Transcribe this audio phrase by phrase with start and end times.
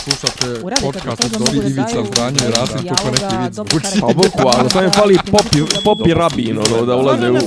[0.00, 3.84] Slušate podcast od da Ivica daju Zdanje i Rasim neki vic dobro zvuči.
[3.84, 4.00] karakter.
[4.00, 7.38] Pa bukvalno, samo je fali popi, popi rabin, ono, da ulaze u, u.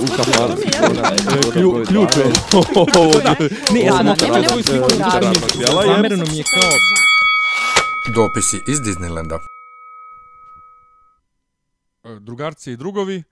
[1.54, 2.26] Klju- Ključ je.
[3.74, 4.90] Ne, ja sam svoju sliku.
[5.86, 6.70] Zamereno mi je kao...
[8.16, 9.38] Dopisi iz Disneylanda.
[12.06, 13.24] E, Drugarci i drugovi,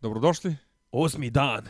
[0.00, 0.56] dobrodošli.
[0.92, 1.64] Osmi dan.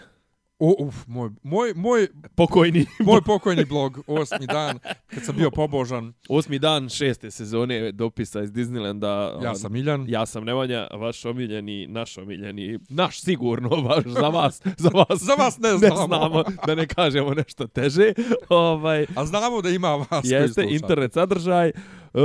[0.58, 2.86] O, uf, moj, moj, moj, Pokojni.
[3.06, 6.12] moj pokojni blog, osmi dan, kad sam bio pobožan.
[6.28, 9.44] Osmi dan šeste sezone dopisa iz Disneylanda.
[9.44, 10.04] Ja sam Miljan.
[10.08, 15.34] Ja sam Nemanja, vaš omiljeni, naš omiljeni, naš sigurno, vaš, za vas, za vas, Za
[15.34, 16.06] vas ne ne znamo.
[16.06, 18.12] znamo, da ne kažemo nešto teže.
[18.48, 21.72] ovaj, A znamo da ima vas jeste, internet sadržaj,
[22.14, 22.22] uh,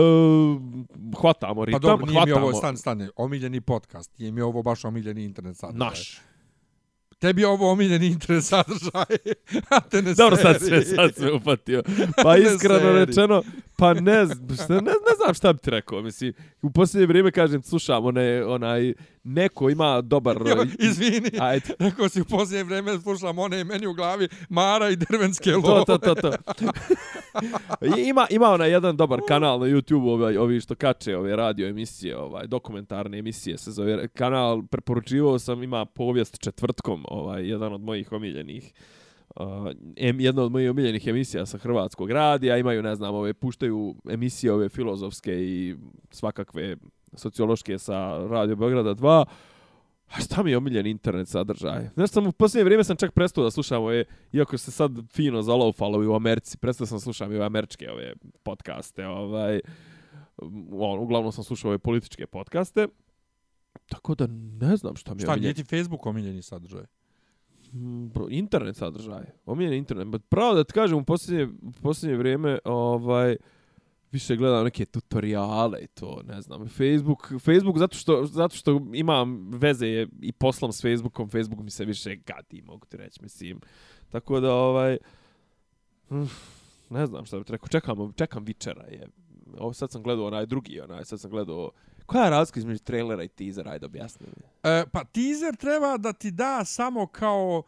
[1.21, 4.17] hvatamo Pa ritam, dobro, nije mi hvatamo ovo, stane, stane, omiljeni podcast.
[4.17, 5.87] Nije mi ovo baš omiljeni internet sadržaj.
[5.87, 6.21] naš.
[7.21, 9.17] Tebi je ovo omiljeni internet sadržaj.
[9.75, 11.83] A te ne Dobro, sad se, sad se upatio.
[12.23, 13.43] Pa iskreno rečeno,
[13.81, 14.25] pa ne,
[14.63, 16.01] šta, ne, ne znam šta bi ti rekao.
[16.01, 18.93] Mislim, u posljednje vrijeme kažem, slušam, onaj, onaj,
[19.23, 20.37] neko ima dobar...
[20.49, 21.73] Jo, izvini, Ajde.
[21.79, 25.85] rekao si u posljednje vreme slušam one meni u glavi Mara i drvenske To, love.
[25.85, 26.31] to, to, to.
[27.97, 31.67] I ima, ima onaj jedan dobar kanal na YouTube, ovaj, ovi što kače ove radio
[31.67, 37.81] emisije, ovaj, dokumentarne emisije se zove kanal, preporučivao sam, ima povijest četvrtkom, ovaj, jedan od
[37.81, 38.73] mojih omiljenih
[39.35, 39.45] Uh,
[39.95, 44.53] em, jedna od mojih omiljenih emisija sa hrvatskog radija, imaju, ne znam, ove, puštaju emisije
[44.53, 45.75] ove filozofske i
[46.09, 46.77] svakakve
[47.13, 49.25] sociološke sa Radio Beograda 2.
[50.07, 51.89] A šta mi je omiljen internet sadržaj?
[51.93, 55.41] Znaš, sam u posljednje vrijeme sam čak prestao da slušam ove, iako se sad fino
[55.41, 59.59] zalaufalo i u Americi, prestao sam slušam i ove američke ove podcaste, ovaj,
[60.71, 62.87] on, uglavnom sam slušao ove političke podcaste,
[63.89, 64.27] tako da
[64.67, 65.55] ne znam šta mi je Šta, nije omiljen.
[65.55, 66.83] ti Facebook omiljeni sadržaj?
[67.73, 69.23] Mm, bro, internet sadržaj.
[69.45, 70.07] Omiljen internet.
[70.07, 73.37] Ba, pravo da ti kažem, u posljednje, u posljednje vrijeme, ovaj,
[74.11, 76.67] više gledam neke tutoriale i to, ne znam.
[76.67, 81.69] Facebook, Facebook zato što, zato što imam veze je i poslam s Facebookom, Facebook mi
[81.69, 83.61] se više gadi, mogu ti reći, mislim.
[84.09, 84.97] Tako da, ovaj,
[86.09, 86.23] hm,
[86.89, 89.07] ne znam šta bih rekao, čekam, čekam Vičera je.
[89.57, 91.71] Ovo sad sam gledao onaj drugi, onaj, sad sam gledao,
[92.11, 94.43] koja je razlika između trailera i teasera, ajde objasni mi.
[94.71, 97.63] E, pa teaser treba da ti da samo kao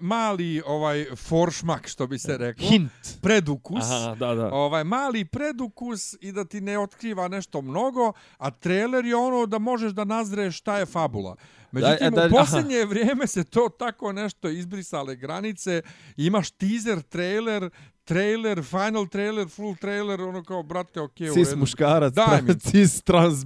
[0.00, 2.68] mali ovaj foršmak što bi se reklo.
[2.68, 2.92] Hint.
[3.22, 3.84] Predukus.
[3.90, 4.52] Aha, da, da.
[4.52, 9.58] Ovaj mali predukus i da ti ne otkriva nešto mnogo, a trailer je ono da
[9.58, 11.36] možeš da nazreš šta je fabula.
[11.72, 15.82] Međutim, Da, da, u posljednje vrijeme se to tako nešto izbrisale granice.
[16.16, 17.70] Imaš teaser, trailer,
[18.10, 22.60] trailer, final trailer, full trailer, ono kao, brate, okej, okay, Cis muškarac, Daj tra, mi.
[22.70, 23.44] cis trans,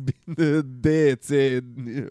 [0.65, 1.63] D, C,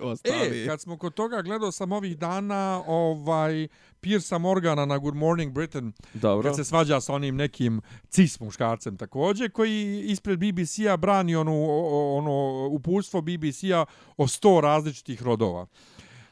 [0.02, 0.64] ostali.
[0.64, 3.68] E, kad smo kod toga, gledao sam ovih dana ovaj
[4.02, 6.50] Piersa Morgana na Good Morning Britain, Dobro.
[6.50, 11.66] kad se svađa sa onim nekim cis muškarcem također, koji ispred BBC-a brani onu,
[12.18, 13.86] ono uputstvo BBC-a
[14.18, 15.66] o sto različitih rodova.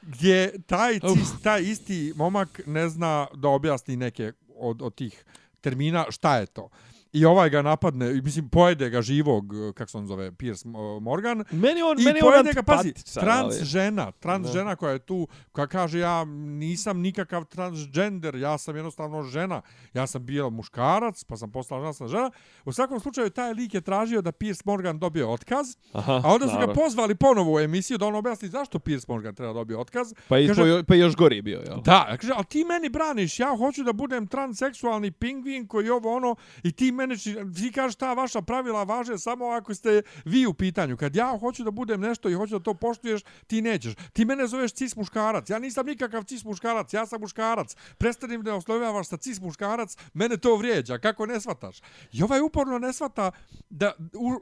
[0.02, 5.26] Gdje taj, cis, taj isti momak ne zna da objasni neke od, od tih
[5.62, 6.70] termina šta je to.
[7.14, 9.44] I ovaj ga napadne, mislim, pojede ga živog,
[9.76, 10.66] kako se on zove, Piers
[11.02, 14.54] Morgan, Meni on, I meni on pojede ga, pazi, trans ali- žena, trans Da.
[14.54, 19.62] žena koja je tu, koja kaže ja nisam nikakav transgender, ja sam jednostavno žena,
[19.94, 22.32] ja sam bio muškarac, pa sam postala žena, sam žena.
[22.66, 26.46] U svakom slučaju, taj lik je tražio da Piers Morgan dobije otkaz, Aha, a onda
[26.46, 26.74] su ga naravno.
[26.76, 30.14] pozvali ponovo u emisiju da on objasni zašto Piers Morgan treba dobije otkaz.
[30.28, 31.82] Pa, i, Kaže- pa, pa još gori bio, jel?
[31.82, 36.36] Da, kaže, ali ti meni braniš, ja hoću da budem transseksualni pingvin koji ovo ono
[36.64, 40.54] i ti meni, či- ti kažeš ta vaša pravila važe samo ako ste vi u
[40.54, 40.98] pitanju.
[40.98, 43.94] Kad ja hoću da budem nešto i hoću da to poštuješ, ti nećeš.
[44.14, 47.76] Ti mene zoveš cis muškarac, ja nisam nikakav cis muškarac, ja sam muškarac.
[47.98, 51.82] Prestani da oslovljavaš sa cis muškarac, mene to vrijeđa, kako ne shvataš?
[52.14, 53.32] I ovaj uporno ne shvata
[53.70, 53.92] da,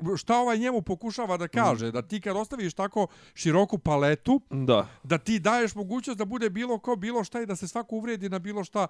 [0.04, 4.88] u, šta ovaj njemu pokušava da kaže, da ti kad ostaviš tako široku paletu, Da.
[5.04, 8.30] da ti daješ mogućnost da bude bilo ko, bilo šta i da se svako uvredi
[8.30, 8.88] na bilo šta.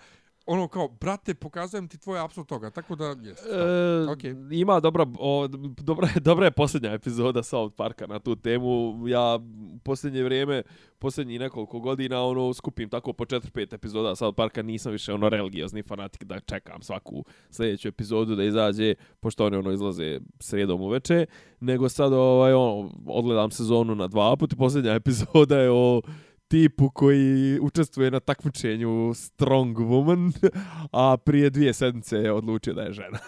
[0.51, 2.69] Ono kao, brate, pokazujem ti tvoj apsol toga.
[2.69, 3.39] Tako da, jes.
[3.45, 4.35] E, Okej.
[4.51, 8.67] Ima dobra, o, dobra, je- dobra je posljednja epizoda South Parka na tu temu.
[9.07, 9.39] Ja
[9.75, 10.63] u posljednje vrijeme,
[10.99, 15.83] posljednji nekoliko godina, ono, skupim tako po 4-5 epizoda South Parka, nisam više ono religiozni
[15.83, 21.25] fanatik da čekam svaku sljedeću epizodu da izađe, pošto one ono izlaze sredom uveče,
[21.59, 24.55] nego sad ovaj, ono, odgledam sezonu na dva puta.
[24.55, 26.01] Posljednja epizoda je o
[26.49, 30.49] tipu koji učestvuje na takmičenju Strong Woman,
[30.91, 33.19] a prije dvije sedmice je odlučio da je žena.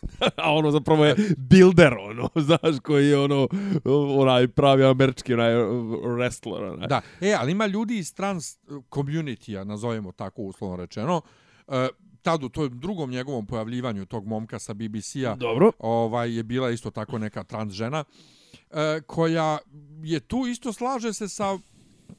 [0.44, 3.48] a ono zapravo je builder, ono, znaš, koji je ono,
[4.18, 6.88] onaj pravi američki, onaj wrestler, onaj.
[6.88, 8.58] Da, e, ali ima ljudi iz trans
[8.90, 11.22] community-a, nazovemo tako uslovno rečeno,
[11.68, 11.88] e,
[12.22, 15.36] tad u tom drugom njegovom pojavljivanju tog momka sa BBC-a
[15.78, 18.04] ovaj je bila isto tako neka trans žena
[18.70, 19.58] e, koja
[20.02, 21.58] je tu isto slaže se sa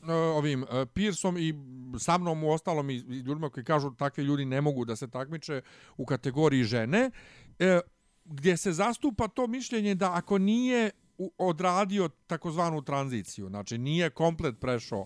[0.07, 1.53] E, ovim e, Pearsom i
[1.99, 5.61] sa mnom u ostalom i, ljudima koji kažu takvi ljudi ne mogu da se takmiče
[5.97, 7.11] u kategoriji žene
[7.59, 7.79] e,
[8.25, 10.91] gdje se zastupa to mišljenje da ako nije
[11.37, 15.05] odradio takozvanu tranziciju, znači nije komplet prešao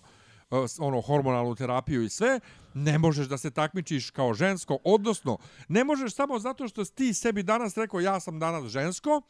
[0.78, 2.40] ono hormonalnu terapiju i sve,
[2.74, 5.38] ne možeš da se takmičiš kao žensko, odnosno
[5.68, 9.22] ne možeš samo zato što ti sebi danas rekao ja sam danas žensko,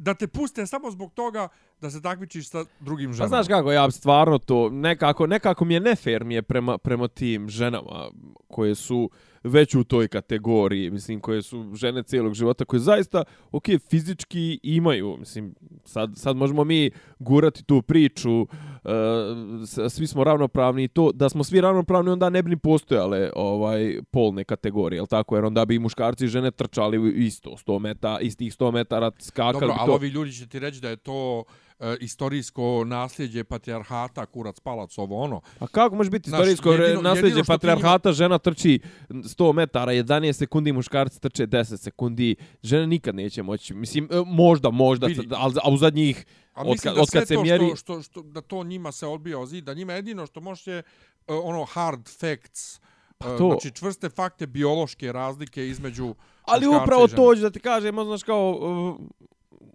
[0.00, 1.48] da te puste samo zbog toga
[1.80, 3.28] da se takmičiš sa drugim Pa ženama.
[3.28, 7.48] znaš kako, ja stvarno to, nekako, nekako mi je nefer mi je prema, prema tim
[7.48, 8.10] ženama
[8.48, 9.10] koje su
[9.44, 15.16] već u toj kategoriji, mislim, koje su žene cijelog života, koje zaista, ok, fizički imaju,
[15.18, 15.54] mislim,
[15.84, 18.46] sad, sad možemo mi gurati tu priču,
[19.64, 23.30] s- svi smo ravnopravni i to, da smo svi ravnopravni, onda ne bi ni postojale
[23.36, 27.78] ovaj, polne kategorije, jel tako, jer onda bi i muškarci i žene trčali isto 100
[27.78, 29.94] metara, istih 100 metara, skakali Dobro, bi ali to.
[29.94, 31.44] ovi ljudi će ti reći da je to
[31.80, 35.40] e, istorijsko nasljeđe patrijarhata, kurac, palac, ovo ono.
[35.58, 40.72] A kako može biti istorijsko jedino, nasljeđe jedino patrijarhata, žena trči 100 metara, 11 sekundi,
[40.72, 45.28] muškarci trče 10 sekundi, žena nikad neće moći, mislim, e, možda, možda, Vidi.
[45.36, 47.76] ali a u zadnjih, A od, mislim kad, od sve kad se to mjeri, što,
[47.76, 50.78] što, što, da to njima se odbija o zid, da njima jedino što može je
[50.78, 50.84] uh,
[51.44, 52.80] ono hard facts,
[53.18, 53.48] pa to.
[53.50, 58.22] znači čvrste fakte biološke razlike između ali upravo to hoću da ti kažem, ono, znaš
[58.22, 58.58] kao,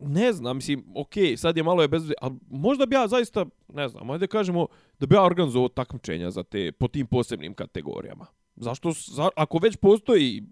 [0.02, 3.90] ne znam, mislim, okej, sad je malo je bez, ali možda bi ja zaista, ne
[3.90, 4.68] znam, ajde kažemo,
[5.00, 8.26] da bi ja organizovao takmičenja za te, po tim posebnim kategorijama.
[8.56, 10.44] Zašto, za, ako već postoji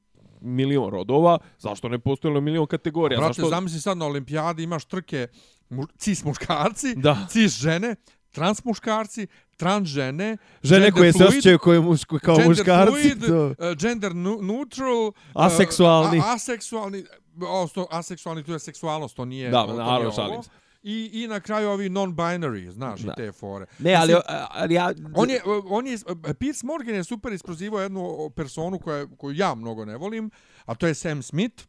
[0.41, 3.19] milion rodova, zašto ne postoji milion kategorija?
[3.19, 3.49] Brate, zašto...
[3.49, 5.27] zamisli sad na olimpijadi imaš trke
[5.69, 7.27] mu, cis muškarci, Da.
[7.29, 7.95] cis žene,
[8.31, 9.27] trans muškarci,
[9.63, 12.91] trans žene, Žene koje se fluid, osjećaju koje muško, kao gender muškarci.
[12.91, 13.45] fluid, to.
[13.47, 16.19] uh, gender neutral, uh, Aseksualni.
[16.19, 17.03] a, aseksualni,
[17.37, 20.43] odnosno aseksualni, tu je seksualnost, to nije, Da, to naravno, nije šalim ovo.
[20.43, 20.49] se.
[20.83, 23.11] I, I na kraju ovi non-binary, znaš, Da.
[23.11, 23.65] i te fore.
[23.79, 24.91] Ne, ali, Mislim, ali ja...
[25.15, 25.97] On je, on je,
[26.39, 30.31] Piers Morgan je super isprozivao jednu personu koja, koju ja mnogo ne volim,
[30.65, 31.63] a to je Sam Smith,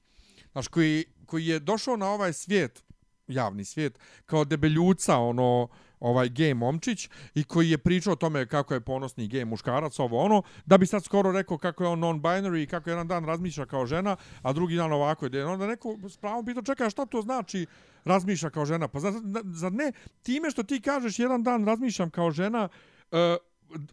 [0.52, 2.84] znaš, koji, koji je došao na ovaj svijet,
[3.26, 5.68] javni svijet, kao debeljuca, ono,
[6.04, 10.20] ovaj gej momčić i koji je pričao o tome kako je ponosni gej muškarac, ovo
[10.20, 13.66] ono, da bi sad skoro rekao kako je on non-binary i kako jedan dan razmišlja
[13.66, 15.44] kao žena, a drugi dan ovako ide.
[15.44, 17.66] Onda neko s pravom pitao, čekaj, šta to znači
[18.04, 18.88] razmišlja kao žena?
[18.88, 19.12] Pa zar,
[19.44, 19.92] zar ne,
[20.22, 22.68] time što ti kažeš jedan dan razmišljam kao žena,
[23.10, 23.18] uh,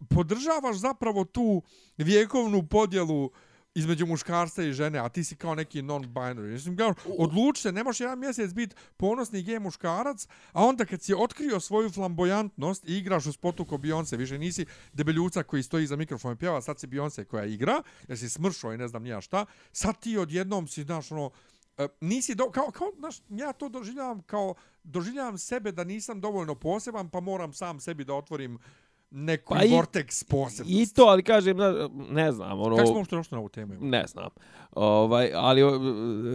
[0.08, 1.62] podržavaš zapravo tu
[1.98, 3.30] vjekovnu podjelu
[3.74, 6.52] između muškarca i žene, a ti si kao neki non-binary.
[6.52, 11.02] Mislim, kao, odluči se, ne možeš jedan mjesec biti ponosni gej muškarac, a onda kad
[11.02, 15.86] si otkrio svoju flamboyantnost i igraš u spotu ko Beyoncé, više nisi debeljuca koji stoji
[15.86, 19.02] za mikrofon i pjeva, sad si Beyoncé koja igra, jer si smršao i ne znam
[19.02, 21.30] nija šta, sad ti odjednom si, znaš, ono,
[21.78, 26.54] e, nisi do, kao, kao, znaš, ja to doživljavam kao, doživljavam sebe da nisam dovoljno
[26.54, 28.58] poseban, pa moram sam sebi da otvorim
[29.38, 30.82] Pa pa i- vortex posebnosti.
[30.82, 31.56] I to, ali kažem,
[32.10, 32.76] ne znam, ono...
[32.76, 33.74] Kako smo uopšte došli na ovu temu?
[33.80, 34.28] Ne znam.
[34.72, 35.62] Ovaj, ali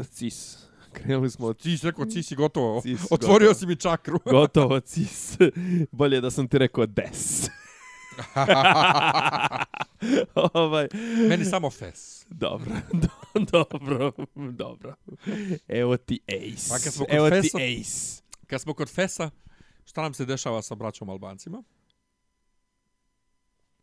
[0.05, 0.57] cis.
[0.93, 2.81] Krenuli smo od Ti si rekao, ci si gotovo.
[2.81, 3.53] Cis, Otvorio gotovo.
[3.53, 4.19] si mi čakru.
[4.31, 5.37] gotovo cis.
[5.91, 7.49] Bolje da sam ti rekao des.
[10.35, 10.87] ovaj,
[11.29, 12.25] Meni samo fes.
[12.29, 13.07] dobro, do,
[13.43, 14.95] dobro, dobro.
[15.67, 16.69] Evo ti ace.
[16.69, 18.23] Pa kad smo kod Evo ti fesa- ace.
[18.47, 19.29] Kad smo kod fesa,
[19.85, 21.63] šta nam se dešava sa braćom Albancima?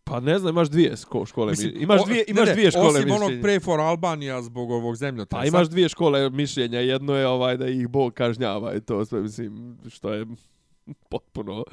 [0.04, 1.50] Pa ne znam, imaš dvije sko- škole.
[1.50, 3.16] Mislim, Mislim, imaš dvije, ne, imaš ne, dvije škole Osim mišljenja.
[3.16, 5.40] onog Pray for Albanija zbog ovog zemljotresa.
[5.40, 6.80] Pa imaš dvije škole mišljenja.
[6.80, 10.26] Jedno je ovaj da ih Bog kažnjava i to sve, mislim, što je
[11.11, 11.64] potpuno,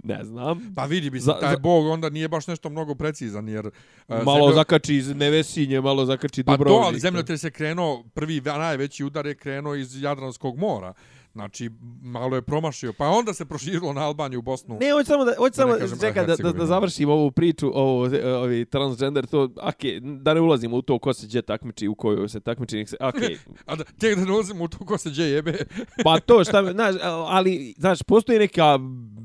[0.00, 0.74] ne znam.
[0.74, 3.66] Pa vidi, mislim, Za- taj za- Bog onda nije baš nešto mnogo precizan, jer...
[3.66, 3.72] uh,
[4.16, 6.86] malo zemljo- zakači iz Nevesinje, malo zakači Pa to, Dubrovnik.
[6.86, 10.92] ali zemljotres je krenuo, prvi najveći udar je krenuo iz Jadranskog mora.
[11.32, 11.70] Znači,
[12.02, 12.92] malo je promašio.
[12.92, 14.78] Pa onda se proširilo na Albaniju, u Bosnu.
[14.80, 17.30] Ne, hoću samo da hoću Da ne samo kažem, čekaj da, da, da završim ovu
[17.30, 18.08] priču ovo
[18.42, 22.28] ovi transgender to okej da ne ulazimo u to ko se gdje takmiči u kojoj
[22.28, 25.10] se takmiči nek se okej A da, tek da ne ulazimo u to ko se
[25.10, 25.56] gdje jebe.
[26.04, 26.94] pa to šta znaš
[27.28, 28.78] ali znaš postoji neka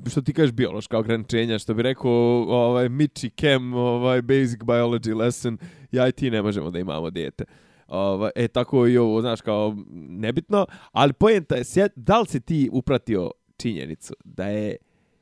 [0.09, 2.11] što ti kažeš biološka ograničenja što bi rekao
[2.47, 5.57] ovaj Michi Chem ovaj basic biology lesson
[5.91, 7.45] ja i ti ne možemo da imamo dijete
[7.87, 9.75] Ovaj, e, tako i ovo, znaš, kao,
[10.09, 14.75] nebitno, ali pojenta je, da li si ti upratio činjenicu da je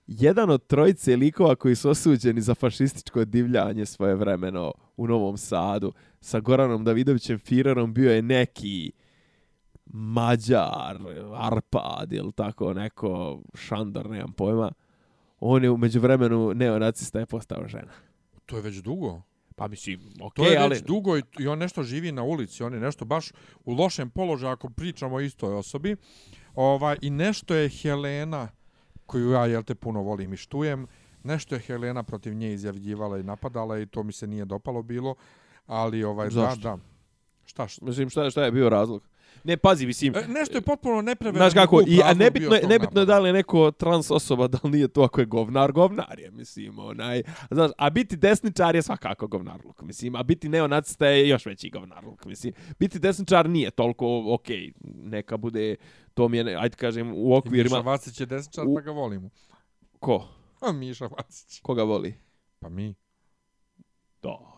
[0.07, 5.93] jedan od trojice likova koji su osuđeni za fašističko divljanje svoje vremeno u Novom Sadu
[6.21, 8.91] sa Goranom Davidovićem Firerom bio je neki
[9.85, 10.97] Mađar,
[11.35, 14.71] Arpad ili tako neko Šandor, nemam pojma.
[15.39, 17.91] On je umeđu vremenu neonacista je postao žena.
[18.45, 19.21] To je već dugo.
[19.55, 20.69] Pa mislim, To okej, je ali...
[20.69, 23.31] već dugo i, i on nešto živi na ulici, on je nešto baš
[23.65, 25.95] u lošem položaju ako pričamo o istoj osobi.
[26.55, 28.47] Ovaj, I nešto je Helena,
[29.05, 30.87] koju ja jel te puno volim i štujem,
[31.23, 35.15] nešto je Helena protiv nje izjavljivala i napadala i to mi se nije dopalo bilo,
[35.67, 36.61] ali ovaj, Zašto?
[36.61, 36.77] da, da.
[37.45, 37.85] Šta, šta?
[37.85, 39.03] Mislim, šta, šta je bio razlog?
[39.45, 40.15] Ne, pazi, mislim...
[40.15, 41.49] E, nešto je potpuno neprevedeno.
[41.49, 44.59] Znaš kako, i, a nebitno, je, nebitno je da li je neko trans osoba, da
[44.63, 48.81] li nije to ako je govnar, govnar je, mislim, onaj, znaš, a biti desničar je
[48.81, 54.33] svakako govnarluk, mislim, a biti neonacista je još veći govnarluk, mislim, biti desničar nije toliko,
[54.33, 55.75] okej, neka bude,
[56.13, 59.29] to mi je, ajde kažem, u Miša okvirima, Vacić je desničar, U- pa ga volimo.
[59.99, 60.27] ko?
[60.61, 61.59] A Miša Vacić.
[61.59, 62.13] Koga voli?
[62.59, 62.95] Pa mi.
[64.23, 64.54] Daj.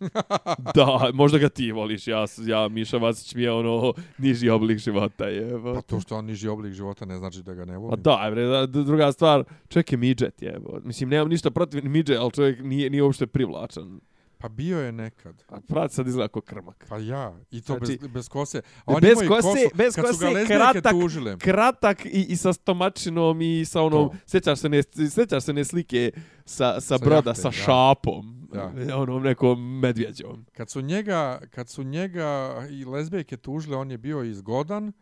[0.74, 5.24] da, možda ga ti voliš, ja, ja Miša Vasić mi je ono niži oblik života
[5.24, 5.50] je.
[5.64, 8.02] Pa to što on niži oblik života ne znači da ga ne Pa volim.
[8.02, 10.60] da, bre, da, d- druga stvar, čovjek je midget, je.
[10.84, 14.00] Mislim, nemam ništa protiv midget, ali čovjek nije, nije uopšte privlačan.
[14.40, 15.44] Pa bio je nekad.
[15.48, 16.86] A prat sad izgleda kao krmak.
[16.88, 18.58] Pa ja, i to Znači, bez, bez kose.
[18.78, 21.38] A on bez kose- kosu, bez kad kose, kratak- tužile.
[21.38, 24.14] Kratak i, i sa stomačinom i sa onom, To.
[24.26, 26.10] sjećaš se ne, sjećaš se ne slike
[26.44, 27.52] sa, sa, Sa broda, jahte, sa da.
[27.52, 28.72] šapom, Da.
[28.94, 30.46] onom nekom medvjeđom.
[30.52, 32.28] Kad su njega, kad su njega
[32.70, 34.92] i lezbijke tužile, on je bio izgodan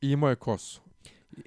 [0.00, 0.80] i imao je kosu.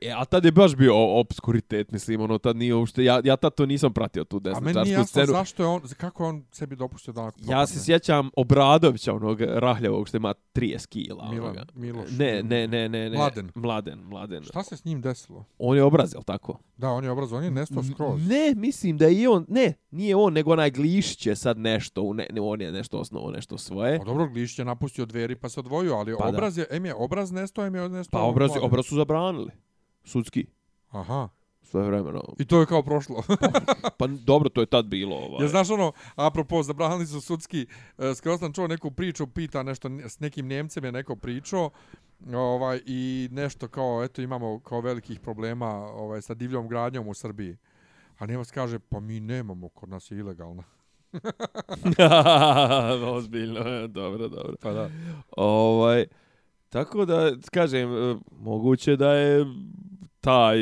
[0.02, 3.56] E, a tad je baš bio obskuritet, mislim, ono, tad nije uopšte, ja, ja tad
[3.56, 5.38] to nisam pratio tu A meni nije desničarsku jasno scenu.
[5.38, 10.08] zašto je on, kako je on sebi dopustio da Ja se sjećam Obradovića, onog rahljavog
[10.08, 11.30] što ima 30 kila.
[11.32, 11.66] Milan, onoga.
[11.74, 12.10] Miloš.
[12.12, 13.18] Ne, ne, ne, ne, ne.
[13.18, 13.52] Mladen.
[13.56, 14.44] Mladen, mladen.
[14.44, 15.46] Šta se s njim desilo?
[15.58, 16.60] On je obraz, jel tako?
[16.78, 18.28] Da, on je obrazovan, on je nestao skroz.
[18.28, 22.14] Ne, mislim da je i on, ne, nije on, nego onaj Glišić je sad nešto,
[22.14, 23.96] ne, ne, on je nešto osnovo, nešto svoje.
[24.02, 26.30] A dobro, Glišić je napustio dveri pa se odvojio, ali Pa da.
[26.30, 28.20] obraz je, em je obraz nestao, em je nestao.
[28.22, 29.52] Pa obraz, obraz su zabranili.
[30.06, 30.46] Sudski.
[30.90, 31.30] Aha.
[31.62, 32.24] Sve vremeno.
[32.40, 33.24] I to je kao prošlo.
[34.00, 35.16] Pa dobro, to je tad bilo.
[35.16, 35.46] Ovaj.
[35.46, 39.90] Ja znaš ono, apropo, zabranili su sudski, e, skoro sam čuo neku priču, pita nešto,
[40.08, 41.70] s nekim Njemcem je neko pričao,
[42.34, 47.58] ovaj, i nešto kao, eto, imamo kao velikih problema ovaj, sa divljom gradnjom u Srbiji.
[48.18, 50.64] A Njemac kaže, pa mi nemamo, kod nas je ilegalna.
[53.16, 54.56] Ozbiljno, dobro, dobro.
[54.62, 54.90] Pa da.
[55.38, 56.06] Ovaj,
[56.70, 59.46] tako da, kažem, e, moguće da je
[60.22, 60.58] taj,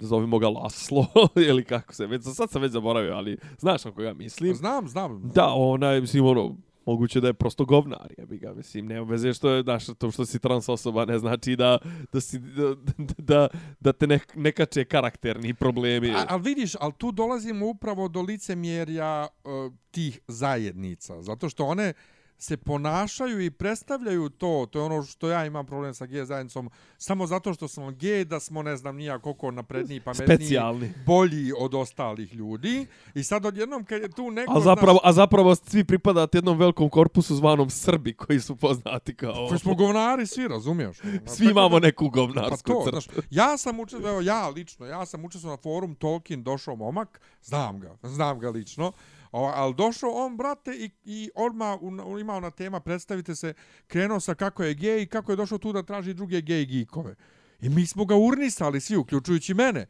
[0.00, 1.06] zovimo ga Laslo,
[1.48, 4.54] ili kako se, već, sad sam već zaboravio, ali znaš na koga mislim.
[4.54, 5.30] Znam, znam.
[5.34, 6.56] Da, onaj, mislim, ono,
[6.88, 10.26] moguće da je prosto govnar, jebi ga, mislim, nema veze što je, znaš, to što
[10.26, 11.78] si trans osoba ne znači da,
[12.12, 12.74] da, si, da,
[13.18, 13.48] da,
[13.80, 16.10] da te ne, ne kače karakterni problemi.
[16.10, 21.22] A, ali vidiš, ali tu dolazimo upravo do licemjerja uh, tih zajednica.
[21.22, 21.92] Zato što one
[22.38, 26.70] se ponašaju i predstavljaju to, to je ono što ja imam problem sa gej zajednicom,
[26.98, 30.92] samo zato što smo gej, da smo ne znam nija koliko napredniji, pametniji, Specijalni.
[31.06, 32.86] bolji od ostalih ljudi.
[33.14, 34.52] I sad odjednom kad je tu neko...
[34.52, 39.34] A zapravo, a zapravo svi pripadate jednom velikom korpusu zvanom Srbi, koji su poznati kao...
[39.34, 40.96] Znaš, koji smo govnari svi, razumiješ?
[40.96, 42.90] Svi Tako imamo da- neku Pa govnarsku to, crtu.
[42.90, 47.80] znaš, ja sam učestvovao, ja lično, ja sam učestvovao na forum Tolkien, došao momak, znam
[47.80, 48.92] ga, znam ga lično,
[49.32, 51.78] o, ali došao on, brate, i, i odmah
[52.20, 53.54] imao na tema, predstavite se,
[53.86, 57.14] krenuo sa kako je gej i kako je došao tu da traži druge gej geekove.
[57.60, 59.86] I mi smo ga urnisali svi, uključujući mene.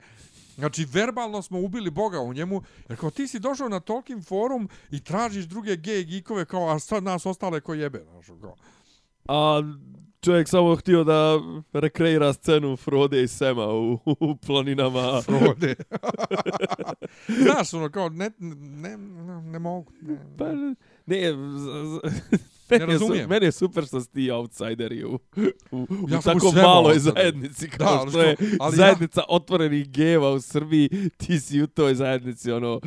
[0.55, 4.69] Znači, verbalno smo ubili Boga u njemu, jer kao ti si došao na Tolkien forum
[4.91, 8.57] i tražiš druge gej geekove, kao, a sad nas ostale ko jebe, znaš, kao.
[9.29, 9.63] A
[10.21, 11.39] čovjek samo htio da
[11.73, 15.23] rekreira scenu Frode i Sema u, u planinama.
[15.23, 15.75] Frode.
[17.45, 19.93] Znaš, ono, kao, ne, ne, ne, ne mogu.
[20.03, 20.45] Ne, Pa,
[21.07, 22.01] ne, z-
[22.71, 25.19] Ne meni, je su, meni je super što si ti outsideri u,
[25.71, 27.13] u, Ja u tako maloj outsider.
[27.15, 31.67] zajednici kao Da, što je ali ja- zajednica otvorenih geva u Srbiji, ti si u
[31.67, 32.81] toj zajednici, ono...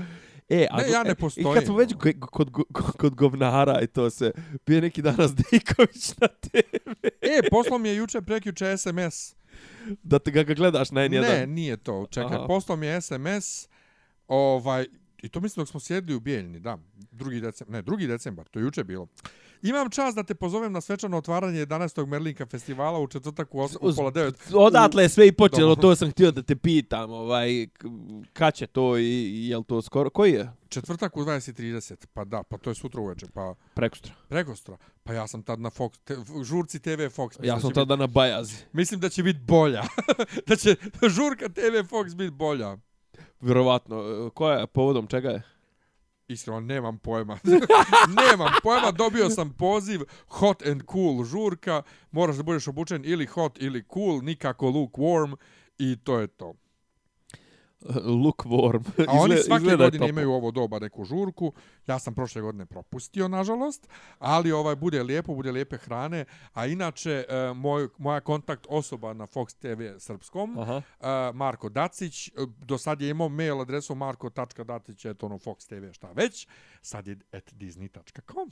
[0.51, 2.65] E, a, Ne, ja ne e, postojim, I kad smo već kod, kod,
[2.97, 4.31] kod, govnara i to se,
[4.65, 9.35] bio je neki danas Dejković na TV, E, poslao mi je juče prekjuče SMS.
[10.03, 11.21] da te ga, ga gledaš na N1.
[11.21, 12.05] Ne, nije to.
[12.09, 12.45] Čekaj, Aha.
[12.47, 13.69] poslao mi je SMS,
[14.27, 14.85] ovaj,
[15.21, 16.77] i to mislim dok smo sjedli u Bijeljni, da,
[17.11, 19.07] drugi decembar, ne, drugi decembar, to je juče bilo.
[19.61, 22.05] Imam čast da te pozovem na svečano otvaranje 11.
[22.05, 24.35] Merlinka festivala u četvrtak u, os, u pola devet.
[24.53, 25.81] Odatle je sve i počelo, Dobro.
[25.81, 27.67] to sam htio da te pitam, ovaj,
[28.33, 30.51] kad će to i, jel to skoro, koji je?
[30.69, 34.13] Četvrtak u 20.30, pa da, pa to je sutra uveče, pa Prekustra.
[34.29, 34.77] prekostra.
[35.03, 37.27] Pa ja sam tad na Fox, te, žurci TV Fox.
[37.27, 38.55] Mislim Ja sam tada na Bajazi.
[38.73, 39.83] Mislim da će biti bolja.
[40.47, 40.75] da će
[41.07, 42.77] žurka TV Fox biti bolja.
[43.41, 43.99] Vjerovatno.
[43.99, 45.41] E, Koja je, povodom čega je?
[46.27, 47.39] Iskreno, nemam pojma.
[48.21, 51.81] nemam pojma, dobio sam poziv hot and cool žurka,
[52.11, 55.35] moraš da budeš obučen ili hot ili cool, nikako lukewarm
[55.77, 56.53] i to je to.
[58.05, 58.83] Lukewarm.
[59.07, 60.07] A oni svake godine toplo.
[60.07, 61.53] imaju ovo doba neku žurku.
[61.87, 63.87] Ja sam prošle godine propustio, nažalost,
[64.19, 66.25] ali ovaj bude lijepo, bude lijepe hrane.
[66.53, 70.81] A inače, e, moj, moja kontakt osoba na Fox TV srpskom, Aha.
[71.01, 72.31] e, Marko Dacić, e,
[72.65, 76.47] do sad je imao mail adresu marko.dacić, eto ono Fox TV, šta već.
[76.81, 78.51] Sad je at disney.com.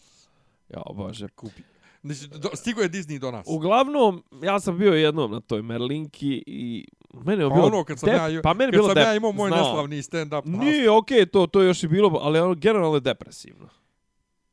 [0.69, 1.27] Ja, bože.
[1.27, 1.61] Kupi.
[2.03, 3.47] Znači, do, stigo je Disney do nas.
[3.49, 7.99] Uglavnom, ja sam bio jednom na toj Merlinki i mene je Pa bilo ono, kad
[7.99, 9.59] sam dep- ja- pa meni bilo sam dep- ja imao moj znam.
[9.59, 10.45] neslavni stand-up.
[10.45, 10.61] nastup.
[10.61, 13.69] Nije, okej, to, to još i bilo, ali ono generalno je depresivno.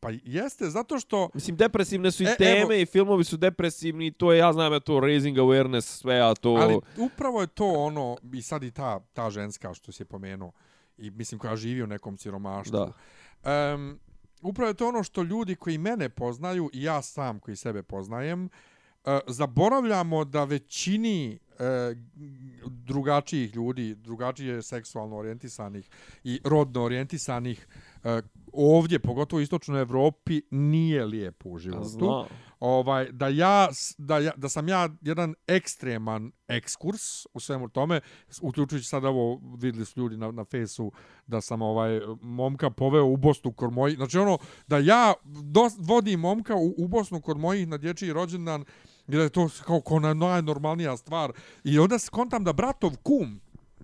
[0.01, 1.31] Pa jeste, zato što...
[1.35, 4.73] Mislim, depresivne su i E, teme evo- i filmovi su depresivni to je, ja znam,
[4.73, 6.51] ja to raising awareness, sve, a to...
[6.51, 10.53] Ali upravo je to ono, i sad i ta, ta ženska što si je pomenuo,
[10.99, 12.73] i mislim koja živi u nekom siromaštvu.
[12.73, 12.93] Da.
[13.75, 13.99] Um,
[14.43, 18.45] upravo je to ono što ljudi koji mene poznaju i ja sam koji sebe poznajem,
[18.45, 18.49] uh,
[19.27, 21.97] zaboravljamo da većini uh,
[22.65, 25.91] drugačijih ljudi, drugačije seksualno orijentisanih
[26.25, 27.67] i rodno orijentisanih
[28.05, 28.11] uh,
[28.53, 32.25] ovdje, pogotovo u istočnoj Evropi, nije lijepo u životu.
[32.61, 38.01] Ovaj da ja da ja da sam ja jedan ekstreman ekskurs u svemu tome
[38.43, 40.93] uključujući sad ovo videli su ljudi na na fejsu
[41.27, 43.97] da sam ovaj momka poveo u Bosnu kod mojih.
[43.97, 48.65] Znači ono da ja dos, vodim momka u, u Bosnu kod mojih na dječji rođendan
[49.09, 51.33] i da je to kao kao na- najnormalnija stvar
[51.65, 53.41] i onda skontam da bratov kum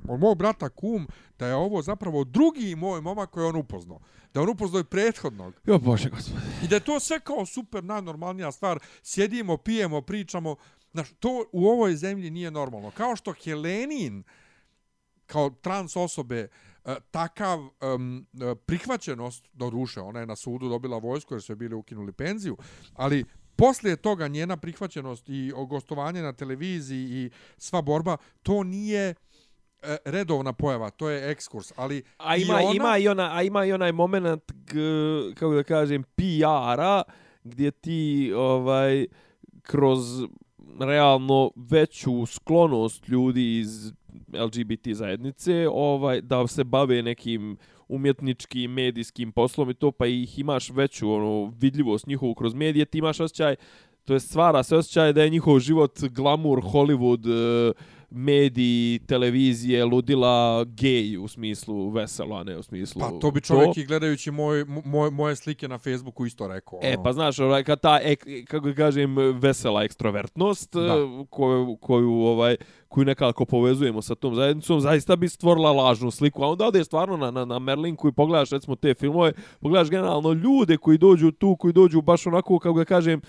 [0.09, 3.99] od mog brata kum, da je ovo zapravo drugi moj momak koji je on upoznao.
[4.35, 5.55] Da je on upoznao i prethodnog.
[5.67, 6.41] Jo, bože, gospode.
[6.65, 8.79] I da je to sve kao super najnormalnija stvar.
[9.03, 10.57] Sjedimo, pijemo, pričamo.
[10.93, 12.91] Znaš, to u ovoj zemlji nije normalno.
[12.91, 14.23] Kao što Helenin,
[15.27, 16.49] kao trans osobe,
[16.85, 18.27] e, takav um,
[18.67, 22.57] prihvaćenost, do duše, ona je na sudu dobila vojsku jer su joj bili ukinuli penziju,
[22.95, 23.25] ali
[23.57, 29.15] poslije toga njena prihvaćenost i gostovanje na televiziji i sva borba, to nije
[29.83, 33.43] e, redovna pojava, to je ekskurs, ali A i ima, ona, ima, i ona, a
[33.43, 34.81] ima i onaj moment, g,
[35.35, 37.03] kako da kažem, PR-a,
[37.45, 39.07] gdje ti ovaj
[39.63, 40.23] kroz
[40.81, 43.93] realno veću sklonost ljudi iz
[44.35, 47.57] LGBT zajednice ovaj da se bave nekim
[47.89, 52.99] umjetničkim medijskim poslom i to pa ih imaš veću ono vidljivost njihovu kroz medije ti
[52.99, 53.57] imaš osjećaj
[54.05, 57.27] to je stvara se osjećaj da je njihov život glamur, Hollywood
[57.71, 57.73] e,
[58.15, 63.01] mediji, televizije, ludila, gej u smislu veselo, a ne u smislu...
[63.01, 66.79] Pa to bi čovjek i gledajući moj, moj, moje slike na Facebooku isto rekao.
[66.83, 67.03] E, ono.
[67.03, 70.95] pa znaš, ovaj, kad ta, ek, kako kažem, vesela ekstrovertnost, Da.
[71.31, 72.57] koju, koju, ovaj,
[72.89, 76.43] koju nekako povezujemo sa tom zajednicom, zaista bi stvorila lažnu sliku.
[76.43, 80.33] A onda odeš stvarno na, na, na Merlinku i pogledaš, recimo, te filmove, pogledaš generalno
[80.33, 83.21] ljude koji dođu tu, koji dođu baš onako, kako da kažem,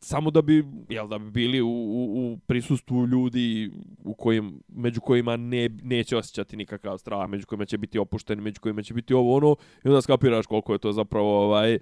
[0.00, 3.70] samo da bi jel da bi bili u, u, u prisustvu ljudi
[4.04, 8.60] u kojim među kojima ne neće osjećati nikakav strah, među kojima će biti opušteni, među
[8.60, 11.78] kojima će biti ovo ono i onda skapiraš koliko je to zapravo ovaj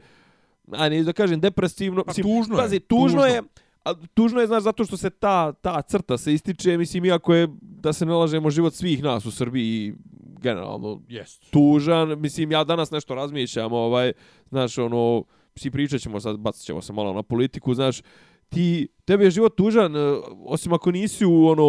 [0.72, 3.26] a ne da kažem depresivno, Pa mislim, tužno je, pazi, tužno, tužno.
[3.26, 3.42] je
[3.86, 7.48] A tužno je, znaš, zato što se ta, ta crta se ističe, mislim, iako je,
[7.60, 9.94] da se ne lažemo, život svih nas u Srbiji
[10.42, 11.50] generalno Jest.
[11.50, 12.20] tužan.
[12.20, 14.12] Mislim, ja danas nešto razmišljam, ovaj,
[14.48, 15.24] znaš, ono,
[15.56, 18.02] svi pričat ćemo sad, bacit ćemo se malo na politiku, znaš,
[18.48, 19.98] ti, tebi je život tužan, e,
[20.44, 21.66] osim ako nisi u, ono,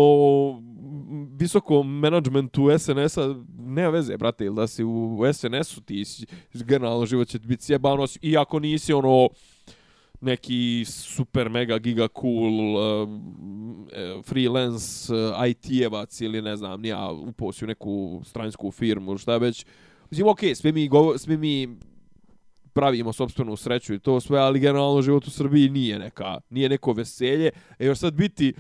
[1.40, 6.04] visokom menadžmentu SNS-a, nema veze, brate, ili da si u SNS-u, ti
[6.54, 9.30] generalno život će ti biti sjebano, i ako nisi, ono,
[10.22, 13.10] neki super mega giga cool uh,
[14.26, 19.66] freelance uh, IT-evac ili ne znam, nija uposi u neku stransku firmu šta već.
[20.10, 21.78] Mislim, okej, sve mi, govo, sve mi
[22.78, 26.94] pravimo sobstvenu sreću i to sve, ali generalno život u Srbiji nije neka, nije neko
[26.94, 27.50] veselje.
[27.80, 28.54] E još sad biti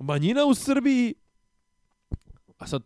[0.00, 1.14] manjina u Srbiji,
[2.58, 2.82] a sad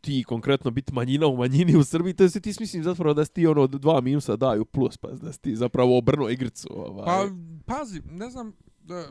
[0.00, 3.24] ti konkretno biti manjina u manjini u Srbiji, to je se ti smislim zapravo da
[3.24, 6.68] si ti ono dva minusa daju plus, pa da si ti zapravo obrnuo igricu.
[6.70, 7.04] Ovaj.
[7.06, 7.28] Pa,
[7.66, 9.04] pazi, ne znam, da,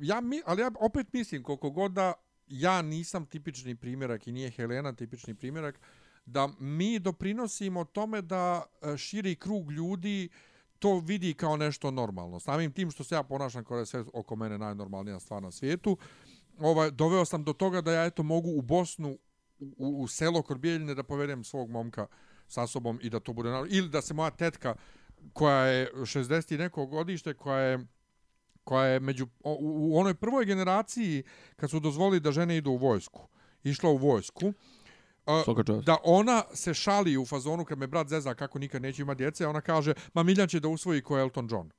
[0.00, 2.12] ja mi, ali ja opet mislim koliko god da
[2.46, 5.80] ja nisam tipični primjerak i nije Helena tipični primjerak,
[6.26, 10.28] da mi doprinosimo tome da e, širi krug ljudi
[10.78, 12.40] to vidi kao nešto normalno.
[12.40, 15.50] Samim tim što se ja ponašam kao da je sve oko mene najnormalnija stvar na
[15.50, 15.96] svijetu,
[16.58, 19.18] ovaj, doveo sam do toga da ja eto mogu u Bosnu,
[19.58, 22.06] u, u selo kod Bijeljine da povedem svog momka
[22.48, 23.76] sa sobom i da to bude normalno.
[23.76, 24.74] Ili da se moja tetka
[25.32, 27.86] koja je 60 i neko godište, koja je
[28.64, 31.22] koja je među, u, u onoj prvoj generaciji
[31.56, 33.28] kad su dozvolili da žene idu u vojsku,
[33.62, 34.52] išla u vojsku,
[35.66, 35.84] čast.
[35.84, 39.46] da ona se šali u fazonu kad me brat zeza kako nikad neće imati djece,
[39.46, 41.70] ona kaže, ma Miljan će da usvoji ko Elton John.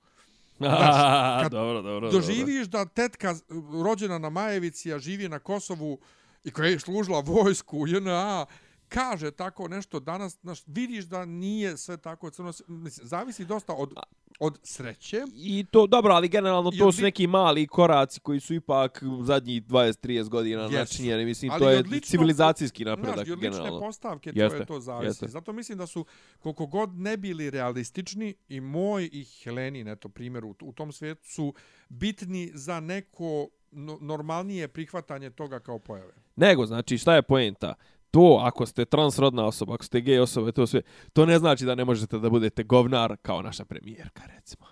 [0.58, 3.36] Znaš, kad dobro, dobro, Doživiš da tetka
[3.84, 6.00] rođena na Majevici, a živi na Kosovu
[6.44, 8.46] i koja je služila vojsku JNA,
[8.86, 13.94] kaže tako nešto danas, znaš, vidiš da nije sve tako crno, mislim, zavisi dosta od,
[14.40, 15.22] od sreće.
[15.36, 19.64] I to, dobro, ali generalno I to su neki mali koraci koji su ipak zadnjih
[19.64, 20.74] 20-30 godina Jesu.
[20.74, 21.26] načinjeni.
[21.26, 23.80] Mislim, Ali to je od ličnog- civilizacijski Znaš, napredak i od lične generalno.
[23.80, 25.08] postavke to Jeste, je to zavisi.
[25.08, 25.28] jeste.
[25.28, 26.06] Zato mislim da su,
[26.40, 31.26] koliko god ne bili realistični, i moj i Helenin, eto, primjer u, u tom svijetu,
[31.26, 31.54] su
[31.90, 36.14] bitni za neko no, normalnije prihvatanje toga kao pojave.
[36.36, 37.74] Nego, znači, šta je poenta?
[38.16, 40.82] To, ako ste transrodna osoba, ako ste gej osoba, to sve,
[41.14, 44.66] to ne znači da ne možete da budete govnar kao naša premijerka, recimo.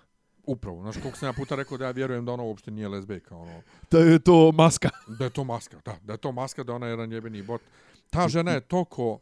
[0.46, 3.36] Upravo, znaš koliko sam ja puta rekao da ja vjerujem da ona uopšte nije lezbejka,
[3.36, 3.52] ono,
[3.88, 4.90] To je to maska.
[5.18, 7.60] da je to maska, da, da je to maska, da ona je jedan jebeni bot.
[8.10, 9.18] Ta žena je toliko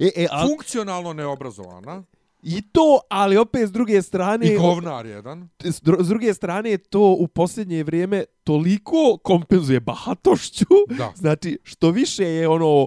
[0.00, 2.02] E, e, a, funkcionalno neobrazovana
[2.42, 4.46] I to, ali opet s druge strane...
[4.46, 5.48] i govnar jedan.
[5.60, 10.64] s, dru- s druge strane to u posljednje vrijeme toliko kompenzuje bahatošću.
[10.98, 11.12] Da.
[11.16, 12.86] Znači, što više je ono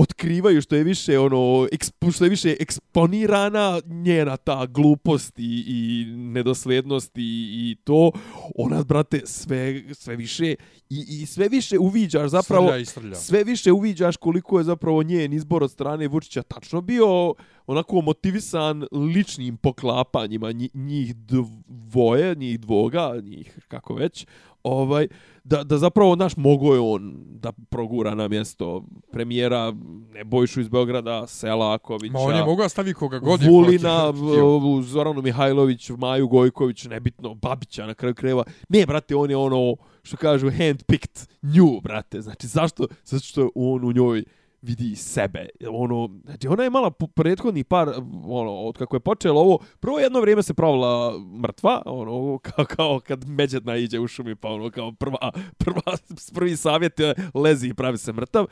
[0.00, 6.06] otkrivaju što je više ono ekspo, što je više eksponirana njena ta glupost i, i
[6.16, 8.12] nedoslednost i, i to
[8.54, 10.54] ona brate sve sve više
[10.90, 13.14] i, i sve više uviđaš zapravo Srlja i srlja.
[13.14, 17.34] sve više uviđaš koliko je zapravo njen izbor od strane Vučića tačno bio
[17.68, 21.16] onako motivisan ličnim poklapanjima nji- njih
[21.66, 24.26] dvoje, njih dvoga, njih kako već,
[24.62, 25.08] ovaj,
[25.44, 29.72] da, da zapravo naš mogo je on da progura na mjesto premijera
[30.14, 34.12] Nebojšu iz Beograda, Selakovića, Ma on je mogao stavi koga god je Vulina,
[34.82, 38.44] Zoranu Mihajlović, Maju Gojković, nebitno, Babića na kraju kreva.
[38.68, 42.20] Ne, brate, on je ono, što kažu, handpicked nju, brate.
[42.20, 42.86] Znači, zašto?
[43.04, 44.24] Zato što on u njoj
[44.62, 45.48] vidi sebe.
[45.70, 47.88] Ono, znači, ona je mala prethodni par,
[48.24, 53.00] ono, od kako je počelo ovo, prvo jedno vrijeme se pravila mrtva, ono, kao, kao
[53.00, 55.82] kad međedna iđe u šumi, pa ono, kao prva, prva,
[56.34, 58.46] prvi savjet je lezi i pravi se mrtav.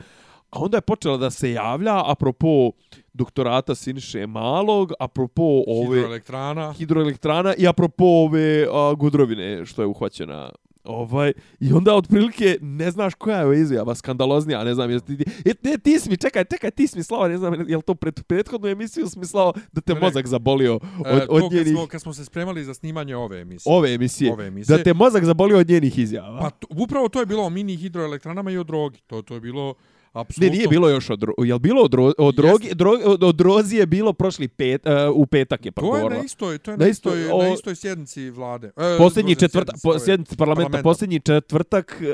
[0.49, 2.71] A onda je počela da se javlja, apropo
[3.13, 6.73] doktorata Siniše Malog, apropo ove Hidroelektrana.
[6.73, 10.49] hidroelektrana i apropo ove a, gudrovine što je uhvaćena
[10.87, 15.53] Ovaj, I onda otprilike ne znaš koja je izjava skandaloznija, ne znam, jesi ti, e,
[15.63, 17.95] ne, ti si mi, čekaj, čekaj, ti si mi slao, ne znam, je li to
[17.95, 21.73] pred prethodnu emisiju smislao da te Ne, mozak zabolio od, E, od to kad njenih,
[21.73, 23.73] smo, kad smo se spremali za snimanje ove emisije.
[23.75, 24.77] ove emisije, ove emisije.
[24.77, 26.39] da te mozak zabolio od njenih izjava.
[26.39, 28.99] Pa to, upravo to je bilo o mini hidroelektranama i o drogi.
[29.07, 29.73] To, to je bilo
[30.19, 30.45] apsolutno...
[30.45, 31.23] Ne, nije bilo još od.
[31.39, 32.69] Jel bilo od, dro, od drogi?
[32.73, 36.09] Drogi, od, od drozi je bilo prošli pet, uh, u petak je To je progovorila.
[36.11, 38.67] na istoj, to je Na istoj- o- na istoj sjednici vlade.
[38.67, 40.83] E, Posljednji četvrtak, po, sjednici parlamenta, parlamenta.
[40.83, 42.07] posljednji četvrtak uh,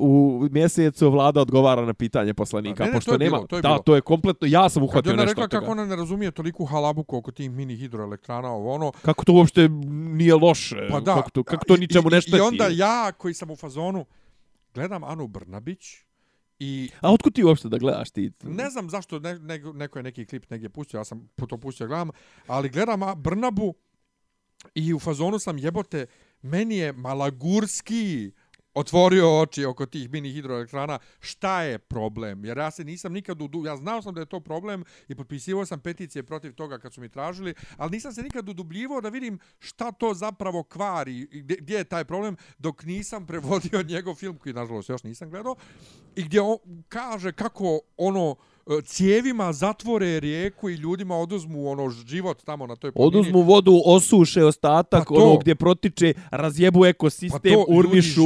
[0.00, 0.10] u
[0.50, 3.56] mjesecu vlada odgovara na pitanje poslanika, A, ne, ne, pošto to je nema, bilo, to
[3.56, 3.78] je da, bilo.
[3.78, 5.60] to je kompletno, ja sam Kad je uhvatio nešto rekla od toga.
[5.60, 9.68] kako ona ne razumije toliku halabuku oko tih mini hidroelektrana, ovo ono, Kako to uopšte
[10.10, 11.14] nije loše, pa da.
[11.14, 12.36] kako to, kako to i- ničemu ne šteti.
[12.36, 14.04] I onda ja, koji sam u fazonu,
[14.74, 15.80] gledam Anu Brnabić
[16.60, 18.32] i A otkud ti uopšte da gledaš ti?
[18.42, 21.86] ne znam zašto ne, ne, neko je neki klip negdje pustio, ja sam to pustio
[21.86, 22.10] gledam,
[22.46, 23.74] ali gledam Brnabu
[24.74, 26.06] i u fazonu sam jebote,
[26.42, 28.32] meni je Malagurski
[28.80, 32.44] otvorio oči oko tih mini hidroelektrana, šta je problem?
[32.44, 33.64] Jer ja se nisam nikad udu...
[33.66, 37.00] Ja znao sam da je to problem i potpisivao sam peticije protiv toga kad su
[37.00, 41.76] mi tražili, ali nisam se nikad udubljivao da vidim šta to zapravo kvari, gdje, gdje
[41.76, 45.56] je taj problem, dok nisam prevodio njegov film, koji nažalost još nisam gledao,
[46.16, 48.36] i gdje on kaže kako ono
[48.80, 53.08] cijevima zatvore rijeku i ljudima oduzmu ono život tamo na toj planini.
[53.08, 55.22] Oduzmu vodu, osuše ostatak, Pa to.
[55.22, 58.22] ono gdje protiče, razjebu ekosistem, Pa to, urnišu,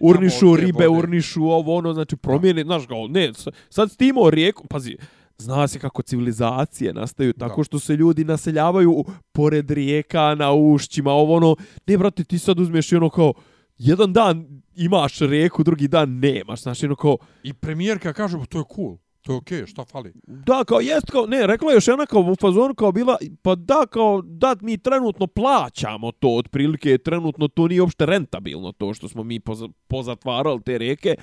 [0.00, 0.98] urnišu ribe, vode.
[0.98, 3.32] urnišu ovo, ono, znači promijene, znaš kao, ne,
[3.70, 4.96] sad si ti imao rijeku, pazi,
[5.38, 7.64] zna se kako civilizacije nastaju tako Da.
[7.64, 12.92] što se ljudi naseljavaju pored rijeka, na ušćima, ovo ono, ne, brate, ti sad uzmeš
[12.92, 13.32] i ono kao,
[13.78, 18.58] jedan dan imaš rijeku, drugi dan nemaš, znaš, ono kao, I premijerka kaže, "Pa to
[18.58, 20.12] je cool, to je okej, okay, šta fali?
[20.26, 23.54] Da, kao jest, kao, ne, rekla je još jedna kao u fazonu kao bila, pa
[23.54, 29.08] da, kao, da, mi trenutno plaćamo to, otprilike, trenutno to nije uopšte rentabilno, to što
[29.08, 31.14] smo mi poza, pozatvarali te reke,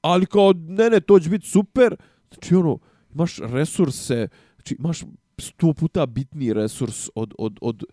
[0.00, 1.96] ali kao, ne, ne, to će biti super,
[2.30, 2.78] znači, ono,
[3.14, 5.00] imaš resurse, znači, imaš
[5.38, 7.84] sto puta bitniji resurs od, od, od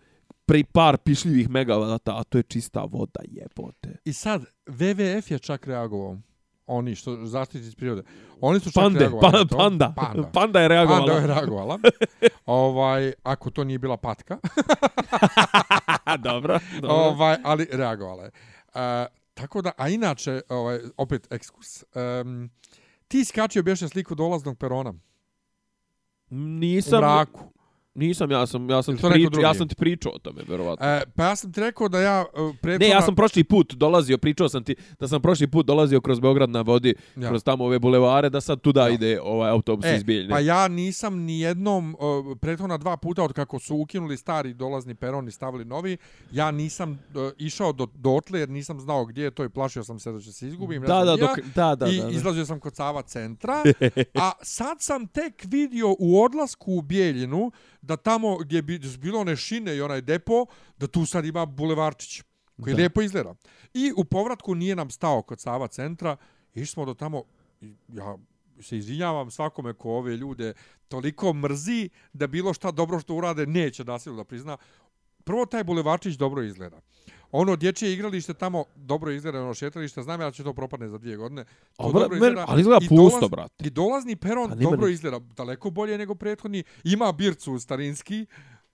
[0.46, 3.96] pre par pišljivih megavata, a to je čista voda, jebote.
[4.04, 6.18] I sad, WWF je čak reagovao.
[6.68, 8.02] Oni što zaštiti prirode.
[8.40, 10.30] Oni su čak Pande, reagovali pa, panda, Panda.
[10.32, 11.06] panda je reagovala.
[11.06, 11.78] Panda je reagovala.
[12.46, 14.38] ovaj, ako to nije bila patka.
[16.28, 16.96] dobro, dobro.
[16.96, 18.30] ovaj, ali reagovala je.
[18.66, 18.80] Uh,
[19.34, 21.84] tako da, a inače, ovaj, opet ekskurs.
[21.94, 22.50] Um,
[23.08, 24.94] ti skačio bješe sliku dolaznog perona u
[26.30, 27.52] Nisam, mraku.
[27.98, 29.42] Nisam, ja sam, ja sam, ti drugi?
[29.42, 30.86] ja sam ti pričao o tome, verovatno.
[30.86, 32.86] E, pa ja sam ti rekao da ja uh, prethodna...
[32.86, 36.20] Ne, ja sam prošli put dolazio, pričao sam ti da sam prošli put dolazio kroz
[36.20, 37.28] Beograd na vodi, Ja.
[37.28, 38.88] kroz tamo ove bulevare, da sad tuda Ja.
[38.88, 40.30] ide ovaj autobus E, iz Bijeljine.
[40.34, 44.94] pa ja nisam ni jednom, uh, prethodna dva puta od kako su ukinuli stari dolazni
[44.94, 45.96] peron i stavili novi,
[46.32, 46.98] ja nisam uh,
[47.38, 50.32] išao do dotle jer nisam znao gdje je to i plašio sam se da će
[50.32, 50.82] se izgubim.
[50.82, 51.26] da, znam da, ni ja.
[51.26, 52.10] dok, da, da, I da, da.
[52.10, 53.62] izlazio sam kod Sava centra,
[54.24, 57.50] a sad sam tek vidio u odlasku u Bijeljinu
[57.88, 60.46] da tamo gdje bi bilo one šine i onaj depo,
[60.78, 62.22] da tu sad ima bulevarčić
[62.62, 62.78] koji Da.
[62.78, 63.34] lijepo izgleda.
[63.74, 66.16] I u povratku nije nam stao kod Sava centra,
[66.54, 67.22] išli smo do tamo,
[67.88, 68.16] ja
[68.60, 70.52] se izvinjavam svakome ko ove ljude
[70.88, 74.56] toliko mrzi da bilo šta dobro što urade neće nasilno da prizna.
[75.24, 76.80] Prvo, taj bulevarčić dobro izgleda.
[77.32, 81.16] Ono dječje igralište tamo dobro izgleda, ono šetalište, znam ja će to propadne za dvije
[81.16, 81.44] godine.
[81.76, 82.44] To A, dobro izgleda.
[82.48, 83.66] ali izgleda pusto, dolaz- brate.
[83.66, 86.62] I dolazni peron Pa nema dobro ni- izgleda, daleko bolje nego prethodni.
[86.84, 88.26] Ima bircu starinski.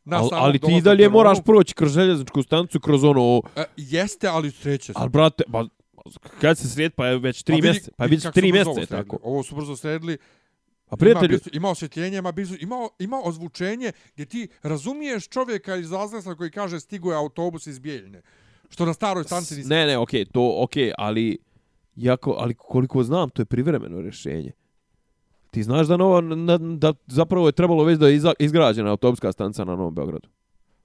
[0.04, 1.12] Na Al, ali ti i dalje peronu.
[1.12, 3.42] moraš proći kroz željezničku stanicu, kroz ono...
[3.56, 4.92] E, jeste, ali sreće se.
[4.96, 5.64] Ali, brate, ba,
[6.40, 7.90] kad se sred, pa je već tri Pa mjeseca.
[7.96, 9.18] Pa je već tri mjeseca, tako.
[9.22, 10.18] Ovo su brzo sredili.
[10.88, 15.88] Pa prijatelju, Ima, ima osvjetljenje, ima, bircu, ima, ima ozvučenje gdje ti razumiješ čovjeka iz
[15.88, 18.22] Zazlesa koji kaže stigo je autobus iz Bijeljine.
[18.70, 19.68] Što na staroj stanci nisi...
[19.68, 21.38] ne, ne, okej, to okej, ali
[21.96, 24.52] jako, ali koliko znam, to je privremeno rješenje.
[25.50, 29.64] Ti znaš da nova, na, da zapravo je trebalo već da je izgrađena autobuska stanica
[29.64, 30.28] na Novom Beogradu.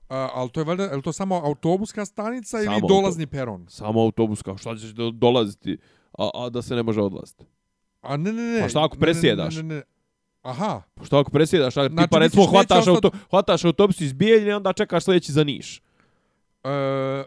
[0.09, 3.65] A, ali to je valjda, je to samo autobuska stanica Samo ili auto- dolazni peron?
[3.69, 5.77] Samo autobus, kao šta ćeš do, dolaziti,
[6.17, 7.45] a, a da se ne može odlaziti.
[8.01, 8.61] A ne, ne, ne.
[8.61, 9.55] Pa šta ako ne, ne, ne, presjedaš?
[9.55, 9.81] Ne, ne.
[10.41, 10.81] Aha.
[10.95, 14.13] Pa Što ako presjedaš, a ti Znači, pa recimo hvataš, ostat- auto, hvataš autobus iz
[14.13, 15.81] Bijeljine, onda čekaš sljedeći za Niš.
[16.61, 16.69] E,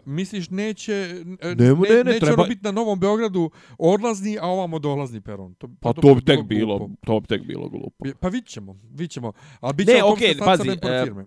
[0.05, 0.93] misliš neće
[1.41, 5.21] e, Ne, ne, ne, neće treba- ono biti na Novom Beogradu odlazni, a ovamo dolazni
[5.21, 5.53] peron.
[5.53, 6.47] To, Pa to bi tek glupo.
[6.47, 8.05] bilo, to bi tek bilo glupo.
[8.19, 9.31] Pa vidit ćemo, vidit ćemo.
[9.59, 11.25] Ali bit Ne, će okej, stanica pazi, e, firme.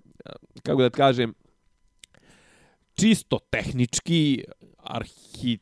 [0.62, 1.35] kako da ti kažem,
[2.95, 4.45] čisto tehnički
[4.79, 5.59] arhi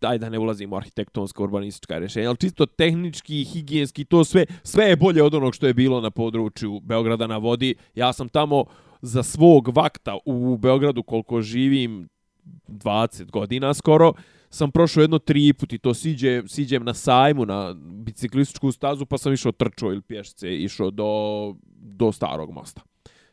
[0.00, 4.84] daj da ne ulazimo u arhitektonsko urbanistička rješenja, ali čisto tehnički, higijenski, to sve, sve
[4.84, 7.74] je bolje od onog što je bilo na području Beograda na vodi.
[7.94, 8.64] Ja sam tamo
[9.02, 12.08] za svog vakta u Beogradu koliko živim
[12.68, 14.12] 20 godina skoro,
[14.50, 19.18] sam prošao jedno tri put i to siđe, siđem na sajmu na biciklističku stazu pa
[19.18, 22.82] sam išao trčao ili pješce išao do, do starog mosta.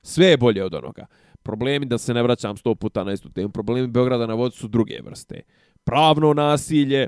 [0.01, 1.06] Sve je bolje od onoga.
[1.43, 4.67] Problemi, da se ne vraćam sto puta na istu temu, problemi Beograda na vodi su
[4.67, 5.41] druge vrste.
[5.84, 7.08] Pravno nasilje,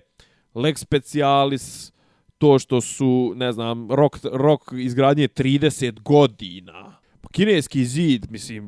[0.55, 1.93] lex specialis,
[2.37, 6.97] to što su, ne znam, rok, rok izgradnje 30 godina.
[7.21, 8.67] Pa Kineski zid, mislim,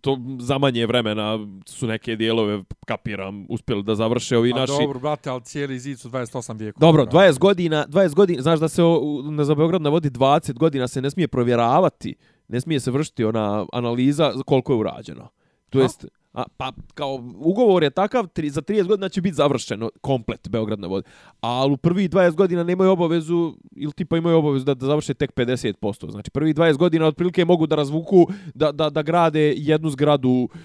[0.00, 4.72] to za manje vremena su neke dijelove, kapiram, uspjeli da završe ovi A naši...
[4.72, 6.86] dobro, brate, ali cijeli zid su 28 vijekova.
[6.86, 7.16] Dobro, brate.
[7.16, 8.82] 20 godina, 20 godina, znaš da se
[9.30, 12.14] na za Beograd navodi 20 godina se ne smije provjeravati,
[12.48, 15.28] ne smije se vršiti ona analiza za koliko je urađeno.
[15.70, 15.82] To A?
[15.82, 20.48] jest, a, pa kao ugovor je takav, tri, za 30 godina će biti završeno komplet
[20.48, 21.06] Beograd na vodi.
[21.40, 25.32] Ali u prvi 20 godina nemaju obavezu, ili tipa imaju obavezu da, da završe tek
[25.34, 26.10] 50%.
[26.10, 30.60] Znači prvi 20 godina otprilike mogu da razvuku, da, da, da grade jednu zgradu uh,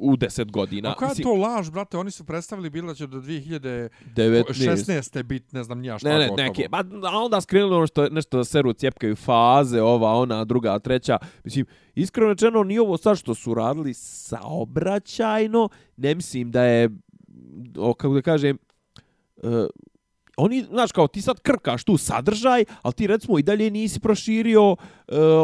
[0.00, 0.90] u 10 godina.
[0.90, 1.98] A koja je to laž, brate?
[1.98, 3.94] Oni su predstavili bilo da će do 19.
[4.16, 5.22] 2016.
[5.22, 6.48] biti, ne znam, nija šta Ne, ne, gotovo.
[6.48, 10.78] neke, ba, a onda skrenuli ono što, nešto da seru cijepkaju faze, ova, ona, druga,
[10.78, 11.18] treća.
[11.44, 16.90] Mislim, iskreno rečeno, ni ovo sad što su radili saobraćajno, ne mislim da je,
[17.78, 18.58] o, kako da kažem,
[19.36, 19.66] uh,
[20.36, 24.72] oni, znaš, kao ti sad krkaš tu sadržaj, ali ti recimo i dalje nisi proširio
[24.72, 24.76] uh,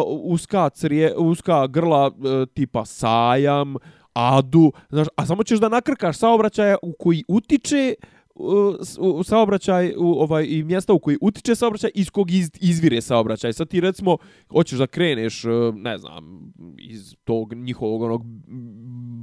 [0.07, 3.75] uska, crje, uska grla uh, tipa sajam,
[4.13, 7.95] adu, znaš, a samo ćeš da nakrkaš saobraćaja u koji utiče
[8.35, 13.01] u, u saobraćaj u ovaj i mjesta u koji utiče saobraćaj iz kog iz, izvire
[13.01, 13.53] saobraćaj.
[13.53, 14.17] Sad ti recimo
[14.53, 18.23] hoćeš da kreneš, e, ne znam, iz tog njihovog onog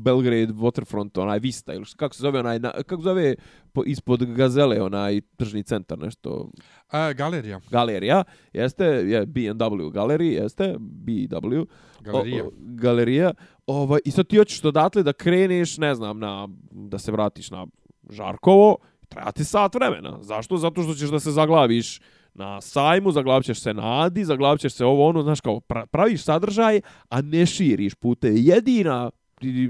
[0.03, 3.35] Belgrade waterfront, onaj Vista ili kako se zove onaj, na, kako zove
[3.73, 6.51] po, ispod Gazele onaj tržni centar nešto
[6.91, 7.59] A, galerija.
[7.71, 8.23] galerija,
[8.53, 11.65] jeste, je B&W galeriji, jeste, BW,
[11.99, 12.43] Galerija.
[12.43, 13.33] O, o, galerija.
[13.67, 17.67] Ovaj, I sad ti hoćeš odatle da kreneš, ne znam, na, da se vratiš na
[18.09, 18.77] Žarkovo,
[19.09, 20.17] treba ti sat vremena.
[20.21, 20.57] Zašto?
[20.57, 21.99] Zato što ćeš da se zaglaviš
[22.33, 25.59] na sajmu, zaglavit ćeš se na Adi, zaglavit ćeš se ovo ono, znaš kao,
[25.91, 28.31] praviš sadržaj, a ne širiš pute.
[28.35, 29.11] Jedina,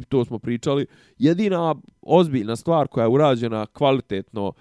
[0.09, 0.85] to smo pričali,
[1.17, 4.53] jedina ozbiljna stvar koja je urađena kvalitetno,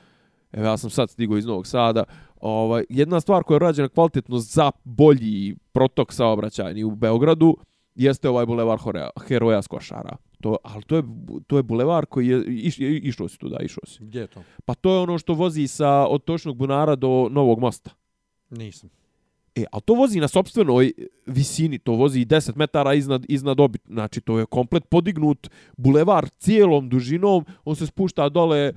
[0.52, 2.04] evo ja sam sad stigao iz Novog Sada,
[2.40, 7.56] ovaj, jedna stvar koja je urađena kvalitetno za bolji protok saobraćajni u Beogradu,
[7.96, 10.16] jeste ovaj bulevar Horea, Heroja Skošara.
[10.40, 11.02] To, ali to je,
[11.46, 14.04] to je bulevar koji je, iš, išao si tu, da, išao si.
[14.04, 14.42] Gdje je to?
[14.64, 17.90] Pa to je ono što vozi sa od Točnog bunara do Novog mosta.
[18.50, 18.90] Nisam.
[19.54, 20.92] E, ali to vozi na sopstvenoj
[21.26, 23.82] visini, to vozi 10 metara iznad, iznad obit.
[23.86, 28.72] Znači, to je komplet podignut bulevar cijelom dužinom, on se spušta dole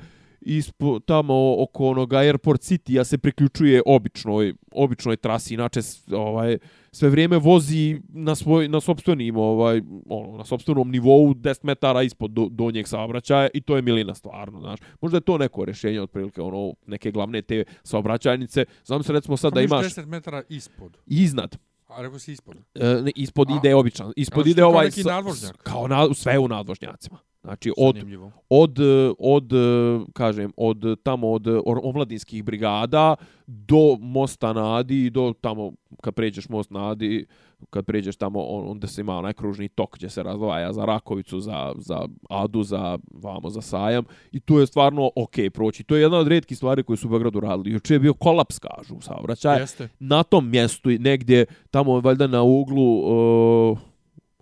[0.58, 5.80] ispo, tamo oko onoga Airport City, ja se priključuje običnoj, običnoj trasi, inače
[6.12, 6.58] ovaj,
[6.92, 12.32] sve vrijeme vozi na svoj na sopstvenim ovaj ono na sopstvenom nivou 10 metara ispod
[12.32, 16.42] do, donjeg saobraćaja i to je milina stvarno znaš možda je to neko rješenje otprilike
[16.42, 20.98] ono neke glavne te saobraćajnice znam se recimo sad da Imaš imaš 10 metara ispod.
[21.06, 21.58] iznad
[21.88, 22.58] A rekao si ispod.
[22.76, 25.58] e, ne, ispod A, ide običan ispod ide to kao ovaj neki nadvožnjak.
[25.64, 28.32] kao na, sve u nadvožnjacima znači od Zanimljivo.
[28.50, 31.48] od e, od e, kažem od e, tamo od
[31.84, 33.16] omladinskih brigada
[33.48, 35.72] do mosta na Adi i do tamo
[36.02, 37.26] kad pređeš most na Adi
[37.70, 41.40] kad pređeš tamo on, onda se ima onaj kružni tok gdje se razdvaja za Rakovicu
[41.40, 46.02] za za Adu za vamo za Sajam i tu je stvarno ok proći to je
[46.02, 49.02] jedna od rijetkih stvari koje su u Beogradu radili juče je bio kolaps kažu u
[49.02, 49.90] saobraćaju Jeste.
[50.00, 53.78] na tom mjestu negdje tamo valjda na uglu uh,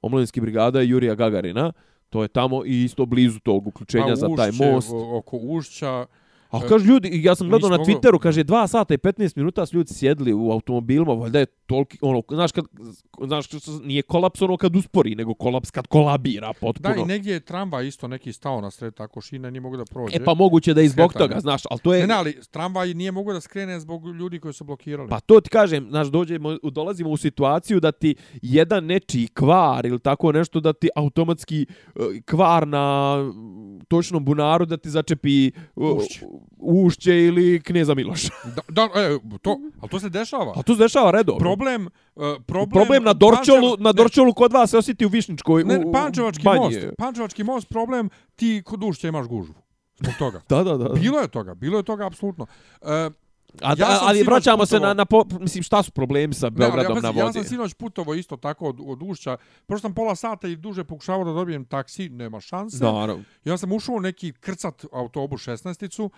[0.01, 1.73] omladinskih brigada i Jurija Gagarina
[2.09, 4.89] to je tamo i isto blizu tog uključenja Pa za taj Ušće, most.
[4.91, 6.05] o- Oko ušća.
[6.49, 9.75] A kaže ljudi, ja sam gledao na Twitteru, kaže 2 sata i 15 minuta su
[9.75, 12.65] ljudi sjedli u automobilima, valjda je toliki, ono, znaš kad,
[13.25, 13.45] znaš,
[13.83, 16.95] nije kolaps ono kad uspori, nego kolaps kad kolabira potpuno.
[16.95, 19.85] Da, i negdje je tramvaj isto neki stao na sred tako šina, nije mogu da
[19.85, 20.15] prođe.
[20.15, 21.29] E pa moguće da i zbog Skretanje.
[21.29, 22.01] toga, znaš, ali to je...
[22.01, 25.09] Ne, ne, ali tramvaj nije mogu da skrene zbog ljudi koji su blokirali.
[25.09, 29.99] Pa to ti kažem, znaš, dođemo, dolazimo u situaciju da ti jedan nečiji kvar ili
[29.99, 33.17] tako nešto da ti automatski e, kvar na
[33.87, 36.25] točnom bunaru da ti začepi Ušće.
[36.57, 38.29] Ušće ili kneza Miloša.
[38.55, 40.53] Da, da, e, to, ali to se dešava.
[40.55, 41.39] A to se dešava redovno.
[41.39, 45.63] Problem, uh, problem, problem na Dorčolu, Pančev- na Dorčolu kod vas se osjeti u Višničkoj
[45.63, 46.59] Ne, u, ne, Pančevački banji.
[46.59, 46.77] most.
[46.97, 49.55] Pančevački most problem, ti kod ušća imaš gužvu.
[49.99, 50.41] Zbog toga.
[50.49, 50.89] Da, da, da.
[50.89, 52.45] Bilo je toga, bilo je toga apsolutno.
[52.81, 52.87] Uh,
[53.61, 56.51] A, Ja ali vraćamo se putovao- na, na po, mislim šta su problemi sa Ne,
[56.51, 57.33] Beogradom ja, na pazi, ja vodi.
[57.33, 59.37] sam sinoć putovo isto tako od, od ušća.
[59.65, 62.83] Prošlo sam pola sata i duže pokušavao da dobijem taksi, nema šanse.
[62.83, 63.23] Naravno.
[63.45, 66.09] Ja sam ušao u neki krcat autobus 16-icu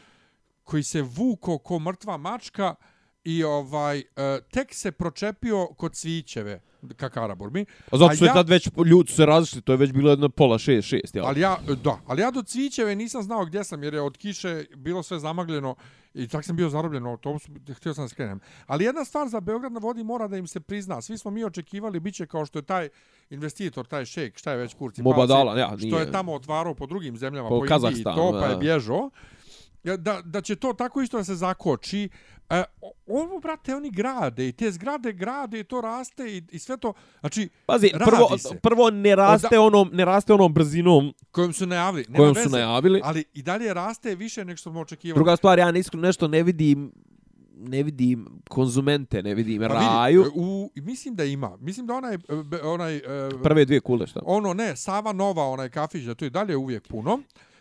[0.64, 2.76] koji se vuko ko mrtva mačka
[3.24, 4.04] i ovaj e,
[4.52, 6.62] tek se pročepio kod Cvićeve
[6.96, 7.66] ka Karaburmi.
[7.92, 8.30] A zato su ja...
[8.30, 11.26] ja- tad već ljudi se različili, to je već bilo jedno pola šest, šest, jel?
[11.26, 14.66] Ali ja, da, ali ja do Cvićeve nisam znao gdje sam jer je od kiše
[14.76, 15.76] bilo sve zamagljeno
[16.14, 18.40] i tak sam bio zarobljen u autobusu, htio sam da skrenem.
[18.68, 21.02] Ali jedna stvar za Beograd na vodi mora da im se prizna.
[21.02, 22.90] Svi smo mi očekivali biće kao što je taj
[23.30, 26.00] investitor, taj šejk, šta je već kurci Mobadala, ja, što nije.
[26.00, 28.58] je tamo otvarao po drugim zemljama, Po po, Indiji i to, pa je da.
[28.60, 29.10] bježao.
[29.84, 32.10] Da, da će to tako isto da se zakoči.
[32.50, 32.64] E,
[33.08, 36.94] ovo, brate, oni grade i te zgrade grade i to raste i, i sve to.
[37.20, 38.60] Znači, Pazi, radi prvo, se.
[38.60, 42.06] prvo ne raste onom, ne raste onom brzinom kojom su najavili.
[42.08, 43.02] Nema kojom veze, su najavili.
[43.04, 45.18] Ali i dalje raste više nego što smo očekivali.
[45.18, 46.92] Druga stvar, ja iskreno nešto ne vidim
[47.60, 50.32] ne vidim konzumente, ne vidim Pa vidi, raju.
[50.36, 51.58] u, mislim da ima.
[51.60, 52.18] Mislim da onaj,
[52.64, 53.02] onaj e,
[53.44, 54.20] Prve dvije kule, šta?
[54.26, 57.20] ono ne, Sava Nova, onaj kafić, da to je dalje uvijek puno.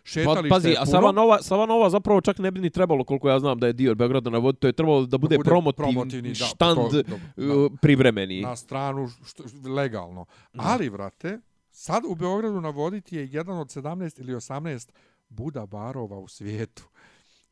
[0.09, 0.87] Pa, Šetalište pazi, je a.
[0.87, 3.73] Sava Nova, Sava Nova zapravo čak ne bi ni trebalo, koliko ja znam da je
[3.73, 7.03] dio Beograda na vodi, to je trebalo da bude, bude promotivni, promotivni, da, štand to-
[7.03, 7.55] dobro, da.
[7.55, 8.41] uh, privremeni.
[8.41, 9.43] na stranu što,
[9.75, 10.25] legalno.
[10.57, 11.39] Ali, vrate,
[11.71, 14.91] sad u Beogradu navoditi je jedan od 17 ili 18
[15.29, 16.85] Buda barova u svijetu.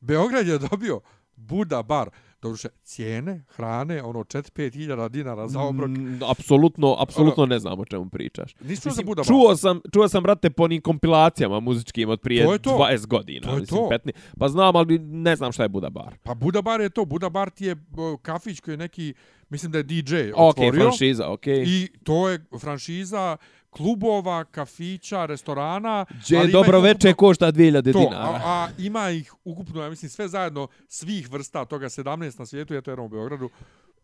[0.01, 1.01] Beograd je dobio
[1.37, 2.11] Buda bar.
[2.43, 5.89] Doduše, cijene, hrane, ono 4-5 hiljada dinara za obrok.
[5.91, 8.55] Mm, apsolutno, apsolutno ne znam o čemu pričaš.
[8.61, 9.27] Za Mislim, bar?
[9.27, 12.71] čuo sam, čuo sam, brate, po onim kompilacijama muzičkim od prije To je to.
[12.71, 13.41] 20 godina.
[13.49, 13.89] To je mislim, to.
[13.91, 14.11] 15.
[14.39, 16.15] Pa znam, ali ne znam šta je Buda bar.
[16.23, 17.05] Pa Buda bar je to.
[17.05, 17.77] Buda bar ti je
[18.23, 19.15] kafić koji je neki,
[19.49, 20.81] mislim da je DJ Ok, otvorio.
[20.83, 21.47] franšiza, ok.
[21.47, 23.37] I to je franšiza
[23.77, 26.07] klubova, kafića, restorana.
[26.25, 28.29] Gdje ima dobro ih veče ukupno- košta 2000 To, dinara.
[28.29, 32.75] a, a ima ih ukupno, ja mislim, sve zajedno, svih vrsta toga 17 na svijetu,
[32.75, 33.51] eto jednom u Beogradu.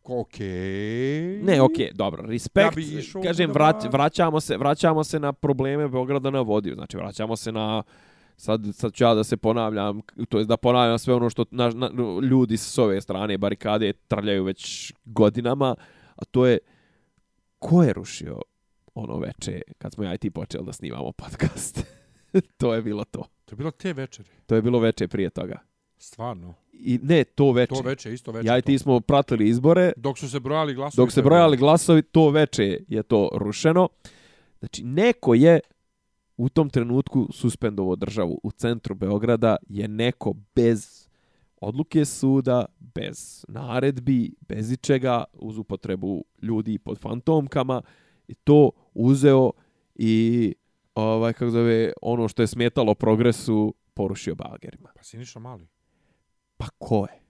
[0.05, 1.43] Okej.
[1.43, 2.77] Ne, okej, dobro, respekt.
[3.15, 6.73] Ja Kažem, vrać, vraćamo, se, vraćamo se na probleme Beograda na vodi.
[6.75, 7.83] Znači, vraćamo se na...
[8.37, 11.71] Sad, sad ću ja da se ponavljam, to jest da ponavljam sve ono što na,
[11.71, 11.91] na,
[12.23, 15.75] ljudi s ove strane barikade trljaju već godinama,
[16.17, 16.59] a to je
[17.59, 18.41] ko je rušio
[18.95, 21.85] ono veče kad smo ja i ti počeli da snimamo podcast.
[22.59, 23.25] to je bilo to.
[23.45, 24.29] To je bilo te večeri.
[24.47, 25.59] To je bilo veče prije toga.
[25.99, 26.55] Stvarno.
[26.73, 27.75] I ne, to veče.
[27.75, 28.47] To veče, isto veče.
[28.49, 28.67] ja i to.
[28.67, 31.05] ti smo pratili izbore, Dok su se brojali glasovi.
[31.05, 33.89] dok se to brojali glasovi, to veče je to rušeno.
[34.59, 35.61] Znači, neko je
[36.37, 41.09] u tom trenutku suspendovo državu u centru Beograda, je neko bez
[41.61, 47.83] odluke suda, bez naredbi, bez ičega, uz upotrebu ljudi pod fantomkama,
[48.29, 49.51] i to uzeo
[49.95, 50.55] i
[50.95, 54.89] ovaj, kako zove, ono što je smetalo progresu, porušio bagerima.
[54.95, 55.67] Pa Siniša Mali.
[56.57, 57.23] Pa ko je?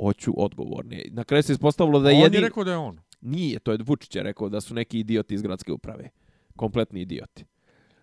[0.00, 1.08] Hoću odgovornije.
[1.12, 2.40] Na kraju se ispostavilo da je on jedin...
[2.40, 3.00] je rekao da je on.
[3.20, 6.08] Nije, to je Vučić je rekao da su neki idioti iz gradske uprave.
[6.56, 7.44] Kompletni idioti.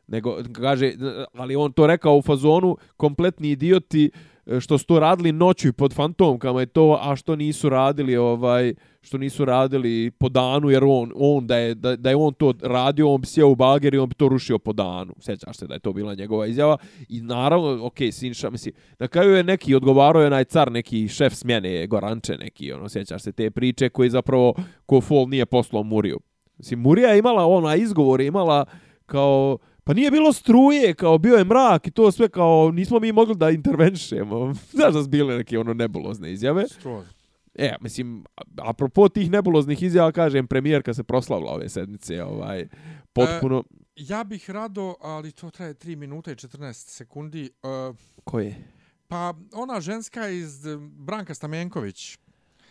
[0.08, 0.94] Nego, kaže,
[1.34, 5.68] ali on to rekao u fazonu, kompletni idioti e, E, što su to radili noću
[5.68, 10.70] i pod fantomkama je to, a što nisu radili ovaj što nisu radili po danu,
[10.70, 13.56] jer on, on da, je, da, da je on to radio, on bi sjeo u
[13.56, 15.14] bager i on bi to rušio po danu.
[15.20, 16.78] Sjećaš se da je to bila njegova izjava.
[17.10, 21.34] I naravno, ok, Sinša, misli, na kraju je neki odgovarao je onaj car, neki šef
[21.34, 24.54] smjene, Goranče neki, ono, sjećaš se te priče koji zapravo
[24.86, 26.20] ko fol nije poslao Muriju.
[26.58, 28.66] Mislim, Murija je imala ona izgovor, je imala
[29.06, 33.12] kao Pa nije bilo struje, kao bio je mrak i to sve kao nismo mi
[33.12, 34.54] mogli da intervenšemo.
[34.76, 36.68] Znaš da su bile neke ono nebulozne izjave.
[36.68, 37.06] Skroz.
[37.56, 38.26] E, mislim,
[38.58, 42.68] apropo tih nebuloznih izjava, kažem, premijerka se proslavila ove sedmice, ovaj,
[43.14, 43.64] potpuno...
[43.72, 47.50] E, ja bih rado, ali to traje 3 minuta i 14 sekundi.
[47.90, 48.56] Uh, Koje?
[49.08, 52.18] Pa, ona ženska iz Branka Stamenković.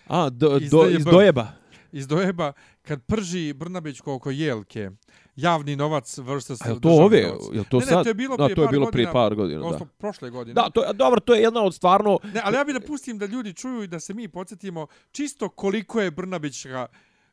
[0.07, 1.53] A, do, iz, do, iz Dojeba.
[1.93, 2.53] Iz Dojeba,
[2.83, 4.91] kad prži Brnabić oko jelke
[5.37, 7.19] javni novac versus A je to ove?
[7.53, 7.99] Je to ne, sad?
[7.99, 9.85] Ne, to je bilo prije, da, to je bilo par prije godina, par godina, da.
[9.99, 10.55] prošle godine.
[10.55, 12.19] Da, to je, dobro, to je jedna od stvarno...
[12.35, 15.49] Ne, ali ja bih da pustim da ljudi čuju i da se mi podsjetimo čisto
[15.49, 16.87] koliko je Brnabićka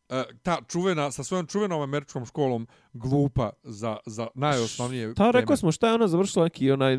[0.09, 5.71] uh, ta čuvena, sa svojom čuvenom američkom školom glupa za, za najosnovnije Ta, rekao smo
[5.71, 6.97] šta je ona završila neki onaj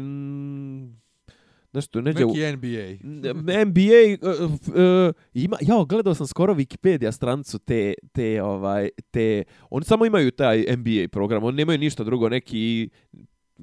[1.72, 7.94] nešto neđe neki NBA NBA uh, uh, ima ja gledao sam skoro Wikipedia stranicu te
[8.12, 12.88] te ovaj te oni samo imaju taj NBA program oni nemaju ništa drugo neki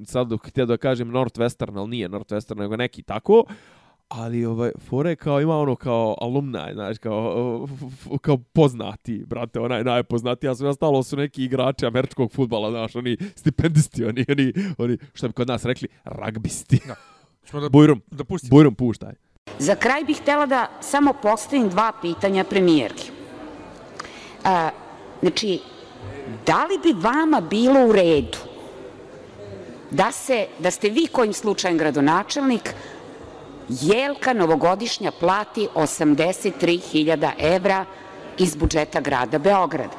[0.04, 3.44] sad htio da kažem Northwestern al nije Northwestern nego neki tako
[4.08, 7.68] ali ovaj fore kao ima ono kao alumni znaš kao
[8.20, 13.16] kao poznati brate onaj najpoznatiji a sve ostalo su neki igrači američkog fudbala znaš oni
[13.36, 16.94] stipendisti oni oni oni što bi kod nas rekli ragbisti no.
[17.52, 18.50] Da, Bujrum, da pustim.
[18.50, 19.12] Bujrum, puštaj.
[19.58, 23.10] Za kraj bih htjela da samo postavim dva pitanja premijerki.
[24.44, 24.70] A,
[25.20, 25.60] znači,
[26.46, 28.38] da li bi vama bilo u redu
[29.90, 32.74] da, se, da ste vi kojim slučajem gradonačelnik
[33.68, 37.84] Jelka novogodišnja plati 83.000 evra
[38.38, 39.96] iz budžeta grada Beograda?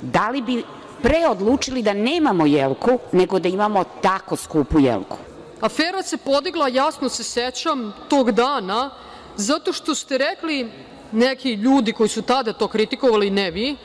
[0.00, 0.62] Da li bi
[1.02, 5.16] pre odlučili da nemamo Jelku nego da imamo tako skupu Jelku?
[5.64, 8.90] Afera se podigla, jasno se sećam, tog dana,
[9.36, 10.68] zato što ste rekli,
[11.12, 13.76] neki ljudi koji su tada to kritikovali, ne vi,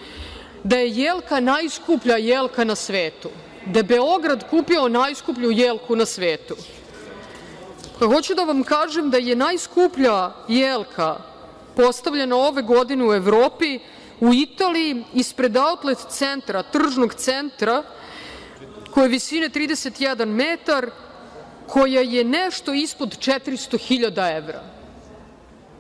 [0.64, 3.30] da je jelka najskuplja jelka na svetu.
[3.66, 6.56] Da je Beograd kupio najskuplju jelku na svetu.
[8.00, 11.18] Pa hoću da vam kažem da je najskuplja jelka
[11.76, 13.80] postavljena ove godine u Evropi,
[14.20, 17.84] u Italiji, ispred outlet centra, tržnog centra,
[18.92, 20.90] koje je visine 31 metar,
[21.70, 24.80] koja je nešto ispod 400.000 evra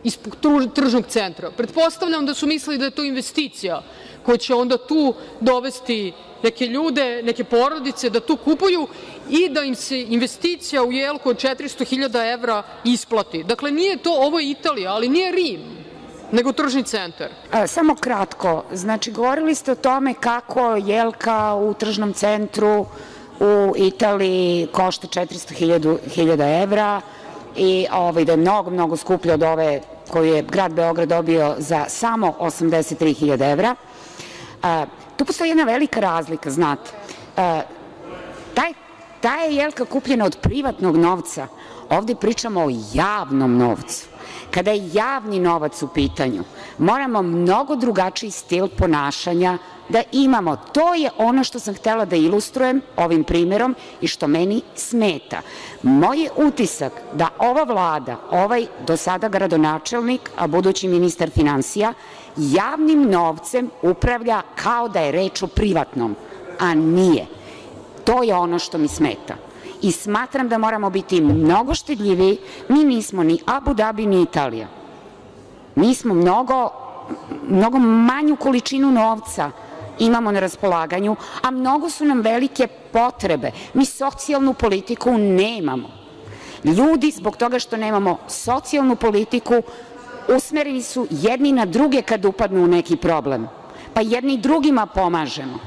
[0.03, 1.51] ispod tržnog centra.
[1.51, 3.83] Pretpostavljam da su mislili da je to investicija
[4.25, 6.13] koja će onda tu dovesti
[6.43, 8.87] neke ljude, neke porodice da tu kupuju
[9.29, 13.43] i da im se investicija u jelku od 400.000 evra isplati.
[13.43, 15.61] Dakle, nije to, ovo je Italija, ali nije Rim,
[16.31, 17.29] nego tržni centar.
[17.53, 22.85] E, samo kratko, znači govorili ste o tome kako jelka u tržnom centru
[23.39, 27.01] u Italiji košta 400.000 evra
[27.55, 31.85] i ovaj, da je mnogo, mnogo skuplje od ove koju je grad Beograd dobio za
[31.87, 33.75] samo 83.000 evra.
[34.63, 34.85] A,
[35.17, 36.91] tu postoji jedna velika razlika, znate.
[37.37, 37.61] A,
[38.53, 38.73] taj,
[39.21, 41.47] ta je jelka kupljena od privatnog novca.
[41.89, 44.07] Ovde pričamo o javnom novcu.
[44.51, 46.43] Kada je javni novac u pitanju,
[46.77, 49.57] moramo mnogo drugačiji stil ponašanja
[49.89, 50.55] da imamo.
[50.73, 55.41] To je ono što sam htela da ilustrujem ovim primjerom i što meni smeta.
[55.83, 61.93] Moj je utisak da ova vlada, ovaj do sada gradonačelnik, a budući ministar financija,
[62.37, 66.15] javnim novcem upravlja kao da je reč o privatnom,
[66.59, 67.25] a nije.
[68.03, 69.35] To je ono što mi smeta.
[69.81, 72.37] I smatram da moramo biti mnogo štedljivi.
[72.69, 74.67] Mi nismo ni Abu Dhabi, ni Italija.
[75.75, 76.69] Mi smo mnogo,
[77.47, 79.51] mnogo manju količinu novca
[79.99, 83.51] imamo na raspolaganju, a mnogo su nam velike potrebe.
[83.73, 85.89] Mi socijalnu politiku nemamo.
[86.63, 89.61] Ljudi, zbog toga što nemamo socijalnu politiku,
[90.35, 93.47] usmereni su jedni na druge kad upadnu u neki problem.
[93.93, 95.59] Pa jedni drugima pomažemo.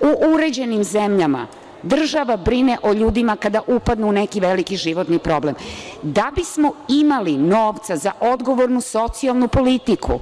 [0.00, 1.46] U uređenim zemljama
[1.84, 5.54] država brine o ljudima kada upadnu u neki veliki životni problem.
[6.02, 10.18] Da bismo imali novca za odgovornu socijalnu politiku,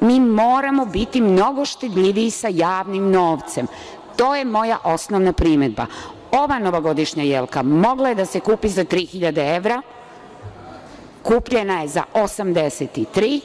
[0.00, 3.66] mi moramo biti mnogo štedljiviji sa javnim novcem.
[4.16, 5.86] To je moja osnovna primetba.
[6.30, 9.82] Ova novogodišnja jelka mogla je da se kupi za 3000 evra,
[11.22, 13.40] kupljena je za 83.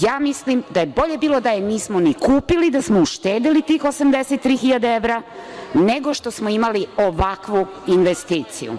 [0.00, 3.82] Ja mislim da je bolje bilo da je nismo ni kupili, da smo uštedili tih
[3.82, 5.22] 83.000 evra,
[5.74, 8.72] nego što smo imali ovakvu investiciju.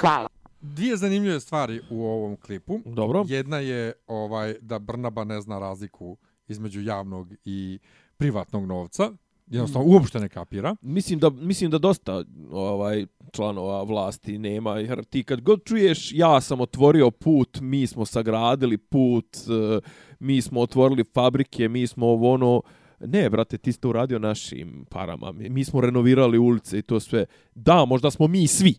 [0.00, 0.28] Hvala.
[0.60, 2.80] Dvije zanimljive stvari u ovom klipu.
[2.84, 3.24] Dobro.
[3.26, 6.16] Jedna je ovaj da Brnaba ne zna razliku
[6.48, 7.78] između javnog i
[8.16, 9.10] privatnog novca.
[9.50, 10.76] Jednostavno, uopšte ne kapira.
[10.80, 16.40] Mislim da, mislim da dosta ovaj članova vlasti nema, jer ti kad god čuješ ja
[16.40, 19.80] sam otvorio put, mi smo sagradili put, eh,
[20.20, 22.62] mi smo otvorili fabrike, mi smo ovo ono,
[23.00, 27.26] ne, brate, ti ste uradio našim parama, mi, mi smo renovirali ulice i to sve.
[27.54, 28.74] Da, možda smo mi svi,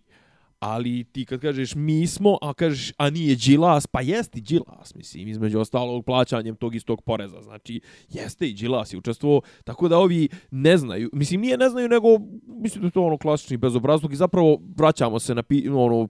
[0.60, 5.28] ali ti kad kažeš mi smo, a kažeš a nije Đilas, pa jeste Đilas, mislim,
[5.28, 10.28] između ostalog plaćanjem tog istog poreza, znači jeste i Đilas i učestvovao, tako da ovi
[10.51, 12.07] ne znaju, mislim nije ne znaju, nego
[12.47, 16.07] mislim da je to ono klasični bezobrazluk i zapravo vraćamo se na pi, ono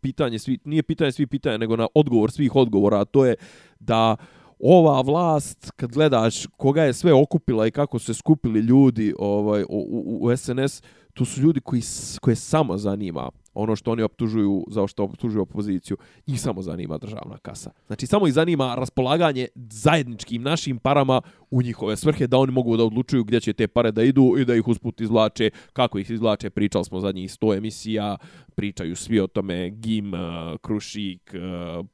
[0.00, 3.34] pitanje, svi, nije pitanje svi pitanja, nego na odgovor svih odgovora, a to je
[3.80, 4.16] da
[4.58, 9.66] ova vlast, kad gledaš koga je sve okupila i kako se skupili ljudi ovaj, u,
[9.68, 10.82] u, u SNS,
[11.14, 11.82] to su ljudi koji,
[12.20, 15.96] koje samo zanima ono što oni optužuju za što optužuju opoziciju,
[16.26, 17.70] njih samo zanima državna kasa.
[17.86, 22.84] Znači, samo ih zanima raspolaganje zajedničkim našim parama u njihove svrhe, da oni mogu da
[22.84, 26.50] odlučuju gdje će te pare da idu i da ih usput izvlače, kako ih izvlače,
[26.50, 28.16] pričali smo zadnjih 100 emisija,
[28.54, 30.18] pričaju svi o tome, Gim, eh,
[30.62, 31.38] Krušik, eh,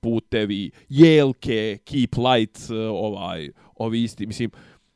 [0.00, 4.50] Putevi, Jelke, Keep Light, eh, ovaj, ovi isti, mislim,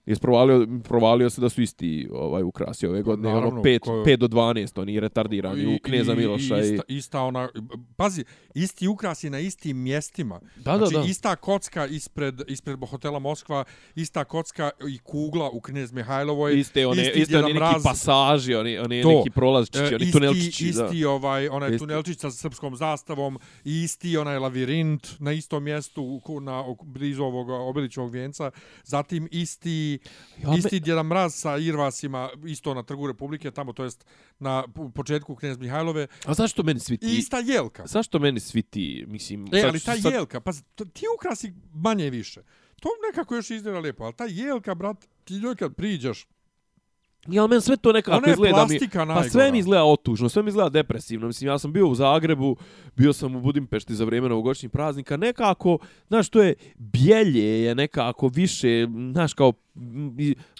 [0.07, 3.91] je provalio, provalio se da su isti ovaj ukrasi ove godine, Naravno, ono 5, ko...
[3.93, 6.59] 5 do 12, oni retardirani u Kneza Miloša.
[6.59, 7.49] I, i, ista, ista ona,
[7.97, 8.25] pazi,
[8.55, 10.41] isti ukrasi na istim mjestima.
[10.57, 11.07] Da, znači, da, da.
[11.07, 16.59] ista kocka ispred, ispred hotela Moskva, ista kocka i kugla u Knez Mihajlovoj.
[16.59, 20.13] Iste, one, isti iste oni neki pasaži, oni, oni to, neki prolazčići, e, oni isti,
[20.13, 20.69] tunelčići.
[20.69, 21.11] Isti, da.
[21.11, 21.79] ovaj, onaj isti.
[21.79, 28.51] tunelčić sa srpskom zastavom, isti onaj lavirint na istom mjestu na, blizu ovog obilićevog vijenca.
[28.85, 29.94] Zatim isti
[30.43, 34.05] ja, isti Djeda Mraz sa Irvasima, isto na Trgu Republike, tamo to jest
[34.39, 34.65] na
[34.95, 36.07] početku Knez Mihajlove.
[36.27, 37.17] A zašto meni svi ti?
[37.19, 37.87] ista jelka.
[37.87, 39.47] Zašto meni svi ti, mislim...
[39.53, 40.13] E, ali ta sad...
[40.13, 40.53] jelka, pa
[40.93, 42.43] ti ukrasi manje više.
[42.81, 46.27] To nekako još izgleda lijepo, ali ta jelka, brat, ti ljoj kad priđeš,
[47.27, 48.79] Ja, men sve to nekako izgleda mi...
[48.93, 51.27] Pa sve mi izgleda otužno, sve mi izgleda depresivno.
[51.27, 52.57] Mislim, ja sam bio u Zagrebu,
[52.97, 55.17] bio sam u Budimpešti za vrijeme novogodišnjih praznika.
[55.17, 55.79] Nekako,
[56.09, 59.53] znaš, to je bjelje, je nekako više, znaš, kao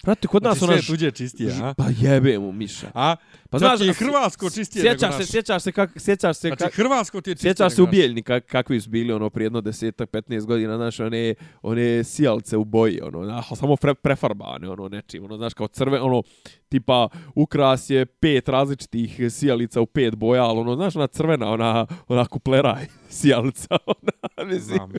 [0.03, 0.81] Prate, kod nas znači, ona...
[0.81, 1.73] tuđe čistije, a?
[1.77, 2.91] Pa jebe mu, Miša.
[2.93, 3.15] A?
[3.49, 6.47] Pa znaš, je Hrvatsko čistije sjećaš nego se, sjećaš se, kak, sjećaš se...
[6.57, 9.45] Znači, Hrvatsko ti je čistije Sjećaš se u Bijeljni, kak, kakvi su bili, ono, prije
[9.45, 14.69] jedno desetak, 15 godina, znaš, one, one sijalce u boji, ono, na, samo pre, prefarbane,
[14.69, 16.23] ono, nečim, ono, znaš, kao crve, ono,
[16.69, 21.87] tipa, ukras je pet različitih sijalica u pet boja, ali, ono, znaš, ona crvena, ona,
[22.07, 24.91] ona kupleraj sijalica, ona, mislim.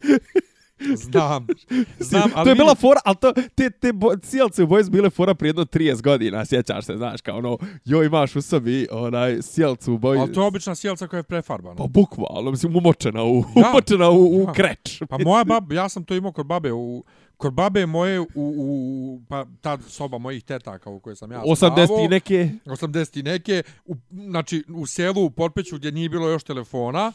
[0.96, 1.46] Znam.
[2.08, 2.30] Znam.
[2.34, 5.48] Ali to je bila fora, al to te te cijelce u boys bile fora prije
[5.48, 9.98] jedno 30 godina, sjećaš se, znaš, kao ono, joj imaš u sebi onaj cijelcu u
[9.98, 10.20] boys.
[10.20, 11.76] Al to je obična cijelca koja je prefarbana.
[11.76, 13.70] Pa bukvalno, mislim umočena u ja.
[13.70, 15.02] umočena u, u kreč.
[15.08, 17.04] Pa moja baba, ja sam to imao kod babe u
[17.36, 22.04] kod babe moje u, u pa ta soba mojih tetaka u kojoj sam ja 80
[22.04, 26.44] i neke 80 i neke u, znači u selu u Potpeću gdje nije bilo još
[26.44, 27.12] telefona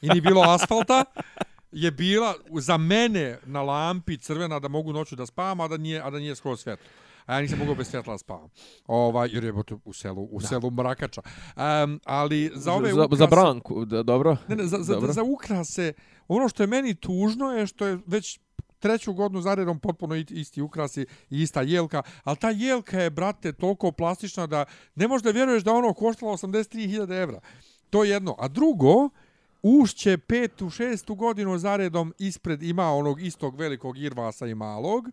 [0.00, 1.04] i nije bilo asfalta
[1.72, 6.02] je bila za mene na lampi crvena da mogu noću da spavam, a da nije,
[6.02, 6.86] a da nije skoro svetlo.
[7.26, 8.48] A ja nisam mogao bez svjetla spavam.
[8.86, 9.52] Ovaj, jer je
[9.84, 11.22] u selu, u selu mrakača.
[11.56, 13.18] Um, ali za ove za, ukrase...
[13.18, 14.36] Za branku, da, dobro.
[14.48, 15.12] Ne, ne, za, za, dobro.
[15.12, 15.92] za ukrase,
[16.28, 18.38] ono što je meni tužno je što je već
[18.78, 23.92] treću godinu zaredom potpuno isti ukrasi i ista jelka, ali ta jelka je, brate, toliko
[23.92, 24.64] plastična da
[24.94, 27.40] ne možeš da vjeruješ da ono koštalo 83.000 evra.
[27.90, 28.36] To je jedno.
[28.38, 29.08] A drugo,
[29.62, 35.08] ušće petu, šestu godinu zaredom ispred ima onog istog velikog Irvasa i malog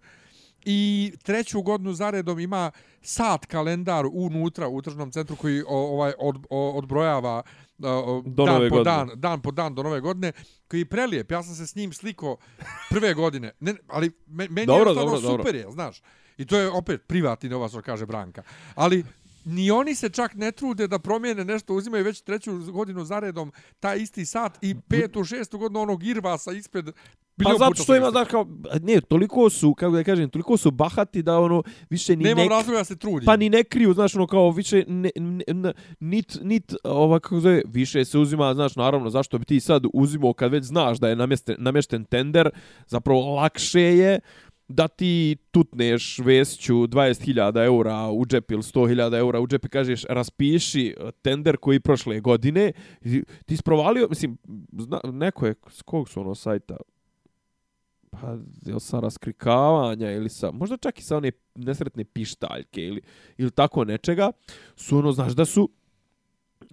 [0.66, 2.72] i treću godinu zaredom ima
[3.02, 7.41] sat kalendar unutra u tržnom centru koji ovaj od, odbrojava
[7.78, 8.84] do dan po godine.
[8.84, 10.32] dan, dan po dan do nove godine,
[10.68, 11.32] koji je prelijep.
[11.32, 12.38] Ja sam se s njim sliko
[12.89, 13.52] prve godine.
[13.60, 16.02] Ne, ali meni dobro, je dobro, super je, znaš.
[16.38, 18.43] I to je opet privatni novac, što kaže Branka.
[18.76, 19.04] Ali
[19.46, 23.98] ni oni se čak ne trude da promijene nešto, uzimaju već treću godinu zaredom taj
[23.98, 26.92] isti sat i petu, šestu godinu onog Irvasa ispred
[27.44, 28.48] Pa zato što ima, znaš, kao,
[28.82, 32.50] ne, toliko su, kako da kažem, toliko su bahati da ono, više ni Nema ne...
[32.50, 33.26] razloga se trudi.
[33.26, 35.10] Pa ni ne kriju, znaš, ono, kao, više, ne,
[35.48, 39.84] ne, nit, nit, ova, kako zove, više se uzima, znaš, naravno, zašto bi ti sad
[39.94, 42.50] uzimao kad već znaš da je namješten, namješten tender,
[42.88, 44.20] zapravo lakše je,
[44.70, 50.03] da ti tutneš vesću 20.000 eura u džep ili 100.000 eura u džep i kažeš
[50.09, 52.72] raspiši eh, tender koji prošle godine,
[53.45, 54.38] ti isprovalio, mislim,
[54.78, 56.78] zna, neko je, s kog su ono sajta,
[58.11, 63.01] pa jel sa raskrikavanja ili sa, možda čak i sa one nesretne pištaljke ili,
[63.38, 64.32] ili tako nečega,
[64.76, 65.70] su ono, znaš da su,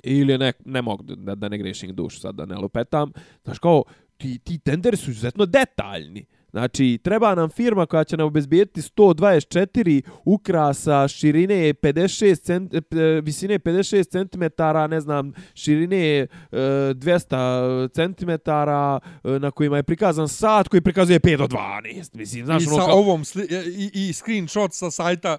[0.03, 3.13] ili ne, ne mogu da, da ne grešim dušu sad da ne lupetam,
[3.45, 3.85] znaš kao,
[4.17, 6.27] ti, ti tenderi su izuzetno detaljni.
[6.57, 12.81] Znači, treba nam firma koja će nam obezbijeti 124 ukrasa širine 56 cent, e,
[13.23, 18.51] visine 56 cm, ne znam, širine 200 cm,
[19.41, 22.15] na kojima je prikazan sat koji prikazuje 5 do 12.
[22.15, 22.99] Mislim, znaš, I ono sa kao...
[22.99, 23.47] ovom sli,
[23.77, 25.39] i, i screenshot sa sajta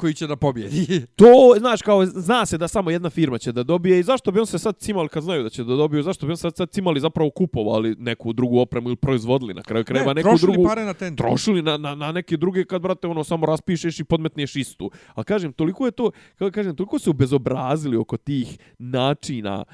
[0.00, 0.86] koji će da pobjedi.
[1.16, 4.40] To, znaš, kao, zna se da samo jedna firma će da dobije i zašto bi
[4.40, 6.70] on se sad cimali kad znaju da će da dobiju, zašto bi on sad, sad
[6.70, 10.52] cimali zapravo kupovali neku drugu opremu ili proizvodili na kraju krajeva ne, neku drugu...
[10.52, 11.26] trošili pare na tender.
[11.26, 14.90] Trošili na, na, na neke druge kad, brate, ono, samo raspišeš i podmetneš istu.
[15.14, 19.64] Ali kažem, toliko je to, kako kažem, toliko su bezobrazili oko tih načina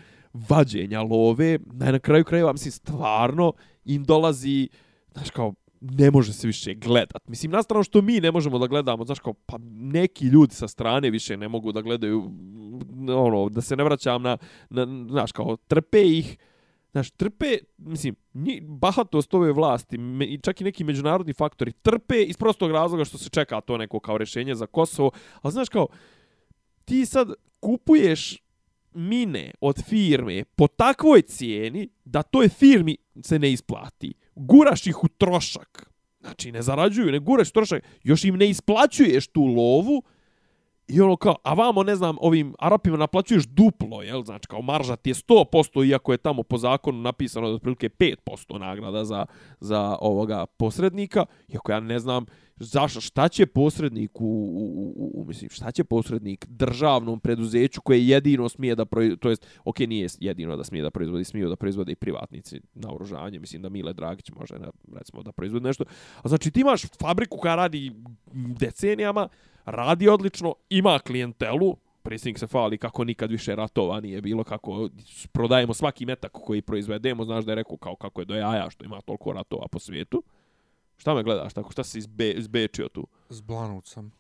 [0.49, 1.59] vađenja love, je
[1.93, 3.53] na kraju krajeva, mislim, stvarno
[3.85, 4.69] im dolazi,
[5.13, 7.29] znaš, kao, ne može se više gledat.
[7.29, 10.69] Mislim, na stranu što mi ne možemo da gledamo, znaš kao, pa neki ljudi sa
[10.69, 12.31] strane više ne mogu da gledaju,
[13.09, 14.37] ono, da se ne vraćam na,
[14.71, 16.39] na znaš kao, trpe ih,
[16.93, 22.23] znaš, trpe, mislim, ni, bahatost ove vlasti, me, i čak i neki međunarodni faktori, trpe
[22.23, 25.11] iz prostog razloga što se čeka to neko kao rješenje za Kosovo,
[25.43, 25.87] ali znaš kao,
[26.85, 27.29] ti sad
[27.61, 28.46] kupuješ
[28.97, 35.09] mine od firme po takvoj cijeni da toj firmi se ne isplati guraš ih u
[35.09, 35.91] trošak.
[36.21, 37.85] Znači, ne zarađuju, ne guraš trošak.
[38.03, 40.03] Još im ne isplaćuješ tu lovu.
[40.89, 44.23] I ono kao, a vamo, ne znam, ovim Arapima naplaćuješ duplo, jel?
[44.25, 48.59] Znači, kao marža ti je 100%, iako je tamo po zakonu napisano da otprilike 5%
[48.59, 49.27] nagrada za,
[49.61, 51.27] za ovoga posrednika.
[51.49, 52.27] Iako ja ne znam,
[52.57, 58.09] zašto, šta će posrednik u, u, u, u, mislim, šta će posrednik državnom preduzeću koje
[58.09, 61.57] jedino smije da, proizvodi, to jest, ok, nije jedino da smije da proizvodi, smiju da
[61.57, 65.85] proizvode i privatnici na oružanje, mislim da Mile Dragić može, na, recimo, da proizvodi nešto.
[66.23, 67.93] A znači, ti imaš fabriku koja radi
[68.33, 69.29] decenijama,
[69.65, 74.89] radi odlično, ima klijentelu, predsjednik se fali kako nikad više ratova nije bilo, kako
[75.33, 78.85] prodajemo svaki metak koji proizvedemo, znaš da je rekao kao kako je do jaja što
[78.85, 80.23] ima toliko ratova po svijetu.
[80.97, 81.73] Šta me gledaš tako?
[81.73, 83.07] Šta si izbe, izbečio tu?
[83.29, 84.13] Zblanut sam.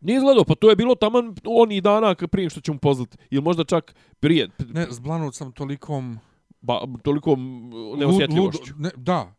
[0.00, 3.16] Nije izgledao, pa to je bilo taman oni dana prije što ću mu poznati.
[3.30, 4.48] Ili možda čak prije.
[4.68, 6.18] Ne, zblanut sam tolikom...
[6.60, 8.74] Ba, tolikom neosjetljivošću.
[8.78, 9.34] Ne, da.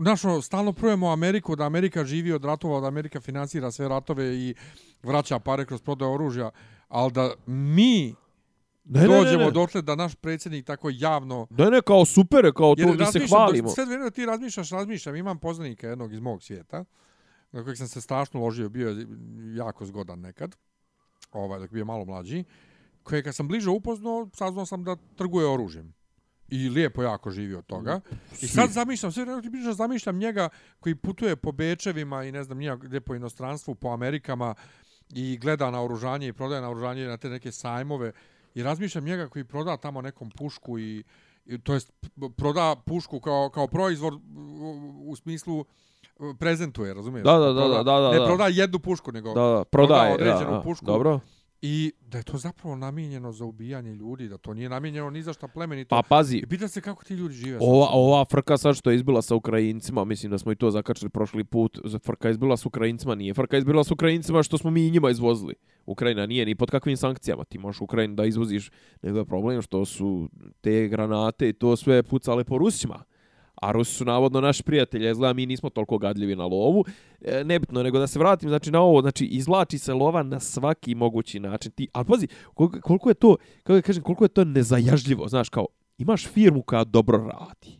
[0.00, 4.54] Našo, stalno prujemo Ameriku, da Amerika živi od ratova, da Amerika financira sve ratove i
[5.02, 6.50] vraća pare kroz prodaju oružja,
[6.88, 8.14] ali da mi
[8.84, 9.50] ne, dođemo ne, ne.
[9.50, 11.46] dotle da naš predsjednik tako javno...
[11.50, 13.68] Ne, ne, kao super, kao to mi se hvalimo.
[13.68, 16.84] Sve vrijeme ti razmišljaš, razmišljam, imam poznanika jednog iz mog svijeta,
[17.52, 19.06] na kojeg sam se strašno ložio, bio je
[19.56, 20.56] jako zgodan nekad,
[21.32, 22.44] ovaj, dok bio malo mlađi,
[23.02, 25.94] koje kad sam bliže upoznao, saznao sam da trguje oružjem.
[26.48, 28.00] I lijepo jako živi od toga.
[28.40, 30.48] I sad zamišljam, sve ti bliže zamišljam njega
[30.80, 34.54] koji putuje po Bečevima i ne znam gdje po inostranstvu, po Amerikama
[35.10, 38.12] i gleda na oružanje i prodaje na oružanje na te neke sajmove
[38.54, 41.04] i razmišljam njega koji proda tamo nekom pušku i,
[41.46, 41.92] i to jest
[42.36, 44.14] proda pušku kao kao proizvod
[45.04, 45.64] u, smislu
[46.38, 47.24] prezentuje, razumiješ?
[47.24, 48.10] Da, da, da, da, da, da.
[48.10, 50.86] Ne proda jednu pušku, nego da, da, prodaje, proda određenu da, pušku.
[50.86, 51.20] Dobro.
[51.64, 55.32] I da je to zapravo namijenjeno za ubijanje ljudi, da to nije namijenjeno ni za
[55.32, 55.88] šta plemenito.
[55.88, 56.36] Pa pazi.
[56.36, 57.58] I pita se kako ti ljudi žive.
[57.60, 61.10] Ova, ova frka sad što je izbila sa Ukrajincima, mislim da smo i to zakačili
[61.10, 64.70] prošli put, frka je izbila sa Ukrajincima, nije frka je izbila sa Ukrajincima što smo
[64.70, 65.54] mi i njima izvozili.
[65.86, 68.70] Ukrajina nije ni pod kakvim sankcijama ti možeš Ukrajinu da izvoziš,
[69.02, 70.28] nego je problem što su
[70.60, 73.04] te granate i to sve pucale po Rusima.
[73.62, 76.84] A Rusi su navodno naš prijatelj, izgleda mi nismo toliko gadljivi na lovu.
[77.20, 80.94] E, nebitno, nego da se vratim znači, na ovo, znači izvlači se lova na svaki
[80.94, 81.72] mogući način.
[81.72, 85.48] Ti, ali pazi, koliko, koliko je to, kako ja kažem, koliko je to nezajažljivo, znaš,
[85.48, 85.66] kao,
[85.98, 87.78] imaš firmu koja dobro radi.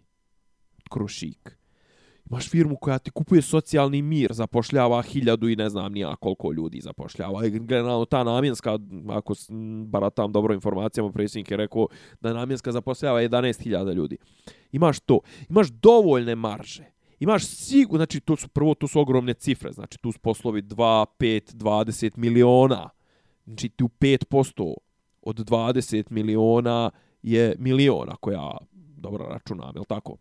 [0.90, 1.61] Krušik
[2.32, 6.80] imaš firmu koja ti kupuje socijalni mir, zapošljava hiljadu i ne znam nija koliko ljudi
[6.80, 7.46] zapošljava.
[7.46, 8.78] I generalno ta namjenska,
[9.08, 9.34] ako
[9.86, 11.88] baratam dobro informacijama, predsjednik je rekao
[12.20, 14.16] da namjenska zapošljava 11.000 ljudi.
[14.72, 15.20] Imaš to.
[15.48, 16.84] Imaš dovoljne marže.
[17.20, 21.06] Imaš sigurno, znači to su, prvo to su ogromne cifre, znači tu su poslovi 2,
[21.18, 22.90] 5, 20 miliona.
[23.44, 24.74] Znači tu 5%
[25.22, 26.90] od 20 miliona
[27.22, 28.56] je miliona koja
[28.96, 30.16] dobro računam, je li tako?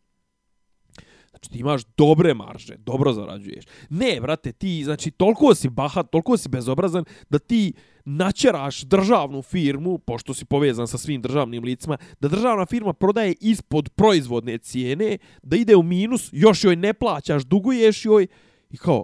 [1.31, 3.65] Znači ti imaš dobre marže, dobro zarađuješ.
[3.89, 7.73] Ne, brate, ti, znači, toliko si bahat, toliko si bezobrazan da ti
[8.05, 13.89] načeraš državnu firmu, pošto si povezan sa svim državnim licima, da državna firma prodaje ispod
[13.89, 18.27] proizvodne cijene, da ide u minus, još joj ne plaćaš, duguješ joj
[18.69, 19.03] i kao,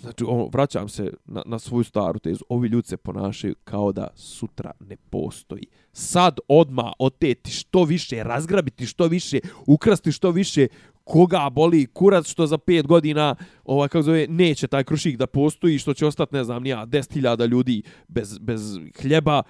[0.00, 4.08] znači, ono, vraćam se na, na svoju staru tezu, ovi ljudi se ponašaju kao da
[4.16, 5.66] sutra ne postoji.
[5.92, 10.66] Sad odma oteti što više, razgrabiti što više, ukrasti što više,
[11.04, 13.34] koga boli kurac što za pet godina
[13.64, 16.86] ovaj kako zove neće taj krušik da postoji što će ostati ne znam ni ja
[16.86, 19.42] 10.000 ljudi bez bez hljeba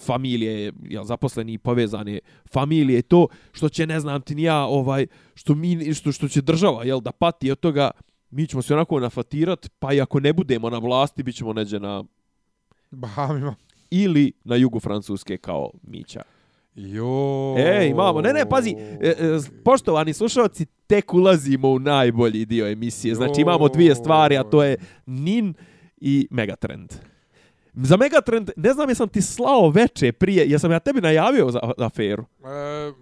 [0.00, 2.18] familije ja zaposleni povezane
[2.52, 6.40] familije to što će ne znam ti ni ja ovaj što mi što što će
[6.40, 7.90] država jel da pati od toga
[8.30, 12.04] mi ćemo se onako nafatirat pa i ako ne budemo na vlasti bićemo neđe na
[12.90, 13.54] Bahamima.
[13.90, 16.22] ili na jugu Francuske kao Mića.
[16.74, 17.54] Jo.
[17.58, 18.20] Ej, imamo.
[18.20, 23.14] Ne, ne, pazi, e, e, poštovani slušalci, tek ulazimo u najbolji dio emisije.
[23.14, 25.54] Znači imamo dvije stvari, a to je NIN
[25.96, 26.92] i Megatrend.
[27.74, 31.86] Za Megatrend, ne znam jesam ti slao veče prije, jesam ja tebi najavio za, za
[31.86, 32.24] aferu?
[32.44, 32.92] E,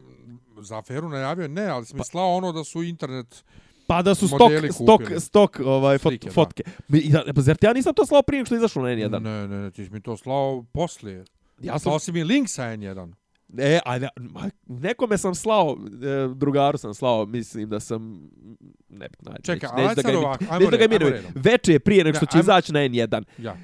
[0.60, 3.44] za aferu najavio, ne, ali si mi slao ono da su internet...
[3.86, 6.32] Pa da su stok, stok, stok ovaj, fot, Slike, da.
[6.32, 6.62] fotke.
[6.88, 9.22] Mi, ja, pa zar ti ja nisam to slao prije što izašlo na N1?
[9.22, 11.24] Ne, ne, ne, ti si mi to slao poslije.
[11.60, 13.12] Ja sam, Slao si mi link sa N1.
[13.58, 15.76] E, a, ne, ma, nekome sam slao,
[16.28, 18.30] e, drugaru sam slao, mislim da sam,
[18.90, 20.82] ne, ne, Čekaj, neću, neću ajde da sad ga, ovako, imi- ajmo neću da ga
[20.84, 21.24] redom, ajmo imenujem.
[21.26, 21.42] redom.
[21.42, 23.22] Veče prije nego što Ne, će ajmo- izaći na N1.
[23.38, 23.56] Ja.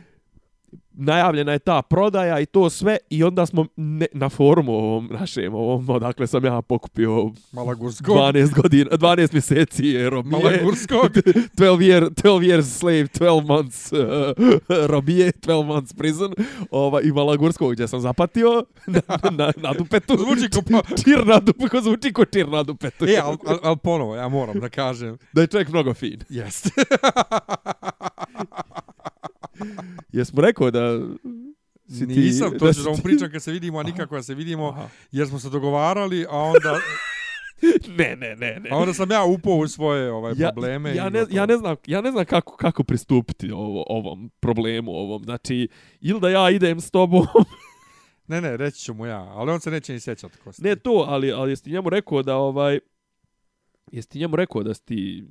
[0.94, 5.54] Najavljena je ta prodaja i to sve i onda smo ne, na forumu ovom našem,
[5.54, 8.16] ovom, odakle sam ja pokupio Malagurskog.
[8.16, 10.42] 12 godina, 12 mjeseci robije.
[10.42, 11.10] Malagurskog.
[11.58, 13.98] 12 year, 12 years slave, 12 months uh,
[14.86, 16.34] robije, 12 months prison.
[16.70, 20.16] Ova, I Malagurskog gdje sam zapatio na, na, na dupetu.
[20.16, 23.04] Zvuči ko pa- Čir na dupetu, zvuči ko čir na dupetu.
[23.04, 25.18] E, ali al, al ponovo, ja moram da kažem.
[25.32, 26.20] Da je čovjek mnogo fin.
[26.28, 26.70] Jeste.
[30.12, 31.00] Jesmo rekao da
[31.88, 32.20] si ti...
[32.20, 34.68] Nisam, to ću da mu ti- pričam kad se vidimo, a nikako da se vidimo,
[34.68, 34.88] Aha.
[35.12, 36.78] jer smo se dogovarali, a onda,
[37.98, 38.70] Ne, ne, ne, ne.
[38.72, 40.94] a onda sam ja upao u svoje ovaj, probleme.
[40.94, 45.24] Ja, ne, ja ne znam, ja ne znam kako kako pristupiti ovo, ovom problemu ovom.
[45.24, 45.68] Znači
[46.00, 47.26] ili da ja idem s tobom.
[48.26, 50.38] Ne, ne, reći ću mu ja, ali on se neće ni sjećati.
[50.38, 50.62] Kosti.
[50.62, 52.78] ne to, ali ali jesi ti njemu rekao da ovaj
[53.92, 55.24] jesi ti njemu rekao da si ti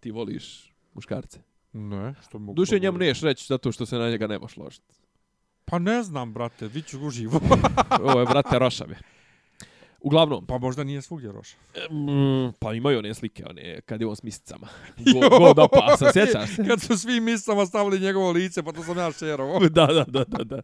[0.00, 1.38] ti voliš muškarce.
[1.74, 2.56] Ne, što mogu...
[2.56, 4.94] Duše njemu neš reći zato što se na njega ne možeš ložiti.
[5.64, 7.40] Pa ne znam, brate, vi ću uživo.
[8.04, 8.98] Ovo je brate Rošave.
[10.00, 11.56] Uglavnom, pa možda nije svugdje Roša.
[11.90, 14.68] mm, pa imaju one slike, one, kad je on s misicama.
[15.12, 16.64] Go, go do pasa, sjećaš se?
[16.68, 19.60] Kad su svi mislama stavili njegovo lice, pa to sam ja šerovo.
[19.68, 20.62] da, da, da, da, da.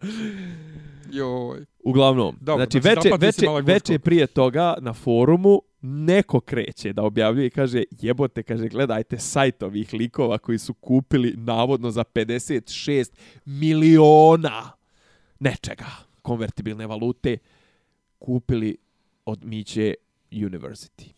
[1.13, 1.65] Joj.
[1.85, 7.47] Uglavnom, Dobro, znači, znači veče, veče, veče prije toga na forumu neko kreće da objavljuje
[7.47, 13.11] i kaže jebote, kaže gledajte sajt ovih likova koji su kupili navodno za 56
[13.45, 14.72] miliona
[15.41, 15.87] nečega,
[16.22, 17.39] konvertibilne valute,
[18.18, 18.76] kupili
[19.24, 19.95] od Miće
[20.31, 21.12] University.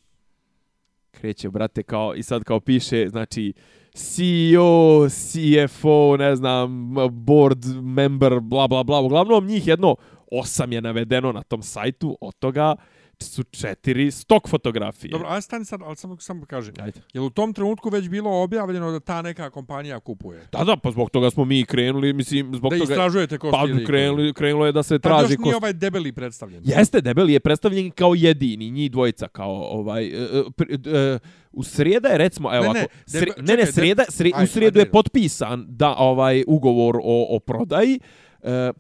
[1.11, 3.53] Kreće, brate, kao, i sad kao piše, znači,
[3.95, 9.01] CEO, CFO, ne znam, board member, bla, bla, bla.
[9.01, 9.97] Uglavnom, njih jedno
[10.31, 12.77] osam je navedeno na tom sajtu, od toga
[13.23, 15.11] su četiri stok fotografije.
[15.11, 16.75] Dobro, aj stani sad, ali samo, samo kažem.
[16.81, 17.01] Ajde.
[17.13, 20.49] Je u tom trenutku već bilo objavljeno da ta neka kompanija kupuje?
[20.53, 22.93] Da, da, pa zbog toga smo mi krenuli, mislim, zbog Da toga...
[22.93, 26.63] istražujete ko Pa krenuli, krenulo je da se Pa traži još nije ovaj debeli predstavljen.
[26.65, 30.07] Jeste, debeli je predstavljen kao jedini, njih dvojica kao ovaj...
[30.07, 31.19] e, pr- e,
[31.53, 34.31] u srijeda je recimo, evo Ne, ne, ne, ne, sre, ne, ne, čekaj, srijeda, sre,
[34.35, 34.89] ajde, u srijedu ajde.
[34.89, 38.01] je potpisan da ovaj ugovor o, o prodaji.
[38.43, 38.73] E,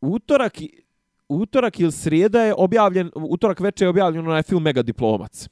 [0.00, 0.52] utorak,
[1.28, 5.48] utorak ili srijeda je objavljen, utorak večer je objavljen onaj film Mega Diplomac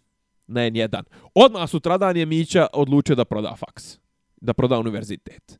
[0.47, 1.03] na N1.
[1.35, 3.99] Odmah sutradan je Mića odlučio da proda faks,
[4.37, 5.59] da proda univerzitet.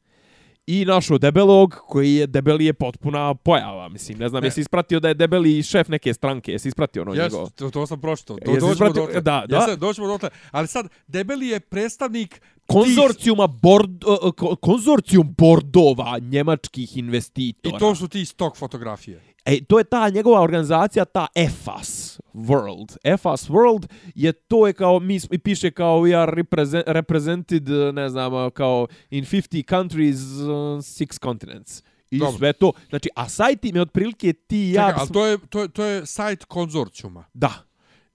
[0.67, 4.47] I našo debelog, koji je debeli je potpuna pojava, mislim, ne znam, Ne.
[4.47, 7.51] jesi ispratio da je debeli šef neke stranke, jesi ispratio ono Jes, njegovo?
[7.51, 8.37] to, to sam pročitao.
[8.37, 9.21] Do, Jesi doćemo ispratio- dotle.
[9.23, 9.57] da, da.
[9.57, 10.29] Jeste, doćemo dotle.
[10.51, 14.05] Ali sad, debeli je predstavnik konzorcijuma bord,
[14.37, 17.77] ko- konzorcijum bordova njemačkih investitora.
[17.77, 19.21] i to su ti stok fotografije.
[19.45, 22.97] E, to je ta njegova organizacija, ta EFAS World.
[23.05, 28.09] EFAS World je to je kao, mi i piše kao we are represent, represented, ne
[28.09, 31.83] znam, kao in 50 countries, uh, six continents.
[32.11, 32.39] I Dobro.
[32.39, 32.73] sve to.
[32.89, 34.89] Znači, a sajt im je otprilike ti ja...
[34.89, 37.25] Čekaj, ali to je, to, je, to je sajt konzorcijuma.
[37.35, 37.53] Da.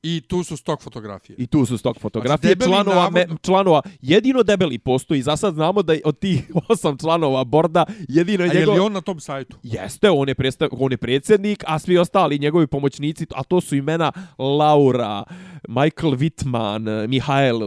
[0.04, 1.36] I tu su stok fotografije.
[1.40, 3.82] I tu su stok fotografije Znači, članova, me, navodno- članova.
[4.02, 5.22] Jedino debeli postoji.
[5.22, 8.80] Za sad znamo da je od tih osam članova borda jedino je A je li
[8.80, 9.58] on na tom sajtu?
[9.64, 13.76] Jeste, on je, predstav, on je predsjednik, a svi ostali njegovi pomoćnici, a to su
[13.76, 15.24] imena Laura,
[15.68, 17.60] Michael Wittman, Mihael,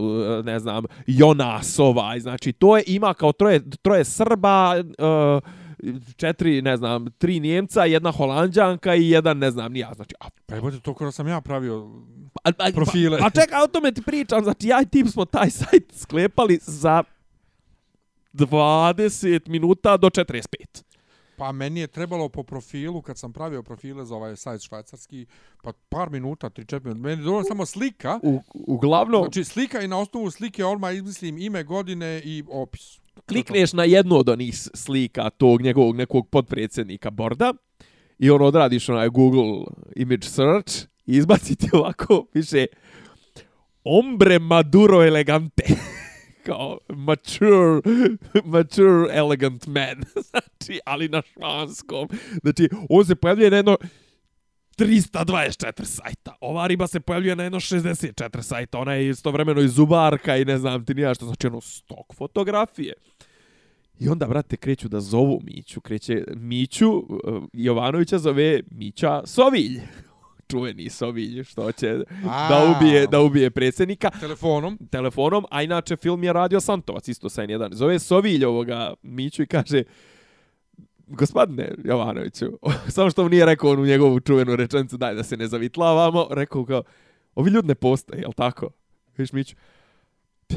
[0.43, 5.62] ne znam, Jonas ovaj, znači to je, ima kao troje, troje Srba, uh,
[6.15, 10.55] četiri, ne znam, tri Njemca, jedna Holandjanka i jedan, ne znam, nija, znači, a Pa
[10.55, 11.91] jebote, to kada sam ja pravio
[12.43, 13.19] A, a, Profile.
[13.19, 14.43] Pa, a čekaj, o tome ti pričam.
[14.43, 17.03] Znači, ja i tim smo taj sajt sklepali za
[18.33, 20.43] 20 minuta do 45.
[21.37, 25.25] Pa meni je trebalo po profilu, kad sam pravio profile za ovaj sajt švajcarski,
[25.63, 27.01] pa par minuta, 3-4 minuta.
[27.01, 28.19] Meni je dobro samo slika.
[28.23, 33.73] U, uglavnom, Znači slika i na osnovu slike odmah izmislim ime, godine i opis klikneš
[33.73, 37.53] na jednu od onih slika tog njegovog nekog podpredsjednika Borda
[38.19, 42.65] i on odradiš onaj Google image search i izbaci ti ovako, piše
[43.83, 45.63] Ombre Maduro elegante.
[46.45, 47.81] kao mature,
[48.45, 50.03] mature elegant man.
[50.29, 52.09] znači, ali na švanskom.
[52.41, 53.77] Znači, on se pojavljuje na jedno
[54.77, 56.35] 324 sajta.
[56.41, 58.79] Ova riba se pojavljuje na jedno 64 sajta.
[58.79, 62.93] Ona je istovremeno i zubarka i ne znam ti nija što znači ono stok fotografije.
[63.99, 65.81] I onda, brate, kreću da zovu Miću.
[65.81, 69.79] Kreće Miću, eh, Jovanovića zove Mića Sovilj.
[70.51, 71.97] Čuveni Sovilj, što će
[72.29, 72.49] A.
[72.49, 74.77] da ubije, da ubije predsjednika Telefonom.
[74.91, 77.73] telefonom, a inače film je radio Santovac, isto sa N1.
[77.73, 79.83] Zove Sovilj ovoga Miću i kaže,
[81.13, 82.45] gospodine Jovanoviću,
[82.95, 86.65] samo što mu nije rekao onu njegovu čuvenu rečenicu, daj da se ne zavitlavamo, rekao
[86.65, 86.83] kao,
[87.35, 88.69] ovi ljudi ne postoje, jel tako?
[89.17, 89.55] Viš Miću,
[90.47, 90.55] pa,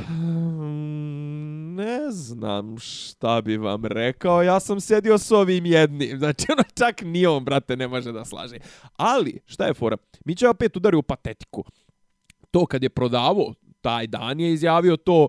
[1.77, 7.03] ne znam šta bi vam rekao, ja sam sjedio s ovim jednim, znači ono čak
[7.03, 8.57] ni on, brate, ne može da slaže.
[8.97, 9.97] Ali, šta je fora?
[10.25, 11.65] Mića je opet udario u patetiku
[12.57, 15.29] to kad je prodavo, taj dan je izjavio to,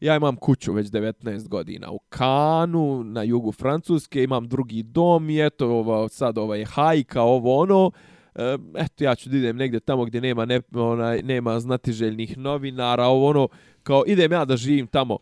[0.00, 5.46] ja imam kuću već 19 godina u Kanu, na jugu Francuske, imam drugi dom i
[5.46, 7.90] eto, ovo, sad ova je hajka, ovo ono,
[8.34, 13.06] e, eto, ja ću da idem negdje tamo gdje nema, ne, onaj, nema znatiželjnih novinara,
[13.06, 13.48] ovo ono,
[13.82, 15.18] kao idem ja da živim tamo.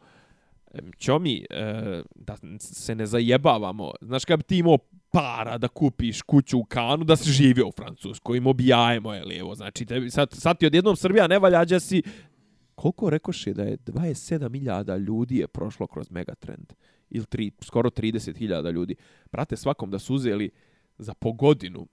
[0.98, 4.78] Ćomi, e, da se ne zajebavamo, znaš kad bi ti imao
[5.10, 9.54] para da kupiš kuću u Kanu, da si živio u Francuskoj, im obijajemo, je lijevo,
[9.54, 12.02] znači, tebi, sad, sad ti odjednom Srbija ne valja, si,
[12.76, 16.72] koliko rekoše da je 27.000 ljudi je prošlo kroz Megatrend,
[17.10, 18.96] ili tri, skoro 30.000 ljudi.
[19.32, 20.50] Brate, svakom da su uzeli
[20.98, 21.86] za po godinu,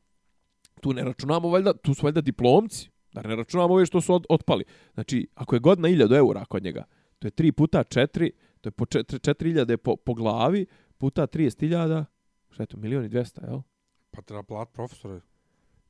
[0.82, 4.26] tu ne računamo, valjda, tu su valjda diplomci, da ne računamo ove što su od,
[4.30, 4.64] otpali.
[4.94, 6.84] Znači, ako je godina 1000 eura kod njega,
[7.20, 8.32] to je 3 puta 4,
[8.62, 10.66] to je po 4, 4000 po, po glavi,
[10.98, 12.06] puta 30.000,
[12.50, 13.62] šta je to, milion i 200, jel?
[14.12, 15.22] Pa treba plat profesore.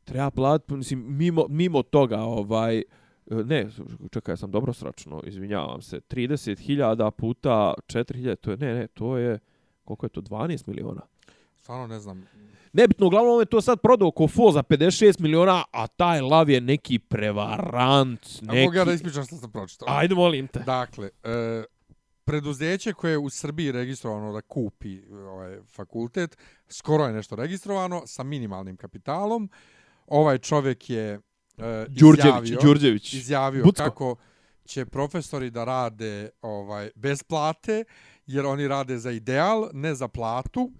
[0.03, 2.83] Treba plat, mislim, mimo, mimo toga, ovaj,
[3.25, 3.69] ne,
[4.11, 9.17] čekaj, ja sam dobro sračno, izvinjavam se, 30.000 puta 4.000, to je, ne, ne, to
[9.17, 9.39] je,
[9.83, 11.01] koliko je to, 12 miliona?
[11.55, 12.25] Stvarno ne znam.
[12.73, 16.61] Nebitno, uglavnom je to sad prodao ko fo za 56 miliona, a taj lav je
[16.61, 18.65] neki prevarant, A neki...
[18.65, 19.87] mogu ja da ispričam što sam pročitao?
[19.91, 20.59] Ajde, molim te.
[20.59, 21.63] Dakle, e,
[22.25, 28.23] preduzeće koje je u Srbiji registrovano da kupi ovaj fakultet, skoro je nešto registrovano sa
[28.23, 29.49] minimalnim kapitalom.
[30.07, 31.19] Ovaj čovjek je
[31.57, 33.13] e, Đurđević, izjavio, Đurđević.
[33.13, 33.83] izjavio Bucko.
[33.83, 34.15] kako
[34.65, 37.83] će profesori da rade ovaj bez plate,
[38.27, 40.71] jer oni rade za ideal, ne za platu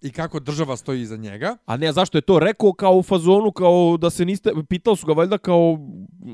[0.00, 1.56] i kako država stoji iza njega.
[1.66, 4.96] A ne, a zašto je to rekao kao u fazonu, kao da se niste, pitali
[4.96, 5.78] su ga valjda kao,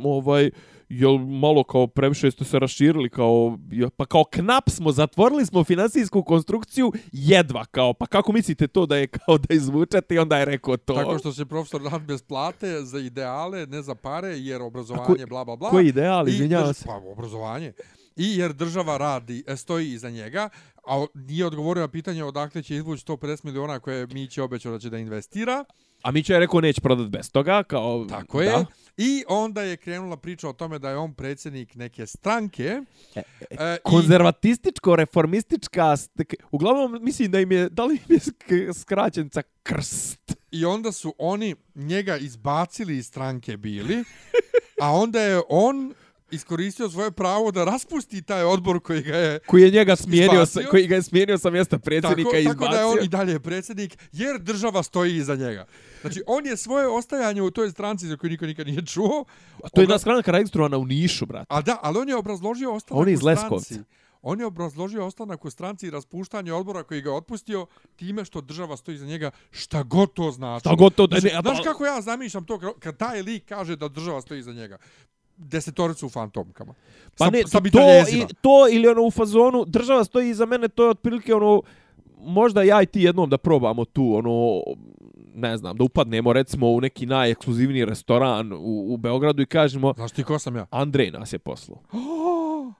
[0.04, 0.50] ovaj,
[0.88, 5.64] jel malo kao previše ste se raširili, kao, ja, pa kao knap smo, zatvorili smo
[5.64, 10.38] finansijsku konstrukciju jedva, kao, pa kako mislite to da je kao da izvučete i onda
[10.38, 10.94] je rekao to?
[10.94, 15.28] Tako što će profesor rad bez plate za ideale, ne za pare, jer obrazovanje, ko-
[15.28, 15.70] bla, bla, bla.
[15.70, 16.84] koji ideal, I izvinjavam se.
[16.86, 17.72] Pa, obrazovanje.
[18.16, 20.48] I jer država radi, e, stoji iza njega,
[20.86, 24.78] a nije odgovorio na pitanje odakle će izvući 150 miliona koje mi će obećao da
[24.78, 25.64] će da investira.
[26.04, 28.06] A Mića je rekao neće prodat bez toga, kao...
[28.08, 28.64] Tako je.
[28.96, 32.80] I onda je krenula priča o tome da je on predsjednik neke stranke.
[33.14, 39.42] E, i- Konzervatističko-reformistička, st- uglavnom mislim da im je, da li im je sk- skraćenica
[39.62, 40.36] krst?
[40.50, 44.04] I onda su oni njega izbacili iz stranke bili,
[44.80, 45.94] a onda je on
[46.30, 50.42] iskoristio svoje pravo da raspusti taj odbor koji ga je Koji je njega smijenio, sa,
[50.50, 50.70] Izbacio.
[50.70, 53.04] koji ga je smijenio sa mjesta predsjednika tako, i tako da je on izbacio.
[53.04, 55.66] i dalje predsjednik, jer država stoji iza njega.
[56.04, 59.24] Znači, on je svoje ostajanje u toj stranci za koju niko nikad nije čuo.
[59.64, 61.46] A to je jedna stranka registrovana u Nišu, brate.
[61.48, 63.64] A da, ali on je obrazložio ostanak On je u iz Leskovca.
[63.64, 63.90] stranci.
[64.22, 68.76] On je obrazložio ostanak u stranci i raspuštanje odbora koji ga otpustio time što država
[68.76, 70.60] stoji iza njega, šta god to znači.
[70.60, 73.76] Šta god to- Znači, ne, znaš pa- kako ja zamišljam to kad- taj lik kaže
[73.76, 74.78] da država stoji iza njega?
[75.36, 76.74] Desetoricu u fantomkama.
[77.18, 77.80] Pa sa, ne, sa to,
[78.10, 81.62] i, to ili ono u fazonu, država stoji iza mene, to je otprilike ono,
[82.18, 84.62] možda ja i ti jednom da probamo tu, ono,
[85.34, 90.12] ne znam, da upadnemo recimo u neki najekskluzivniji restoran u, u Beogradu i kažemo, Znaš
[90.12, 90.66] ti ko sam ja?
[90.70, 91.82] Andrej nas je poslao.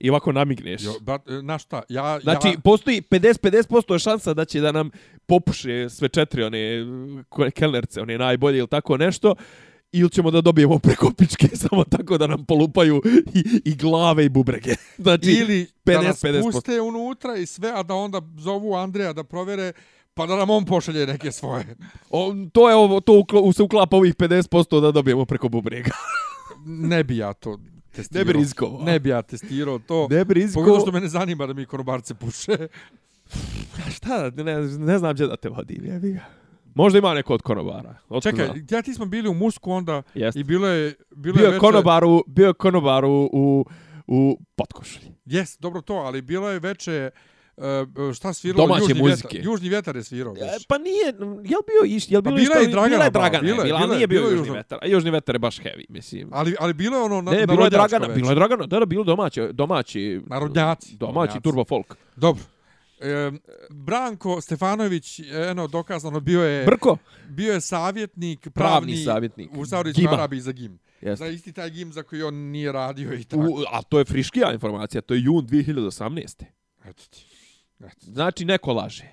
[0.00, 0.84] I ovako namigneš.
[0.84, 2.20] Jo, ba, znaš šta, ja...
[2.20, 4.90] Znači, ja, postoji 50-50% šansa da će da nam
[5.26, 6.84] popuše sve četiri one
[7.54, 9.34] kelnerce, one najbolje ili tako nešto,
[9.92, 13.02] ili ćemo da dobijemo preko pičke samo tako da nam polupaju
[13.34, 14.74] i, i glave i bubrege.
[14.98, 16.52] Znači, ili da nas 50-50%.
[16.52, 19.72] puste unutra i sve, a da onda zovu Andreja da provere,
[20.20, 21.76] Pa da nam on pošalje neke svoje.
[22.10, 25.90] O, to je ovo, to ukla, se uklapa ovih 50% da dobijemo preko bubrega.
[26.92, 27.58] ne bi ja to
[27.92, 28.24] testirao.
[28.24, 28.82] Ne bi rizkovao.
[28.82, 30.06] Ne bi ja testirao to.
[30.10, 30.66] Ne bi rizkovao.
[30.66, 32.56] Pogotovo što me ne zanima da mi konobarce puše.
[33.96, 36.24] Šta, ne, ne znam gdje da te vodim, jebi ga.
[36.74, 37.96] Možda ima neko od konobara.
[38.08, 38.66] Otko Čekaj, znam.
[38.70, 40.36] ja ti smo bili u Musku onda Jest.
[40.36, 40.94] i bilo je...
[41.10, 41.60] Bilo bio je je veče...
[41.60, 43.64] konobaru, bio je konobaru u,
[44.06, 45.12] u potkošulji.
[45.24, 47.10] Jes, dobro to, ali bilo je veče...
[47.14, 47.39] Uh,
[48.14, 48.66] šta sviralo?
[48.66, 49.28] Domaće južni muzike.
[49.28, 50.34] Vjetar, južni vjetar je svirao.
[50.34, 50.66] E, Već.
[50.66, 51.04] Pa nije,
[51.44, 53.56] jel bio iš, jel Pa bilo bila je isto, i Dragana bila je Dragana, bila
[53.56, 54.54] je, bila, bila je, nije bio bila je južni južno.
[54.54, 54.78] vetar.
[54.82, 56.28] A južni vetar je baš heavy, mislim.
[56.32, 58.14] Ali, ali bilo je ono na, ne, bilo je Dragana, veče.
[58.14, 60.96] bilo je Dragana, da, da, bilo domaće, domaći, Narodnjaci.
[60.96, 61.40] domaći Narodnjaci.
[61.40, 61.96] turbo folk.
[62.16, 62.42] Dobro.
[63.00, 63.30] E,
[63.70, 65.20] Branko Stefanović,
[65.50, 66.96] eno, dokazano, bio je, Brko?
[67.28, 69.50] bio je savjetnik, pravni, Pravni savjetnik.
[69.52, 70.12] u Saudijskoj Gima.
[70.12, 70.78] Arabiji za GIM.
[71.00, 71.24] Jeste.
[71.24, 73.42] Za isti taj GIM za koji on nije radio i tako.
[73.42, 76.44] U, a to je friškija informacija, to je jun 2018.
[76.84, 77.26] Eto ti.
[78.00, 79.04] Znači, neko laže.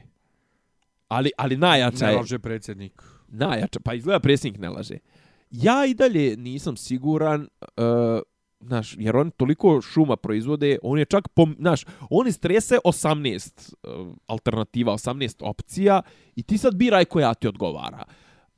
[1.07, 3.03] Ali, ali najjača Ne je, laže predsjednik.
[3.28, 4.97] najjača, pa izgleda predsjednik ne laže.
[5.51, 8.22] Ja i dalje nisam siguran, uh,
[8.59, 14.15] znaš, jer on toliko šuma proizvode, on je čak, pom, znaš, on istrese 18 uh,
[14.28, 16.01] alternativa, 18 opcija
[16.36, 18.03] i ti sad biraj koja ti odgovara.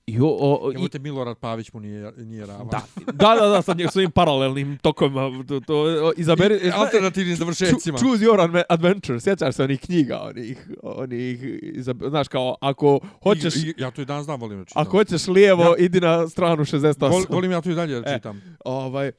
[0.09, 2.63] I, o, o, Evo i, te Milorad Pavić mu nije, nije rava.
[2.63, 5.73] da, da, da, da, sa svojim paralelnim tokovima, to, to,
[6.13, 7.97] izaberi, I alternativnim završecima.
[7.97, 11.43] Cho- Choose your adve- adventure, sjećaš se onih knjiga, onih, onih,
[11.73, 14.81] izab- znaš kao, ako hoćeš, I, i, ja to i dan znam, volim da čitam.
[14.81, 16.99] ako hoćeš lijevo, Ja- idi na stranu 68.
[17.01, 18.15] Vol, volim ja to i dalje da E.
[18.15, 18.41] čitam.
[18.65, 19.11] ovaj,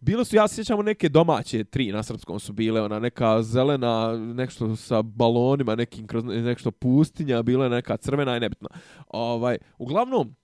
[0.00, 4.16] bilo su, ja se sjećamo neke domaće, tri na srpskom su bile, ona neka zelena,
[4.16, 8.68] nešto sa balonima, nekim kroz nešto pustinja, bila je neka crvena i nebitna.
[9.08, 10.34] Ovaj, uglavnom,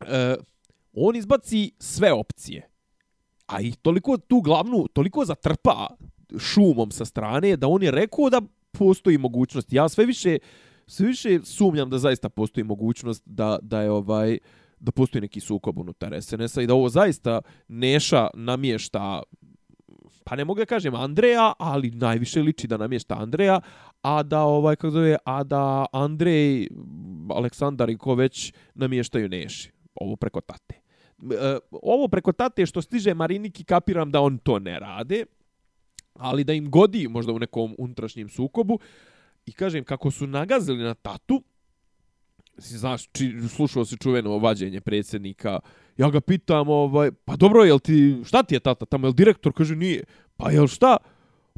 [0.00, 0.34] e,
[0.92, 2.70] on izbaci sve opcije.
[3.46, 5.86] A i toliko tu glavnu, toliko zatrpa
[6.38, 9.72] šumom sa strane da on je rekao da postoji mogućnost.
[9.72, 10.38] Ja sve više
[10.86, 14.38] sve više sumnjam da zaista postoji mogućnost da da je ovaj
[14.80, 19.22] da postoji neki sukob unutar SNS-a i da ovo zaista Neša namješta
[20.28, 23.60] pa ne mogu da kažem Andreja, ali najviše liči da namješta Andreja,
[24.02, 26.68] a da ovaj kako zove, a da Andrej,
[27.30, 29.70] Aleksandar i ko već namještaju Neši.
[29.94, 30.74] Ovo preko tate.
[30.74, 35.24] E, ovo preko tate što stiže Mariniki kapiram da on to ne rade,
[36.14, 38.78] ali da im godi možda u nekom unutrašnjem sukobu
[39.46, 41.42] i kažem kako su nagazili na tatu,
[42.58, 45.58] znaš, či, slušao si čuveno vađenje predsjednika,
[45.96, 49.52] ja ga pitam, ovaj, pa dobro, jel ti, šta ti je tata tamo, jel direktor,
[49.52, 50.04] kaže, nije,
[50.36, 50.96] pa jel šta,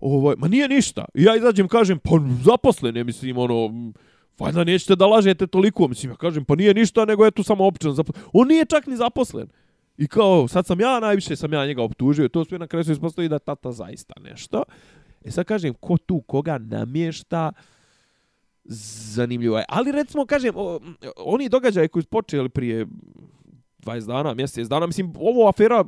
[0.00, 2.10] ovaj, ma nije ništa, I ja izađem, kažem, pa
[2.44, 3.92] zaposlen je, mislim, ono,
[4.38, 7.66] valjda nećete da lažete toliko, mislim, ja kažem, pa nije ništa, nego je tu samo
[7.66, 9.48] općan zaposlen, on nije čak ni zaposlen,
[10.00, 12.92] I kao, sad sam ja, najviše sam ja njega optužio, to sve na kraju se
[12.92, 14.62] ispostavi da tata zaista nešto.
[15.24, 17.52] E sad kažem, ko tu koga namješta,
[18.64, 19.64] zanimljivo je.
[19.68, 20.80] Ali recimo, kažem, o,
[21.16, 22.86] oni događaje koji su počeli prije
[23.78, 25.84] 20 dana, mjesec dana, mislim, ovo afera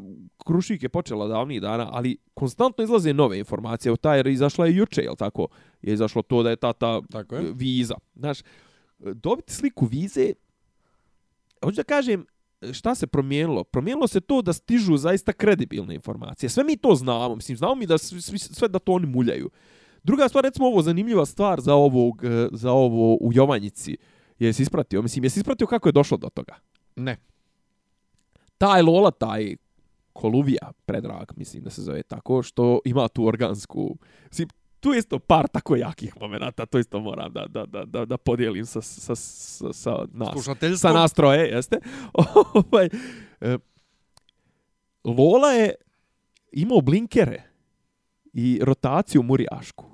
[0.47, 3.91] Krušik je počela davnih dana, ali konstantno izlaze nove informacije.
[3.91, 5.49] Evo, ta je izašla i juče, jel tako?
[5.83, 7.53] Je izašlo to da je tata Tako je.
[7.55, 7.95] viza.
[8.15, 8.39] Znaš,
[8.99, 10.33] dobiti sliku vize,
[11.65, 12.27] hoću da kažem,
[12.73, 13.65] šta se promijenilo?
[13.65, 16.51] Promijenilo se to da stižu zaista kredibilne informacije.
[16.51, 19.51] Sve mi to znamo, mislim, znamo mi da svi- sve da to oni muljaju.
[20.03, 23.97] Druga stvar, recimo ovo zanimljiva stvar za ovog, eh, za ovo u Jovanjici.
[24.39, 25.03] Jesi ispratio?
[25.03, 26.55] Mislim, jesi ispratio kako je došlo do toga?
[26.97, 27.17] Ne.
[28.59, 29.57] Taj Lola, taj
[30.13, 33.97] Koluvija, predrag, mislim da se zove tako, što ima tu organsku...
[34.31, 34.49] Mislim,
[34.81, 38.17] tu je isto par tako jakih momenata, to isto moram da, da, da, da, da
[38.17, 40.89] podijelim sa, sa, sa, sa nas Slušateljstvo.
[40.89, 41.79] sa nastroje, jeste.
[42.55, 42.89] Ovaj,
[43.41, 43.59] e,
[45.05, 45.75] Lola je
[46.53, 47.43] imao blinkere
[48.33, 49.92] i rotaciju murijašku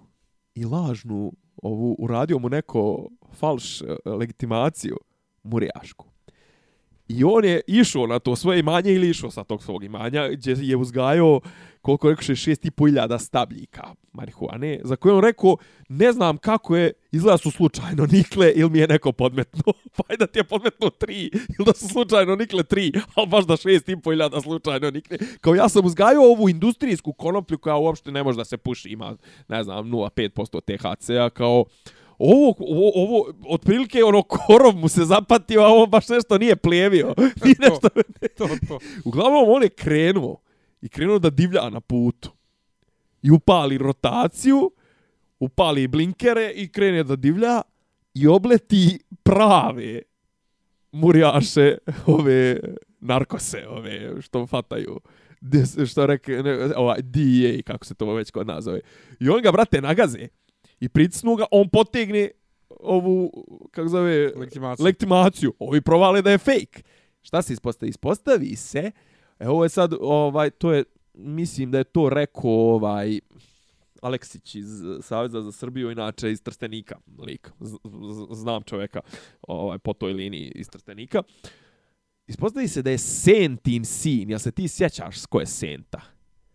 [0.58, 1.32] i lažnu
[1.62, 4.96] ovu uradio mu neko falš eh, legitimaciju
[5.42, 6.06] murijašku.
[7.08, 10.56] I on je išao na to svoje imanje ili išao sa tog svog imanja gdje
[10.60, 11.40] je uzgajao
[11.82, 12.84] koliko rekao šest i po
[13.18, 15.56] stabljika marihuane, za koje on rekao,
[15.88, 19.72] ne znam kako je, izgleda su slučajno nikle ili mi je neko podmetno.
[19.96, 23.56] Pa da ti je podmetno tri, ili da su slučajno nikle tri, ali baš da
[23.56, 25.18] šest i po hiljada slučajno nikle.
[25.40, 29.16] Kao ja sam uzgajao ovu industrijsku konoplju koja uopšte ne može da se puši, ima,
[29.48, 31.64] ne znam, 0,5% THC-a, kao
[32.18, 37.14] ovo, ovo, ovo, otprilike ono korov mu se zapatio, a on baš nešto nije plijevio.
[37.44, 37.88] Nije nešto,
[38.36, 38.78] To, to.
[39.04, 40.40] Uglavnom, on je krenuo
[40.80, 42.30] i krenuo da divlja na putu.
[43.22, 44.70] I upali rotaciju,
[45.38, 47.62] upali blinkere i krene da divlja
[48.14, 50.02] i obleti prave
[50.92, 52.60] murjaše, ove
[53.00, 55.00] narkose, ove što fataju.
[55.86, 58.80] Što reke, ne, ovaj, DEA, kako se to već kod nas zove.
[59.20, 60.28] I on ga, brate, nagaze
[60.80, 62.30] i pritisnu ga, on potegne
[62.70, 64.84] ovu, kako zove, Legitimaciju.
[64.84, 65.54] legitimaciju.
[65.58, 66.82] Ovi provale da je fake.
[67.22, 67.90] Šta se ispostavi?
[67.90, 68.90] Ispostavi se,
[69.38, 73.20] e, ovo je sad, ovaj, to je, mislim da je to rekao, ovaj,
[74.02, 74.66] Aleksić iz
[75.00, 77.50] Saveza za Srbiju, inače iz Trstenika, lik.
[77.60, 77.76] Z-
[78.30, 79.00] Znam čoveka
[79.42, 81.22] ovaj, po toj liniji iz Trstenika.
[82.26, 86.00] Ispostavi se da je Sentin sin, jel se ti sjećaš s ko je Senta?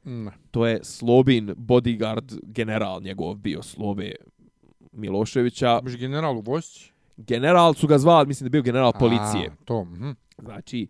[0.03, 0.31] Ne.
[0.51, 4.11] To je Slobin bodyguard general njegov bio Slobe
[4.91, 5.81] Miloševića.
[5.81, 6.91] Biš general u vojsci?
[7.17, 9.49] General su ga zvali, mislim da je bio general policije.
[9.51, 10.09] A, to, mhm.
[10.37, 10.87] Znači,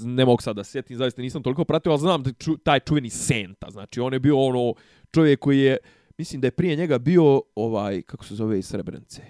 [0.00, 3.10] ne mogu sad da sjetim, zaista nisam toliko pratio, ali znam da ču, taj čuveni
[3.10, 3.70] Senta.
[3.70, 4.74] Znači, on je bio ono
[5.10, 5.76] čovjek koji je,
[6.18, 9.22] mislim da je prije njega bio ovaj, kako se zove iz Srebrenice?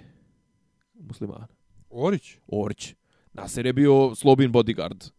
[0.94, 1.46] Musliman.
[1.90, 2.36] Orić?
[2.48, 2.94] Orić.
[3.32, 5.10] Nasir je bio Slobin bodyguard.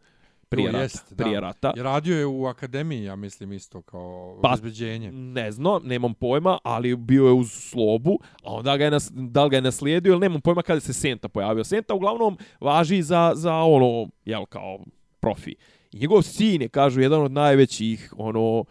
[0.53, 0.83] Prije To rata.
[0.83, 1.39] jest, prije da.
[1.39, 1.73] rata.
[1.77, 5.11] Radio je u akademiji, ja mislim, isto kao Pa, obezbeđenje.
[5.11, 9.43] Ne znam, nemam pojma, ali bio je uz slobu, a onda ga je, nas, da
[9.43, 11.63] li ga je naslijedio ili nemam pojma kada se Senta pojavio.
[11.63, 14.79] Senta uglavnom važi za, za ono, jel, kao
[15.19, 15.55] profi.
[15.91, 18.65] I njegov sin je, kažu, jedan od najvećih, ono,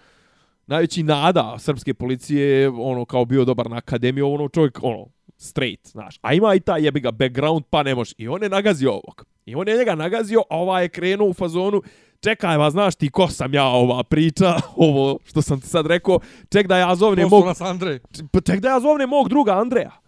[0.67, 5.07] najveći nada srpske policije, ono, kao bio dobar na akademiju, ono, čovjek, ono,
[5.37, 6.19] straight, znaš.
[6.23, 8.15] A ima i taj jebi ga background, pa ne može.
[8.19, 9.25] I on je nagazio ovog.
[9.47, 11.83] I on je njega nagazio, a ovaj je krenuo u fazonu,
[12.21, 16.19] čekaj, va, znaš ti ko sam ja ova priča, ovo što sam ti sad rekao,
[16.49, 17.99] ček da ja zovnem mog, Andrej.
[18.33, 20.03] pa ček da ja zovnem mog druga Andreja.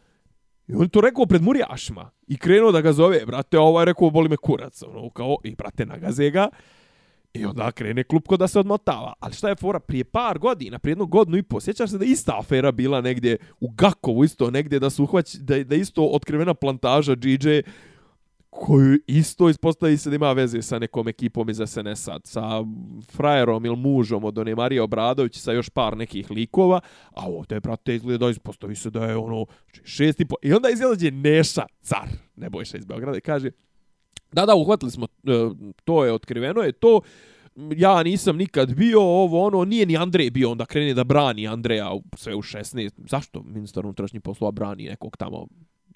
[0.69, 2.11] I on to rekao pred Murjašima.
[2.27, 5.55] I krenuo da ga zove, brate, ovaj je rekao, boli me kurac, ono, kao, i
[5.55, 6.49] brate, nagaze ga.
[7.35, 9.13] I onda krene klupko da se odmotava.
[9.21, 9.81] Ali šta je fora?
[9.81, 13.37] Prije par godina, prije jednu godinu i po, sjećaš se da ista afera bila negdje
[13.61, 17.49] u Gakovu isto, negdje da su uhvać, da, da isto otkrivena plantaža DJ
[18.55, 22.43] koju isto ispostavi se da ima veze sa nekom ekipom iz SNS-a, sa
[23.13, 26.81] frajerom ili mužom od one Marije Obradović sa još par nekih likova,
[27.11, 30.37] a ovdje, brate, izgleda, ispostavi se da je ono znači, šest i po...
[30.43, 33.51] I onda izlazi Neša, car, Nebojša iz Beograda, i kaže,
[34.33, 35.31] da, da, uhvatili smo, e,
[35.85, 37.01] to je otkriveno, je to,
[37.77, 41.93] ja nisam nikad bio, ovo, ono, nije ni Andrej bio, onda krene da brani Andreja
[41.93, 42.91] u- sve u 16.
[43.11, 45.47] Zašto ministar unutrašnjih poslova brani nekog tamo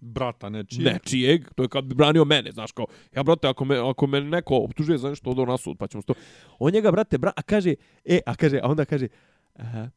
[0.01, 0.93] Brata nečijeg.
[0.93, 2.87] nečijeg, to je kad bi branio mene, znaš kao,
[3.17, 6.03] ja brate, ako me, ako me neko optužuje za nešto, odo na sud, pa ćemo
[6.03, 6.15] sto...
[6.59, 7.75] On njega, brate, bra, a kaže,
[8.05, 9.09] e, a kaže, a onda kaže,
[9.55, 9.89] aha,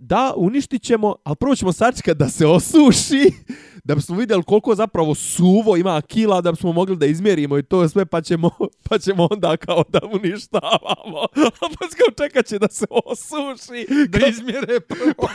[0.00, 3.32] da, uništit ćemo, ali prvo ćemo sačekati da se osuši,
[3.84, 7.88] da bismo vidjeli koliko zapravo suvo ima kila, da bismo mogli da izmjerimo i to
[7.88, 8.50] sve, pa ćemo,
[8.88, 11.18] pa ćemo onda kao da uništavamo.
[11.60, 13.86] A pa kao čekat će da se osuši.
[14.08, 15.28] Da izmjere prvo.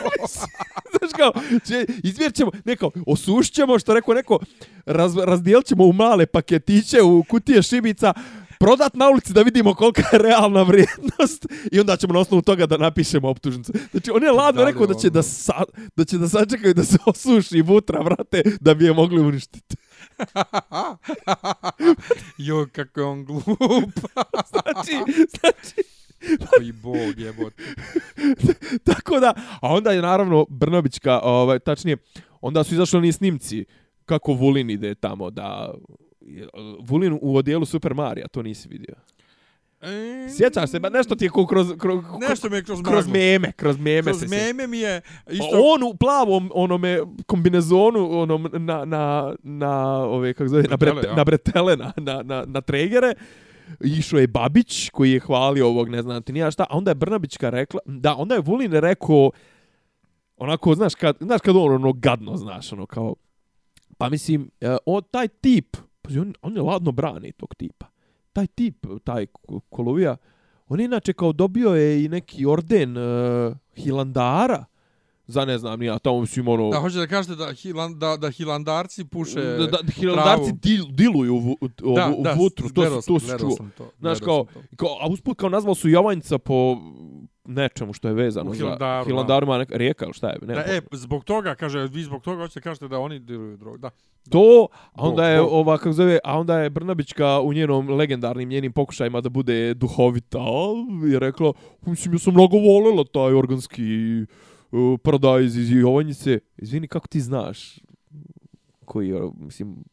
[0.98, 1.32] Znaš kao,
[1.66, 4.38] će, izmjer ćemo, neko, osušit ćemo, što rekao neko,
[4.86, 8.14] raz, razdijelit ćemo u male paketiće, u kutije šibica,
[8.58, 12.66] prodat na ulici da vidimo kolika je realna vrijednost i onda ćemo na osnovu toga
[12.66, 13.72] da napišemo optužnicu.
[13.90, 15.14] Znači, on je ladno Da rekao da će ono?
[15.14, 15.62] da, sa,
[15.96, 19.76] da će da sačekaju da se osuši vutra, vrate, da bi je mogli uništiti.
[22.38, 23.44] Jo, kako je on glup.
[24.50, 24.92] Znači,
[25.40, 25.82] znači,
[26.56, 27.62] Koji bog jebote.
[28.92, 31.96] Tako da, a onda je naravno Brnobićka, ovaj, tačnije,
[32.40, 33.64] onda su izašli oni snimci
[34.04, 35.74] kako Vulin ide tamo da...
[36.80, 38.94] Vulin u odijelu Super Marija, to nisi vidio.
[39.80, 43.06] E, Sjećaš se, ba nešto ti je ko kroz, kroz, Nešto mi je kroz kroz
[43.06, 45.00] meme, kroz meme Kroz se meme mi je
[45.30, 45.48] isto...
[45.52, 51.06] Pa On u plavom onome kombinezonu onom na na na ove kako zove na, brete,
[51.06, 51.14] ja.
[51.14, 53.14] na bretele na na na na tregere
[53.80, 56.94] išao je Babić koji je hvalio ovog ne znam ti nija šta a onda je
[56.94, 59.30] Brnabićka rekla da onda je Vulin rekao
[60.36, 63.14] onako znaš kad znaš kad on ono gadno znaš ono kao
[63.98, 65.76] pa mislim e, on taj tip
[66.08, 67.86] pa on, on je ladno brani tog tipa
[68.32, 70.16] taj tip taj Ko- Kolovija
[70.68, 73.02] on je inače kao dobio je i neki orden uh,
[73.76, 74.64] Hilandara
[75.26, 78.30] za ne znam ja tamo mislim ono Da, hoće da kažete da, hilan, da, da
[78.30, 80.58] hilandarci puše da, da Hilandarci travu.
[80.58, 83.50] dil, diluju u, u, u, Da, u da, vutru, to, su, to su čuo.
[83.50, 84.60] sam to, Znaš, kao, to.
[84.76, 86.76] kao, a usput kao nazvao su Jovanjica po
[87.46, 89.08] nečemu što je vezano U za Hilandaru, da.
[89.10, 92.42] Hilandarima, neka rijeka ili šta je, ne, Da, e, zbog toga, kaže, vi zbog toga
[92.42, 93.78] hoćete kažete da oni diluju drogu.
[93.78, 93.90] Da.
[94.30, 98.72] To, a onda je ova kako zove, a onda je Brnabićka u njenom legendarnim njenim
[98.72, 100.38] pokušajima da bude duhovita
[101.12, 101.52] je rekla,
[101.86, 103.82] mislim ja sam mnogo volela taj organski
[104.70, 106.38] uh, paradajz iz Jovanjice.
[106.56, 107.78] Izvini, kako ti znaš
[108.84, 109.84] koji je, mislim,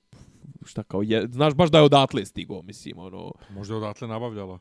[0.66, 4.60] šta kao je, znaš baš da je odatle stigo, mislim, ono, Možda je odatle nabavljala.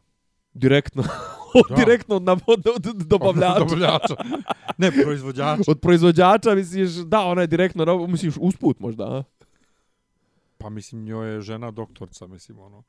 [0.55, 1.03] Direktno,
[1.69, 1.75] Da.
[1.75, 4.15] direktno od, od, od, od dobavljača.
[4.79, 5.63] Ne, proizvođača.
[5.69, 9.23] od proizvođača, misliš, da, ona je direktno, misliš, usput možda, a?
[10.59, 12.83] Pa mislim, njoj je žena doktorca, mislim, ono.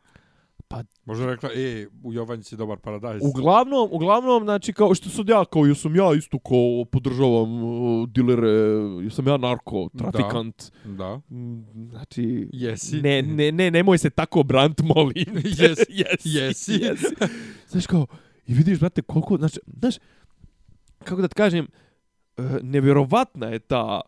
[0.68, 3.22] Pa- Možda rekla, e, u Jovanjici je dobar paradajz.
[3.26, 8.50] Uglavnom, uglavnom, znači, kao što sad ja, kao, jesam ja isto kao podržavam uh, dilere,
[9.04, 10.72] jesam ja narko, trafikant.
[10.86, 11.22] Da.
[11.32, 13.02] Mm, Znači, Jesi.
[13.02, 15.26] ne, ne, ne, nemoj se tako brant, molim.
[15.60, 15.86] Jesi.
[15.90, 16.30] jesi.
[16.30, 16.74] Jesi.
[16.74, 17.06] jesi.
[17.74, 18.06] Znaš kao,
[18.48, 19.96] i vidiš, brate, koliko, znači, znaš,
[21.04, 21.68] kako da ti kažem,
[22.38, 24.02] e, nevjerovatna je ta,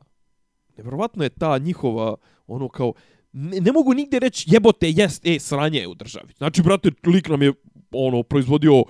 [0.78, 2.16] nevjerovatna je ta njihova,
[2.48, 2.94] ono kao,
[3.32, 6.34] ne, ne mogu nigde reći jebote jest, e, sranje je u državi.
[6.38, 7.54] Znači, brate, lik nam je,
[7.92, 8.84] ono, proizvodio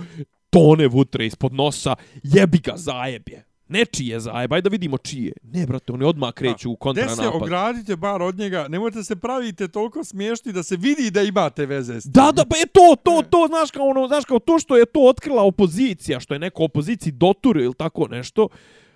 [0.50, 3.46] tone vutre ispod nosa, jebi ga zajebje.
[3.68, 5.34] Nečije zajeb, ajde da vidimo čije.
[5.54, 7.42] Ne, brate, oni odmah kreću u Gde se kontranapad.
[7.42, 12.02] ogradite bar od njega, nemojte se pravite toliko smiješni da se vidi da imate veze
[12.02, 12.12] s tim.
[12.12, 14.86] Da, da, pa je to, to, to, znaš kao ono, znaš kao to što je
[14.86, 18.48] to otkrila opozicija, što je neko opoziciji doturio ili tako nešto,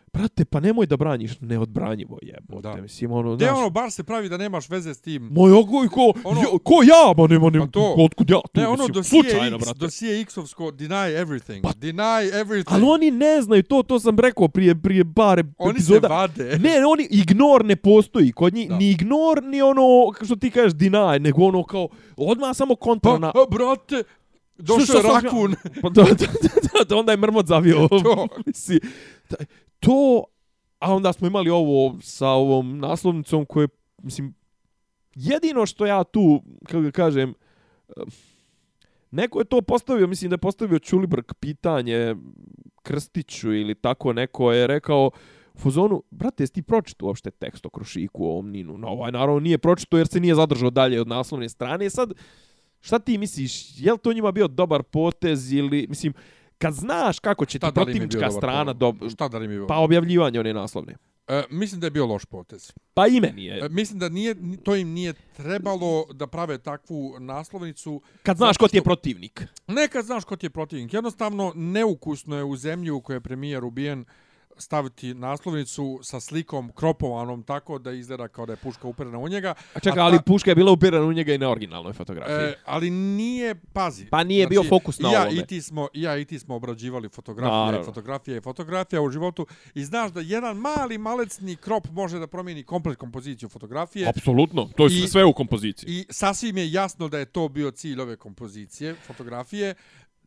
[0.09, 2.75] brate, pa nemoj da braniš neodbranjivo jebote, Da.
[2.75, 5.23] mislim, ono, znaš, ono, bar se pravi da nemaš veze s tim.
[5.25, 8.61] moj ogoj, ko, Ono- jo, ko ja, ma nema, nema, Pa to- otkud ja, tu,
[8.61, 9.79] Ne, ono mislim, dosije slučajno, X, brate.
[9.79, 11.61] dosije X-ovsko, deny everything.
[11.75, 12.03] deny
[12.35, 12.63] everything.
[12.67, 16.01] Ali oni ne znaju to, to sam rekao prije, prije bare Oni epizoda.
[16.01, 16.57] se vade.
[16.59, 18.77] Ne, oni ignor ne postoji kod njih, Da.
[18.77, 19.81] ni ignor, ni ono,
[20.21, 21.87] što ti kažeš, deny, nego ono kao,
[22.17, 23.27] odmah samo kontra Pa, na...
[23.27, 24.03] a, brate,
[24.57, 25.55] došao je rakun.
[25.81, 26.09] Pa da, da,
[26.73, 27.87] da, da, onda je mrmot zavio.
[28.03, 28.27] To.
[28.45, 28.79] Misli,
[29.29, 29.37] da-
[29.79, 30.23] to,
[30.79, 33.67] a onda smo imali ovo sa ovom naslovnicom koje,
[34.03, 34.33] mislim,
[35.15, 37.33] jedino što ja tu, kako ga kažem,
[37.89, 38.01] eh,
[39.11, 42.15] neko je to postavio, mislim da je postavio Čulibrk pitanje
[42.83, 45.11] Krstiću ili tako neko je rekao,
[45.59, 48.77] fuzonu, brate, jesi ti pročito uopšte tekst o Krušiku o Omninu?
[48.77, 51.89] No, ovaj naravno nije pročito jer se nije zadržao dalje od naslovne strane.
[51.89, 52.13] Sad,
[52.81, 56.13] šta ti misliš, je li to njima bio dobar potez ili, mislim,
[56.59, 59.67] kad znaš kako će ti Šta protivnička strana, do, Šta da li mi je bio?
[59.67, 60.95] pa objavljivanje one naslovne.
[61.27, 62.73] E, mislim da je bio loš potez.
[62.93, 63.59] Pa i meni je.
[63.59, 68.01] E, mislim da nije, to im nije trebalo da prave takvu naslovnicu.
[68.23, 69.43] Kad znaš zato ko ti je što- protivnik.
[69.67, 70.93] Nekad znaš ko ti je protivnik.
[70.93, 74.05] Jednostavno, neukusno je u zemlji u kojoj je premijer ubijen
[74.59, 79.53] staviti naslovnicu sa slikom kropovanom tako da izgleda kao da je puška uperena u njega.
[79.73, 82.35] A čekaj, A ali puška je bila upirana u njega i na originalnoj fotografiji.
[82.35, 84.05] E, ali nije, pazi.
[84.05, 85.39] Pa nije bio fokus na ja, ovome.
[85.41, 87.85] I ti smo, ja i ti smo obrađivali fotografije, Naravno.
[87.85, 92.63] fotografije i fotografija u životu i znaš da jedan mali malecni krop može da promijeni
[92.63, 94.09] komplet kompoziciju fotografije.
[94.09, 95.89] Apsolutno, to je I- sve u kompoziciji.
[95.89, 99.75] I sasvim je jasno da je to bio cilj ove kompozicije, fotografije.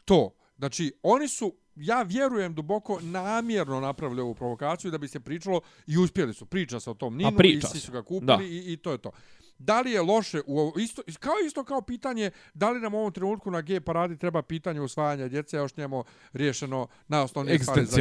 [0.05, 0.31] To.
[0.59, 5.99] Znači, oni su, ja vjerujem duboko, namjerno napravili ovu provokaciju da bi se pričalo i
[5.99, 6.47] uspjeli su.
[6.47, 8.45] Priča se o tom Ninu i svi su ga kupili Da.
[8.45, 9.11] i, i to je to.
[9.59, 12.99] Da li je loše u ovo, isto, kao isto kao pitanje, da li nam u
[12.99, 17.97] ovom trenutku na G paradi treba pitanje usvajanja djece, još njemo riješeno najosnovnije stvari za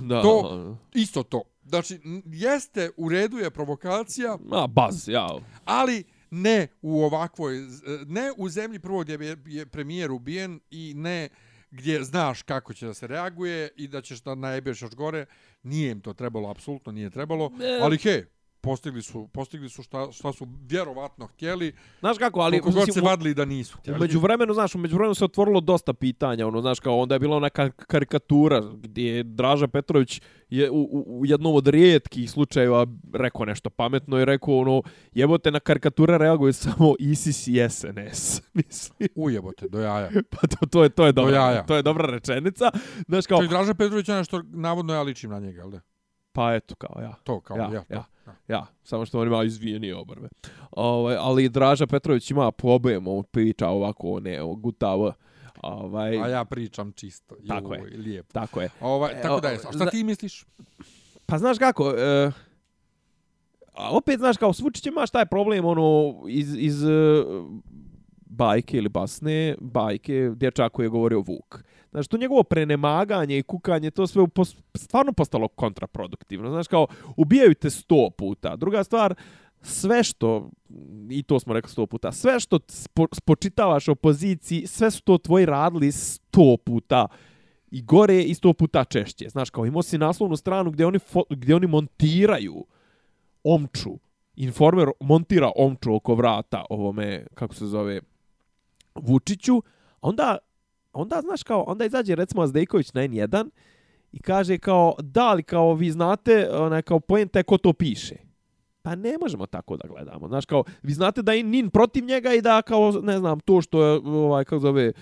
[0.00, 0.22] da.
[0.22, 1.42] To, isto to.
[1.64, 5.28] Znači, jeste, u redu je provokacija, A, baz, ja.
[5.64, 7.54] ali ne u ovakvoj,
[8.06, 11.28] ne u zemlji prvo gdje je- je premijer ubijen i ne
[11.74, 15.26] gdje znaš kako će da se reaguje i da ćeš da najebeš još gore,
[15.62, 17.52] nije im to trebalo, apsolutno nije trebalo,
[17.82, 18.26] ali hej,
[18.64, 22.60] postigli su, postigli su šta, šta su vjerovatno htjeli, Znaš kako, ali...
[22.60, 23.98] koliko god se vadili da nisu htjeli.
[23.98, 27.36] Umeđu vremenu, znaš, umeđu vremenu se otvorilo dosta pitanja, ono, znaš, kao onda je bila
[27.36, 32.86] ona ka- karikatura gdje je Draža Petrović je u, u, u jednom od rijetkih slučajeva
[33.12, 34.82] rekao nešto pametno i rekao, ono,
[35.12, 39.08] jebote, na karikature reaguje samo ISIS i SNS, mislim.
[39.14, 40.10] Ujebote, do jaja.
[40.40, 41.66] Pa to, to je, to je Do dobra, jaja.
[41.66, 42.70] to je dobra rečenica.
[43.08, 45.80] Znaš, kao, Čak Draža Petrović je nešto, navodno ja ličim na njega, jel da?
[46.32, 47.14] pa eto, kao, ja.
[47.24, 48.04] To, kao, Ja, ja, ja.
[48.48, 48.66] Ja.
[48.82, 50.28] Samo što on ima izvijenije obrve.
[50.70, 55.12] Ovaj, ali Draža Petrović ima problem, on priča ovako, ne, gutav.
[55.62, 57.34] Ovaj, A ja pričam čisto.
[57.48, 57.82] Tako je.
[57.96, 58.32] Lijepo.
[58.32, 58.70] Tako je.
[58.80, 59.58] Ovaj, E, tako da je.
[59.68, 60.46] A šta ti misliš?
[61.26, 62.30] Pa znaš kako, e,
[63.74, 67.22] a opet znaš kao Vučić ima šta je problem ono iz, iz e,
[68.26, 71.64] bajke ili basne, bajke, dječak koji je govorio Vuk.
[71.94, 76.50] Znaš, to njegovo prenemaganje i kukanje, to sve pos, stvarno postalo kontraproduktivno.
[76.50, 78.56] Znaš, kao, ubijaju te sto puta.
[78.56, 79.14] Druga stvar,
[79.62, 80.50] sve što,
[81.10, 85.46] i to smo rekli sto puta, sve što spo, spočitavaš opoziciji, sve su to tvoji
[85.46, 87.06] radili sto puta
[87.70, 89.28] i gore i sto puta češće.
[89.28, 92.64] Znaš, kao imao si naslovnu stranu gdje oni, fo, gdje oni montiraju
[93.44, 93.98] omču,
[94.36, 98.00] informer montira omču oko vrata ovome, kako se zove,
[98.94, 99.62] Vučiću,
[100.00, 100.38] a onda,
[100.94, 103.50] onda znaš kao, onda izađe recimo Azdejković na N1
[104.12, 108.16] i kaže kao, da li kao vi znate, onaj kao poenta je ko to piše.
[108.82, 110.28] Pa ne možemo tako da gledamo.
[110.28, 113.60] Znaš, kao, vi znate da je Nin protiv njega i da, kao, ne znam, to
[113.60, 114.92] što je, ovaj, kako zove, e,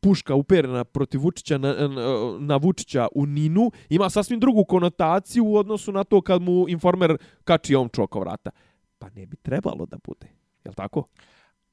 [0.00, 5.44] puška uperena protiv Vučića na, na, e, na Vučića u Ninu, ima sasvim drugu konotaciju
[5.44, 8.50] u odnosu na to kad mu informer kači omču oko vrata.
[8.98, 10.26] Pa ne bi trebalo da bude.
[10.64, 11.04] Jel tako?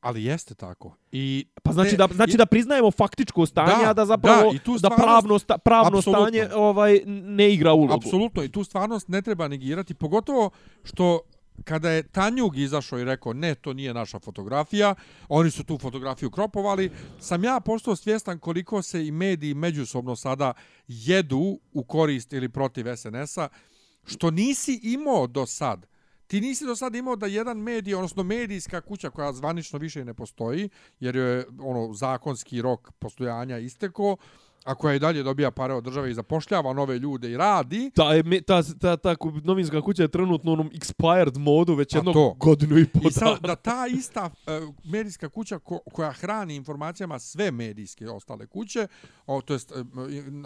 [0.04, 0.96] Ali jeste tako.
[1.12, 4.42] I Pa znači te- da znači i- da priznajemo faktičko stanje, Da, a da zapravo
[4.44, 6.22] da, i tu da stvarnost- pravno sta, pravno apsolutno.
[6.22, 7.94] stanje ovaj ne igra ulogu.
[7.96, 10.50] Apsolutno, i tu stvarnost ne treba negirati, pogotovo
[10.84, 11.20] što
[11.64, 14.96] kada je Tanjug izašao i rekao ne, to nije naša fotografija,
[15.30, 16.90] oni su tu fotografiju kropovali,
[17.20, 20.54] sam ja postao svjestan koliko se i mediji međusobno sada
[20.88, 21.40] jedu
[21.74, 23.48] u korist ili protiv SNS-a,
[24.06, 25.86] što nisi imao do sad.
[26.34, 30.14] Ti nisi do sad imao da jedan medij, odnosno medijska kuća koja zvanično više ne
[30.14, 30.70] postoji,
[31.00, 34.18] jer je ono zakonski rok postojanja isteko,
[34.64, 38.14] a koja i dalje dobija pare od države i zapošljava nove ljude i radi, Ta,
[38.14, 41.98] je me- ta, ta, ta novinska kuća je trenutno u onom expired modu već A
[41.98, 42.34] jedno to.
[42.40, 47.20] godinu i pol I sad da ta ista uh, medijska kuća ko, koja hrani informacijama
[47.20, 48.88] sve medijske ostale kuće,
[49.28, 49.78] o, to jest uh,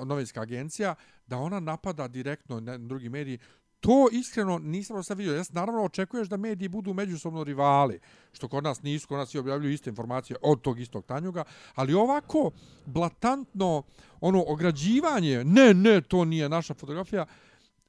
[0.05, 0.95] novinska agencija,
[1.27, 3.39] da ona napada direktno na drugi mediji,
[3.79, 5.35] To iskreno nisam do sad vidio.
[5.35, 7.99] Ja naravno očekuješ da mediji budu međusobno rivali,
[8.31, 11.43] što kod nas nisu, kod nas i objavljuju iste informacije od tog istog Tanjuga,
[11.75, 12.51] ali ovako
[12.85, 13.83] blatantno
[14.21, 17.25] ono ograđivanje, ne, ne, to nije naša fotografija,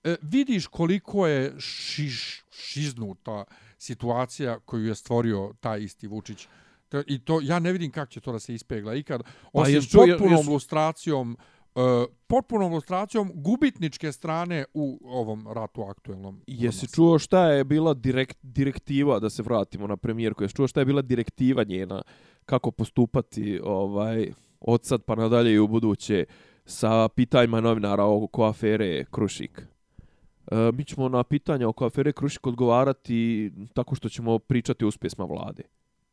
[0.04, 3.44] e, vidiš koliko je šiš, šiznuta
[3.78, 6.46] situacija koju je stvorio taj isti Vučić.
[7.06, 9.20] I to ja ne vidim kako će to da se ispegla ikad.
[9.52, 11.36] Osim Pa jesu- potpunom jesu- lustracijom
[12.26, 16.40] potpunom lustracijom gubitničke strane u ovom ratu aktuelnom.
[16.46, 20.80] Jesi čuo šta je bila direkt, direktiva, da se vratimo na premijerku, jesi čuo šta
[20.80, 22.02] je bila direktiva njena,
[22.44, 26.24] kako postupati ovaj, od sad pa nadalje i u buduće
[26.64, 29.62] sa pitanjima novinara oko afere Krušik?
[30.50, 35.24] E, mi ćemo na pitanja oko afere Krušik odgovarati tako što ćemo pričati o uspjesma
[35.24, 35.62] vlade.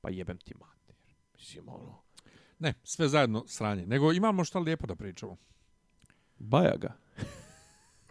[0.02, 0.96] Pa jebem ti mater.
[1.34, 2.06] Mislim, ono,
[2.60, 3.86] Ne, sve zajedno sranje.
[3.86, 5.38] Nego imamo šta lijepo da pričamo.
[6.40, 6.94] Bajaga.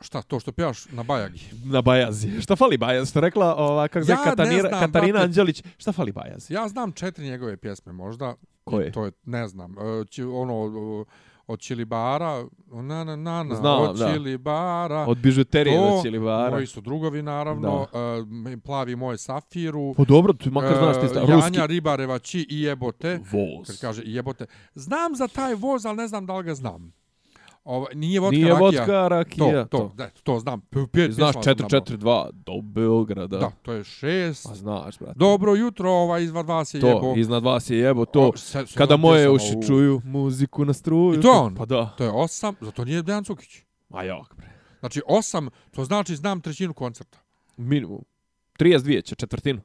[0.00, 1.40] Šta, to što pjevaš na Bajagi?
[1.64, 2.40] Na bajazi.
[2.40, 3.10] Šta fali bajaz?
[3.10, 5.24] Što rekla ova, kako Ja Katarina, znam, Katarina brate.
[5.24, 6.54] Anđelić, šta fali bajazi?
[6.54, 8.34] Ja znam četiri njegove pjesme možda.
[8.64, 8.92] Koje?
[8.92, 11.04] To je, ne znam, e, će, ono, o,
[11.46, 14.12] od Čilibara, na na na na, Znam, od da.
[14.12, 15.04] Čilibara.
[15.08, 16.50] Od bižuterije to, do Ćilibara.
[16.50, 17.86] Moji su drugovi, naravno.
[18.52, 19.94] E, plavi moj Safiru.
[19.96, 21.56] Pa dobro, ti makar znaš ti sta, e, ruski.
[21.56, 23.20] Janja Ribareva Či i jebote.
[23.32, 23.66] Voz.
[23.66, 24.46] Kad kaže i jebote.
[24.74, 26.92] Znam za taj voz, ali ne znam da li ga znam.
[27.64, 28.60] Ovo, nije vodka Nije rakija.
[28.60, 29.64] vodka, rakija.
[29.64, 30.60] To, to, da, to znam.
[30.60, 31.68] P- pet Znaš pjesma znam.
[31.70, 33.38] 442 do Beograda.
[33.38, 34.46] Da, to je šest.
[34.48, 35.18] Pa znaš, brate.
[35.18, 37.14] Dobro jutro, ovaj izvad vas je to, jebo.
[37.16, 38.20] iznad vas je jebo to.
[38.22, 41.18] O, se- se- kada moje uši u- čuju muziku na struju.
[41.18, 41.54] I to je on?
[41.54, 41.94] Pa da.
[41.98, 43.62] To je osam, zato nije Dejan Cukić.
[43.88, 44.48] Ma jak, bre.
[44.80, 47.18] Znači osam, to znači znam trećinu koncerta.
[47.56, 48.04] Minimum.
[48.54, 49.60] 32 će, četvrtinu.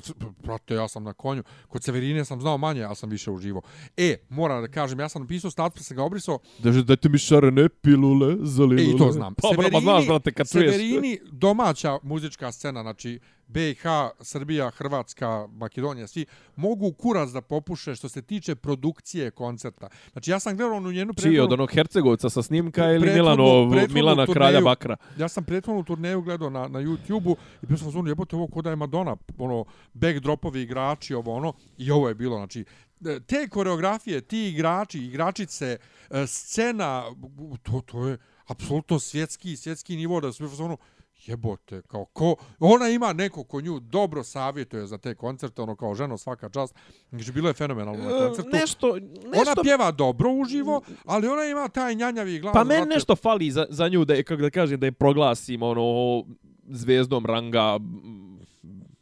[0.00, 1.42] Četvr, prate, ja sam na konju.
[1.68, 3.62] Kod Severine sam znao manje, ali sam više uživo.
[3.96, 6.38] E, moram da kažem, ja sam napisao status, pa sam ga obrisao.
[6.58, 9.34] Daže, dajte mi šarene pilule za E, i to znam.
[9.34, 10.48] Pa, Severini, pa znaš, brate, kad.
[10.48, 13.82] Severini, domaća muzička scena, znači BiH,
[14.20, 16.26] Srbija, Hrvatska, Makedonija, svi
[16.56, 19.88] mogu kurac da popuše što se tiče produkcije koncerta.
[20.12, 23.14] Znači, ja sam gledao onu njenu Čiji, od prethodnu- onog Hercegovca sa snimka ili Prethodnu-
[23.14, 24.96] Milanov, prethodnu Milana turneju- Kralja Bakra?
[25.18, 28.70] Ja sam prethodnu turneju gledao na, na YouTube-u i bio sam zvonu, jebote, ovo koda
[28.70, 29.64] je Madonna, ono,
[29.94, 32.64] backdropovi igrači, ovo ono, i ovo je bilo, znači,
[33.06, 35.78] e, te koreografije, ti igrači, igračice,
[36.10, 37.04] e, scena,
[37.62, 40.76] to, to je apsolutno svjetski, svjetski nivo, da sve ono,
[41.28, 45.94] jebote, kao ko, ona ima neko ko nju dobro savjetuje za te koncerte, ono kao
[45.94, 46.74] ženo svaka čast,
[47.10, 48.56] znači bilo je fenomenalno na koncertu.
[48.56, 52.52] E, Nešto, Ona nešto pjeva dobro uživo, ali ona ima taj njanjavi glas.
[52.52, 55.62] Pa meni nešto fali za, za nju da je, kako da kažem, da je proglasim
[55.62, 56.24] ono
[56.68, 57.78] zvezdom ranga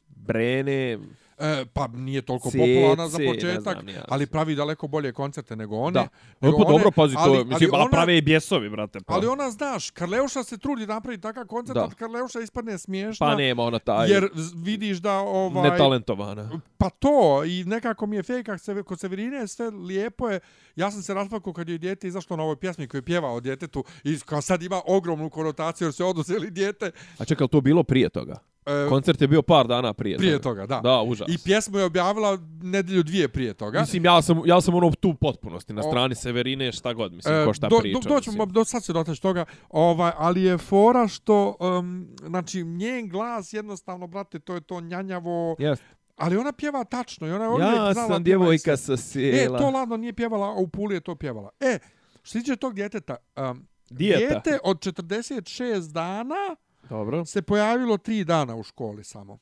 [0.09, 0.99] Brene.
[1.43, 4.05] E, pa nije toliko Cece, popularna za početak, znam ja.
[4.09, 5.93] ali pravi daleko bolje koncerte nego one.
[5.93, 6.09] Da.
[6.41, 9.01] Nego pa one, dobro, pazi, to ali- je, mislim, ali ali prave i bjesovi, brate.
[9.01, 11.89] Pa, Ali ona, znaš, Karleuša se trudi napraviti takav koncert, Da.
[11.91, 13.27] Karleuša ispadne smiješna.
[13.27, 16.51] pa nema ona taj Jer vidiš da ovaj netalentovana.
[16.79, 17.13] pa to
[17.45, 20.41] i nekako mi je kako se kod Severine sve lijepo je.
[20.77, 23.85] Ja sam se rasplakao kad je dijete izašlo na ovoj pjesmi koju je pjevao djetetu
[24.05, 26.91] i kao sad ima ogromnu konotaciju jer se oduzeli dijete.
[27.19, 28.52] A čekaj, to bilo prije toga?
[28.67, 30.81] E, Koncert je bio par dana prije, prije toga, da.
[30.81, 31.29] Da, užas.
[31.29, 33.81] I pjesmu je objavila nedelju dvije prije toga.
[33.81, 37.35] Mislim, ja sam, ja sam ono tu potpunosti, na O- strani Severine, šta god, mislim,
[37.35, 37.99] E, ko šta do, priča.
[38.01, 43.09] Do, doćemo, do sad se dotaći toga, ovaj, ali je fora što, um, znači, njen
[43.09, 45.77] glas jednostavno, brate, to je to njanjavo, Yes.
[46.17, 49.29] ali ona pjeva tačno i ona je Ja znala sam pjeva djevojka sa sve.
[49.29, 49.59] E, sjela.
[49.59, 51.51] to ladno nije pjevala, a u Puli je to pjevala.
[51.61, 51.79] E,
[52.23, 54.19] što se tiče tog djeteta, um, Dijeta.
[54.19, 56.57] dijete od 46 dana
[56.89, 57.25] Dobro.
[57.25, 59.39] se pojavilo 3 dana u školi samo.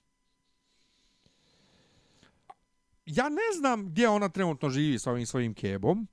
[3.06, 6.08] Ja ne znam gdje ona trenutno živi sa ovim svojim kebom.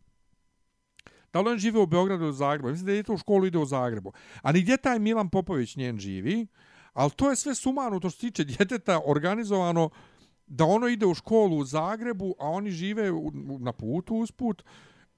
[1.33, 2.69] Da li on žive u Beogradu ili u Zagrebu?
[2.69, 4.13] Mislim da je u školu ide u Zagrebu.
[4.41, 6.47] Ali gdje taj Milan Popović njen živi?
[6.93, 9.89] Ali to je sve sumano to što se tiče djeteta organizovano
[10.47, 14.63] da ono ide u školu u Zagrebu, a oni žive u, na putu usput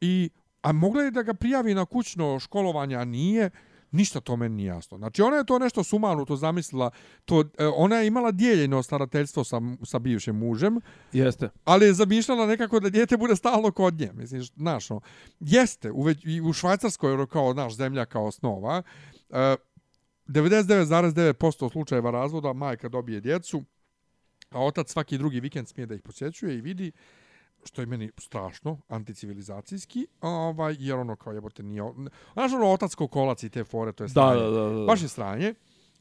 [0.02, 0.30] i
[0.62, 3.50] a mogla je da ga prijavi na kućno školovanje, a nije,
[3.92, 4.98] ništa to meni nije jasno.
[4.98, 6.92] Znači, ona je to nešto sumanu to zamislila,
[7.26, 10.80] to, e, ona je imala dijeljeno starateljstvo sa, sa bivšim mužem,
[11.12, 11.50] Jeste.
[11.66, 14.12] ali je zamišljala nekako da dijete bude stalno kod nje.
[14.14, 15.02] Mislim, znaš, no,
[15.40, 18.84] jeste, u, već, u Švajcarskoj, ono, kao naš zemlja kao osnova,
[19.30, 19.56] e,
[20.28, 23.64] 99,9% slučajeva razvoda majka dobije djecu,
[24.50, 26.92] a otac svaki drugi vikend smije da ih posjećuje i vidi
[27.64, 31.84] što je meni strašno, anticivilizacijski, ovaj, jer ono kao jebote nije...
[32.34, 34.42] Znaš ono otac kolac i te fore, to je Da, stranje.
[34.42, 34.86] da, da, da.
[34.86, 35.54] Baš je stranje.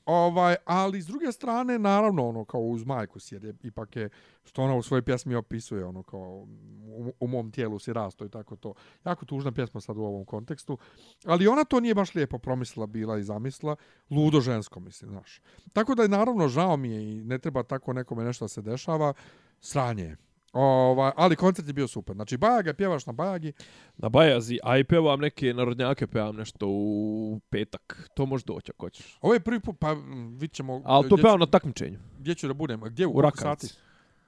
[0.08, 4.08] Ovaj, ali s druge strane, naravno, ono, kao uz majku si, jer je, ipak je,
[4.44, 6.46] što ona u svojoj pjesmi opisuje, ono, kao,
[6.86, 8.74] u, u mom tijelu si rasto i tako to.
[9.04, 10.78] Jako tužna pjesma sad u ovom kontekstu.
[11.24, 13.76] Ali ona to nije baš lijepo promislila, bila i zamisla.
[14.10, 15.40] Ludo žensko, mislim, znaš.
[15.72, 18.62] Tako da je, naravno, žao mi je i ne treba tako nekome nešto da se
[18.62, 19.12] dešava.
[19.60, 20.16] Sranje je.
[20.52, 22.14] Ovaj, ali koncert je bio super.
[22.14, 23.52] Znači, Bajaga, pjevaš na Bajagi.
[23.96, 28.10] Na Bajazi, a i pevam neke narodnjake, pevam nešto u petak.
[28.14, 29.18] To može doći ako hoćeš.
[29.20, 29.96] Ovo je prvi put, pa
[30.32, 30.82] vidit ćemo...
[30.84, 31.98] Ali to pevam na takmičenju.
[32.18, 32.80] gdje ću da budem?
[32.80, 33.06] Gdje?
[33.06, 33.66] U, U sati?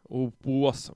[0.04, 0.94] U, u osam.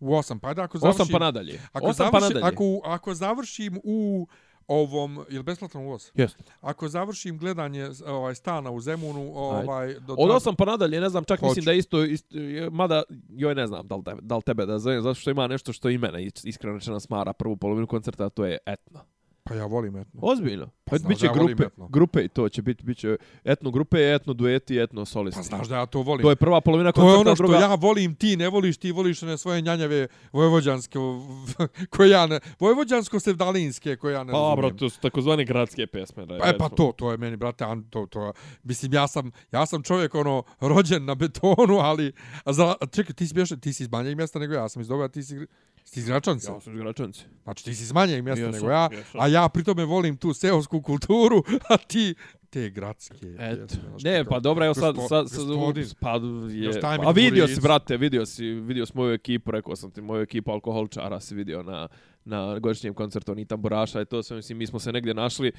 [0.00, 0.38] U osam.
[0.38, 1.02] Pa da, ako završim...
[1.02, 1.60] Osam pa nadalje.
[1.72, 2.54] Ako, Osam pa završi, nadalje.
[2.54, 4.26] ako, ako završim u
[4.70, 6.10] ovom, je li besplatan ulaz?
[6.14, 6.44] Jeste.
[6.60, 11.24] Ako završim gledanje ovaj stana u Zemunu, ovaj do Od osam pa nadalje, ne znam,
[11.24, 11.64] čak mislim Hoću.
[11.64, 14.78] da je isto, isto je- mada, joj ne znam da li, da li tebe da
[14.78, 18.28] zovem, zato što ima nešto što i mene is- iskreno rečeno smara prvu polovinu koncerta,
[18.28, 19.00] to je etno.
[19.50, 20.20] Pa ja volim etno.
[20.22, 20.66] Ozbiljno.
[20.66, 21.88] Pa Pa znaš biće da ja grupe, etno.
[21.88, 25.38] grupe i to će biti, biće etno grupe, etno dueti, etno solisti.
[25.38, 26.22] Pa znaš da ja to volim.
[26.22, 27.58] To je prva polovina To je koncerta, ono što druga...
[27.58, 30.98] ja volim, ti ne voliš, ti voliš one svoje njanjave vojvođanske,
[31.96, 34.78] koje ja ne, vojvođansko-sevdalinske, koje ja ne Dobro, razumijem.
[34.78, 36.26] to su takozvane gradske pesme.
[36.26, 38.32] Da, Pa, e, pa to, to je meni, brate, an, to, to,
[38.62, 42.12] mislim, ja sam, ja sam čovjek, ono, rođen na betonu, ali,
[42.46, 45.08] za, čekaj, ti si bješ, ti si iz manjeg mjesta nego ja, sam iz Doga,
[45.08, 45.46] ti si,
[45.90, 46.52] ti iz Gračanca.
[46.52, 47.24] Ja sam iz Gračanci.
[47.42, 51.42] Znači, ti si iz manjeg mjesta nego ja, a ja pritome volim tu seosku kulturu,
[51.68, 52.14] a ti
[52.50, 53.26] te gradske.
[53.38, 53.74] Eto.
[53.88, 55.46] znaš, Ne, pa dobro, evo sad, sad, sad,
[56.00, 59.90] pa je, mi a vidio si, brate, vidio si, vidio si moju ekipu, rekao sam
[59.90, 61.88] ti, moju ekipu alkoholčara si vidio na,
[62.24, 65.52] na godišnjem koncertu Ni tamburaša i to sve, mislim, mi smo se negdje našli,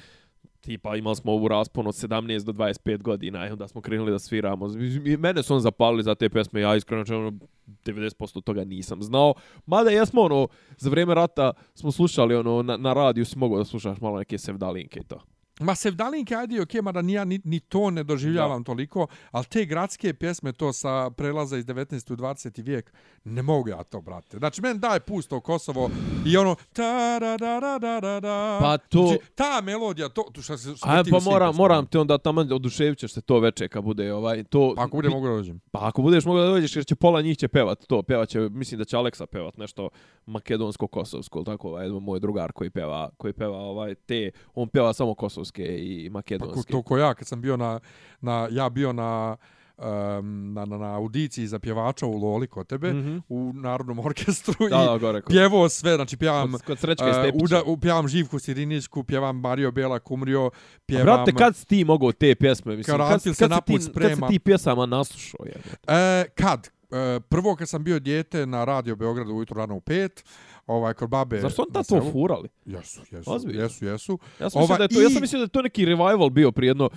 [0.60, 4.18] tipa imali smo ovu raspon od 17 do 25 godina i onda smo krenuli da
[4.18, 4.68] sviramo.
[5.06, 7.32] I mene su on zapalili za te pesme, ja iskreno čemu
[7.66, 9.34] 90% toga nisam znao.
[9.66, 13.64] Mada jesmo ono, za vrijeme rata smo slušali ono, na, na radiju si mogao da
[13.64, 15.20] slušaš malo neke sevdalinke i to.
[15.60, 19.64] Ma Sevdalinke, ajde, okej, mada ni ja ni, ni to ne doživljavam toliko, ali te
[19.64, 22.12] gradske pjesme, to sa prelaza iz 19.
[22.12, 22.62] u 20.
[22.62, 22.92] vijek,
[23.24, 24.38] ne mogu ja to, brate.
[24.38, 25.90] Znači, meni daj pusto Kosovo
[26.26, 28.58] i ono, ta da da da da da da.
[28.60, 30.76] Pa to- Znači, ta melodija, to, to šta se...
[30.76, 31.56] šta A ti pa moram, pjesmama.
[31.68, 34.72] moram te onda tamo oduševit ćeš se to veče kad bude ovaj to.
[34.76, 35.60] Pa ako bude mogu da dođem.
[35.70, 38.40] Pa ako budeš mogao da dođeš jer će pola njih će pevat to, pevat će,
[38.40, 39.88] mislim da će Aleksa pevat nešto
[40.26, 44.92] makedonsko kosovsko, ili tako ovaj moj drugar koji peva, koji peva ovaj te, on peva
[44.92, 46.72] samo kosovske i Pa makedonske.
[46.72, 47.80] to ko ja, kad sam bio na,
[48.20, 49.36] na ja bio na,
[49.78, 53.18] um, na, na, na audiciji za pjevača u Loli kod tebe, Mhm.
[53.28, 55.20] u Narodnom orkestru Da, i da, gore.
[55.20, 56.52] Kod, pjevo sve, znači pjevam...
[56.52, 57.04] kod, kod Srećka
[57.34, 60.50] Uh, uda, u, pjevam Živku Sirinićku, pjevam Mario Bela Kumrio, A
[60.86, 61.04] pjevam...
[61.04, 62.76] Brate, kad si ti mogao te pjesme?
[62.76, 65.46] Mislim, kad, kad, se se naput ti, kad se ti pjesama naslušao?
[65.46, 65.56] Je.
[65.88, 66.70] E, kad?
[66.92, 70.24] E, prvo kad sam bio dijete na radio Beogradu ujutro rano u pet,
[70.66, 71.40] ovaj, kod babe...
[71.40, 72.12] Zar su on na tad to selu.
[72.12, 72.48] furali?
[72.66, 73.62] Jesu, jesu, Ozbiljno?
[73.62, 74.18] jesu, jesu.
[74.40, 76.30] Ja sam, Ova, da je to, ja i- sam mislio da je to neki revival
[76.30, 76.90] bio prije jedno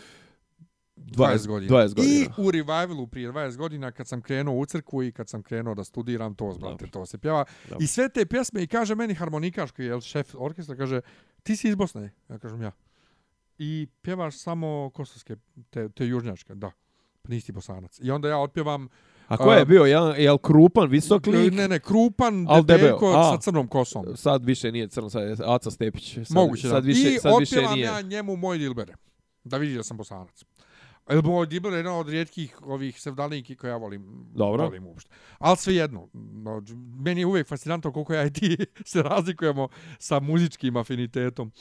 [0.97, 1.71] 20 godina.
[1.71, 2.13] 20 godina.
[2.15, 5.75] I u revivalu prije 20 godina kad sam krenuo u crkvu i kad sam krenuo
[5.75, 7.45] da studiram to, brate, to se pjeva.
[7.63, 7.83] Dobro.
[7.83, 11.01] I sve te pjesme i kaže meni harmonikaš koji je šef orkestra, kaže
[11.43, 12.11] ti si iz Bosne?
[12.29, 12.71] Ja kažem ja.
[13.57, 15.35] I pjevaš samo kosovske,
[15.69, 16.71] te, te južnjačke, da.
[17.21, 17.99] Pa nisi bosanac.
[17.99, 18.87] I onda ja otpjevam
[19.27, 19.83] A ko je bio?
[19.85, 21.53] Jel, jel krupan, visok lik?
[21.53, 22.63] Ne, ne, krupan, Al
[23.31, 24.05] sa crnom kosom.
[24.15, 26.13] Sad više nije crno, sad je Aca Stepić.
[26.13, 26.87] Sad, Moguće sad da.
[26.87, 27.85] više, I sad više nije.
[27.85, 28.93] ja njemu moj dilbere.
[29.43, 30.43] Da vidi da sam bosanac.
[31.09, 34.25] Jer moj dilber je jedan od rijetkih ovih sevdalinki koje ja volim.
[34.35, 34.63] Dobro.
[34.63, 35.11] Volim uopšte.
[35.39, 36.07] Ali sve jedno.
[36.13, 36.63] no,
[37.03, 39.67] Meni je uvijek fascinantno koliko ja i ti se razlikujemo
[39.99, 41.51] sa muzičkim afinitetom.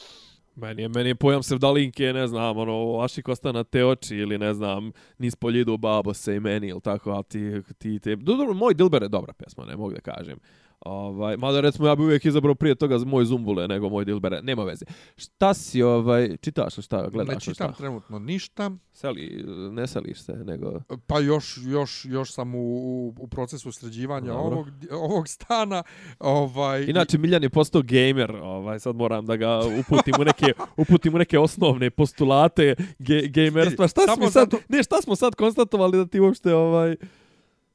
[0.57, 4.39] Meni je, meni je pojam Sevdalinke, ne znam, ono, Aši Kosta na te oči ili
[4.39, 8.17] ne znam, Nis poljidu babo se i meni ili tako, a ti, ti te...
[8.17, 10.39] Do, dobro, moj Dilber je dobra pjesma, ne mogu da kažem.
[10.85, 14.65] Ovaj, mada recimo ja bi uvijek izabrao prije toga moj Zumbule nego moj Dilbere, nema
[14.65, 14.85] veze.
[15.17, 17.77] Šta si, ovaj, čitaš li šta, gledaš ne li čitam šta?
[17.79, 18.71] trenutno ništa.
[18.93, 20.81] Seli, ne seliš se, nego...
[21.07, 24.43] Pa još, još, još sam u, u, u procesu sređivanja Dobro.
[24.43, 25.83] ovog, ovog stana.
[26.19, 31.15] Ovaj, Inače, Miljan je postao gamer, ovaj, sad moram da ga uputim u neke, uputim
[31.15, 33.89] u neke osnovne postulate ge, gamerstva.
[33.89, 36.97] Šta smo sad, zato- ne, šta smo sad konstatovali da ti uopšte, ovaj,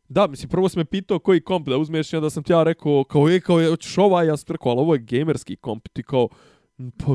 [0.09, 2.63] Da, mislim, prvo sam me pitao koji komp da uzmeš i onda sam ti ja
[2.63, 5.87] rekao, kao je, kao je, hoćeš ovaj, ja sam rekao, ali ovo je gamerski komp,
[5.93, 6.29] ti kao,
[6.97, 7.05] pa,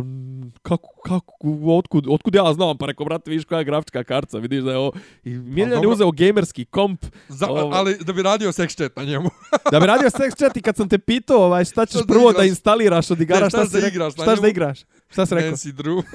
[0.62, 1.34] kako, kako,
[1.68, 4.76] otkud, otkud ja znam, pa rekao, brate, vidiš koja je grafička karca, vidiš da je
[4.76, 4.92] ovo,
[5.24, 9.04] i Miljan je uzeo gamerski komp, Za, ovo- ali da bi radio sex chat na
[9.04, 9.30] njemu.
[9.72, 12.14] da bi radio sex chat i kad sam te pitao, ovaj, šta ćeš Šta da
[12.14, 12.48] prvo da igraš?
[12.48, 14.80] instaliraš od igara, Ne, šta šta, da si igraš šta ćeš da igraš,
[15.10, 15.50] šta si rekao?
[15.50, 16.02] Nancy Drew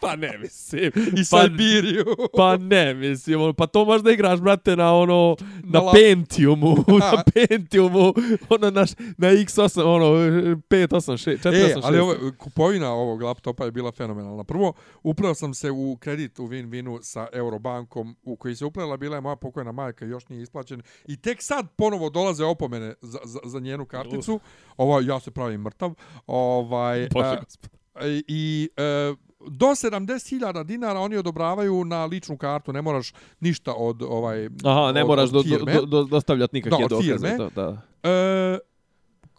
[0.00, 2.04] Pa ne, mislim, i pa, Sibiriju.
[2.36, 7.22] pa ne, mislim, ono, pa to možda igraš, brate, na ono, na, Na Pentiumu, na
[7.34, 8.14] Pentiumu,
[8.48, 8.86] ono, na,
[9.18, 11.54] na X8, ono, 586, 486.
[11.54, 12.14] E, ali ovo,
[12.50, 14.44] kupovina ovog laptopa je bila fenomenalna.
[14.44, 14.72] Prvo,
[15.02, 19.20] upleo sam se u kredit u Win-Winu sa Eurobankom, u koji se uplela, bila je
[19.20, 20.82] moja pokojna majka, još nije isplaćen.
[21.06, 24.40] I tek sad ponovo dolaze opomene za, za, za njenu karticu.
[24.76, 25.94] Ovo, ja se pravim mrtav.
[26.26, 27.70] Ovaj, Bože a, gospod.
[28.28, 34.48] i, e, do 70.000 dinara oni odobravaju na ličnu kartu, ne moraš ništa od ovaj
[34.64, 37.36] Aha, ne od- moraš od do, do, do, dostavljati nikakve Da, dokaze.
[37.36, 37.82] Da, da.
[38.02, 38.58] E,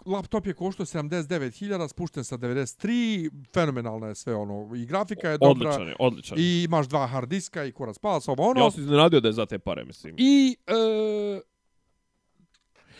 [0.05, 5.69] laptop je koštao 79.000, spušten sa 93, fenomenalna je sve ono, i grafika je dobra,
[5.69, 8.63] Odličan je, odličan i imaš dva hard diska i kurac palac, ovo ono.
[8.63, 10.15] Ja sam iznenadio da je za te pare, mislim.
[10.17, 11.41] I e,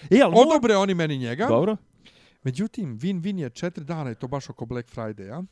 [0.10, 1.48] E, ali odobre oni meni njega.
[1.48, 1.78] Dobro.
[2.44, 5.44] Međutim, Win-Win je četiri dana i to baš oko Black Friday-a.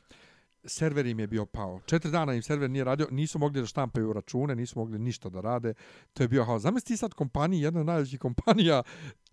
[0.65, 1.79] Server im je bio pao.
[1.85, 5.41] Četiri dana im server nije radio, nisu mogli da štampaju račune, nisu mogli ništa da
[5.41, 5.73] rade.
[6.13, 6.61] To je bio haos.
[6.61, 8.83] Zamisli ti sad kompaniji, jedna od najvećih kompanija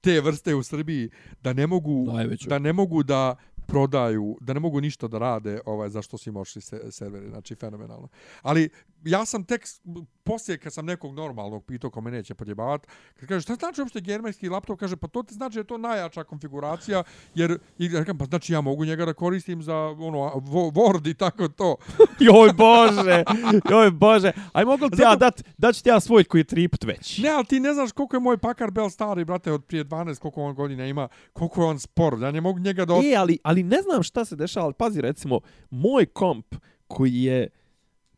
[0.00, 1.10] te vrste u Srbiji,
[1.42, 2.48] da ne mogu, Najveću.
[2.48, 3.36] da ne mogu da
[3.66, 7.54] prodaju, da ne mogu ništa da rade, ovaj zašto su im ošli se, serveri, znači
[7.54, 8.08] fenomenalno.
[8.42, 8.68] Ali
[9.06, 9.66] ja sam tek
[10.24, 14.00] poslije kad sam nekog normalnog pitao ko me neće podjebavati, kad kaže šta znači uopšte
[14.00, 17.02] gamerski laptop, kaže pa to ti znači da je to najjača konfiguracija,
[17.34, 21.10] jer i ja kažem, pa znači ja mogu njega da koristim za ono Wo- Word
[21.10, 21.76] i tako to.
[22.26, 23.24] Joj bože,
[23.70, 24.32] joj bože.
[24.52, 27.18] Aj mogu ti ja dat, dat ću ti ja svoj koji je tri put već.
[27.18, 30.18] Ne, ali ti ne znaš koliko je moj Packard Bell stari, brate, od prije 12,
[30.18, 32.94] koliko on godina ima, koliko je on spor, ja ne mogu njega da...
[32.94, 33.04] Od...
[33.04, 36.54] E, ali, ali ne znam šta se dešava, ali pazi recimo, moj komp
[36.86, 37.48] koji je,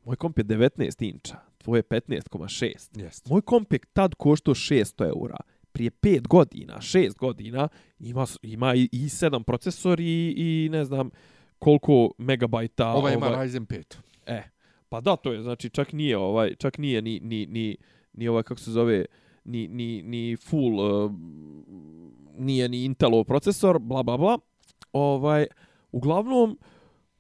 [0.09, 3.03] moj komp je 19 inča, tvoj je 15,6.
[3.03, 3.29] Jest.
[3.29, 5.37] Moj komp je tad koštao 600 eura.
[5.73, 7.69] Prije 5 godina, 6 godina,
[7.99, 11.11] ima, ima i, i 7 procesor i, i ne znam
[11.59, 12.89] koliko megabajta.
[12.89, 13.97] Ovaj ima Ryzen 5.
[14.27, 14.43] E,
[14.89, 17.77] pa da, to je, znači čak nije ovaj, čak nije ni, ni, ni,
[18.13, 19.05] ni ovaj, kako se zove,
[19.45, 21.13] ni, ni, ni full, uh,
[22.39, 24.39] nije ni Intelov procesor, bla, bla, bla.
[24.93, 25.47] Ovaj,
[25.93, 26.59] uglavnom,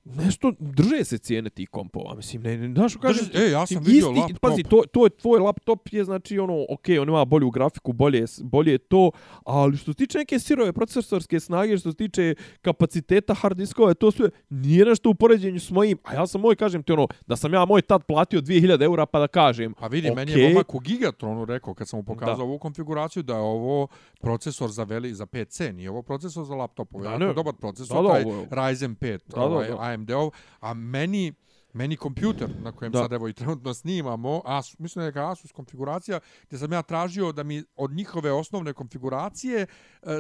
[0.09, 3.76] nešto drže se cijene tih kompova, mislim, ne, ne, znaš, kažem, Drži- e, ja sam
[3.76, 4.40] isti- vidio laptop.
[4.40, 8.24] Pazi, to, to je tvoj laptop je, znači, ono, ok, on ima bolju grafiku, bolje,
[8.40, 9.10] bolje je to,
[9.44, 14.10] ali što se tiče neke sirove procesorske snage, što se tiče kapaciteta hard diskova, to
[14.10, 17.36] sve nije nešto u poređenju s mojim, a ja sam moj, kažem ti ono, da
[17.36, 20.48] sam ja moj tad platio 2000 eura pa da kažem, Pa vidi, meni okej, je
[20.48, 22.43] momak u Gigatronu rekao kad sam mu pokazao Da.
[22.43, 23.89] ovu konfiguraciju da je ovo
[24.20, 27.05] procesor za veli za PC, nije ovo procesor za laptopove.
[27.05, 27.32] Da, Da, ne.
[27.35, 29.76] dobar procesor, Da, da, taj ovo Ryzen 5, Da, da, ovaj, da.
[29.99, 30.31] AMD-ov,
[30.61, 31.33] a meni
[31.73, 32.99] meni kompjuter na kojem Da.
[32.99, 37.33] sad evo i trenutno snimamo, Asus, mislim da je Asus konfiguracija, gdje sam ja tražio
[37.33, 39.66] da mi od njihove osnovne konfiguracije e,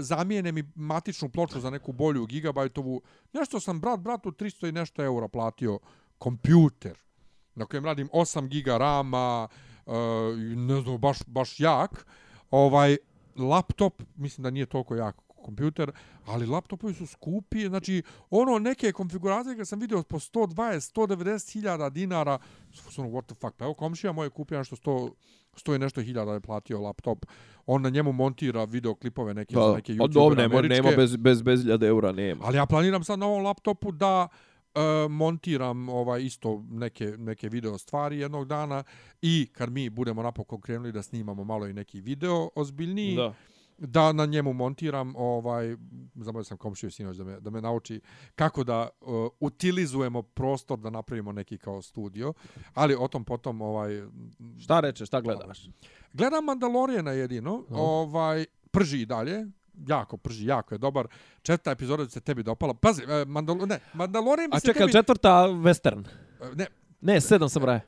[0.00, 3.02] zamijene mi matičnu ploču za neku bolju gigabajtovu.
[3.32, 5.78] Nešto sam brat bratu 300 i nešto eura platio
[6.18, 6.98] kompjuter
[7.54, 9.48] na kojem radim 8 giga rama,
[9.86, 9.94] uh,
[10.56, 12.06] ne znam, baš, baš jak.
[12.50, 12.96] Ovaj,
[13.36, 15.92] laptop, mislim da nije toliko jak kompjuter,
[16.26, 21.90] ali laptopovi su skupi, znači ono neke konfiguracije kad sam vidio po 120, 190 hiljada
[21.90, 22.38] dinara,
[22.72, 25.10] su ono, what the fuck, pa evo komšija moje kupio nešto 100,
[25.56, 27.26] 100 i nešto hiljada je platio laptop,
[27.66, 30.82] on na njemu montira videoklipove neke, da, neke pa dobro, youtubere nema, američke.
[30.82, 32.44] nema bez, bez, bez 1000 eura, nema.
[32.44, 34.28] Ali ja planiram sad na ovom laptopu da
[34.74, 38.82] e, montiram ovaj isto neke neke video stvari jednog dana
[39.22, 43.34] i kad mi budemo napokon krenuli da snimamo malo i neki video ozbiljniji Da.
[43.78, 45.76] Da na njemu montiram ovaj
[46.14, 48.00] zamolio sam komšiju sinoć da me da me nauči
[48.34, 52.32] kako da uh, utilizujemo prostor da napravimo neki kao studio
[52.74, 54.02] ali o tom potom ovaj
[54.60, 55.68] Šta rečeš, šta gledaš?
[56.12, 59.46] Gledam Mandaloriana jedino, ovaj prži i dalje,
[59.86, 61.06] jako prži, jako je dobar.
[61.42, 62.74] Četvrta epizoda se tebi dopala.
[62.74, 64.92] Pazi, e, Mandal ne, Mandalorian A se čekaj, tebi...
[64.92, 66.04] četvrta western.
[66.40, 66.66] e, Ne,
[67.00, 67.80] Ne, sedam sam raje.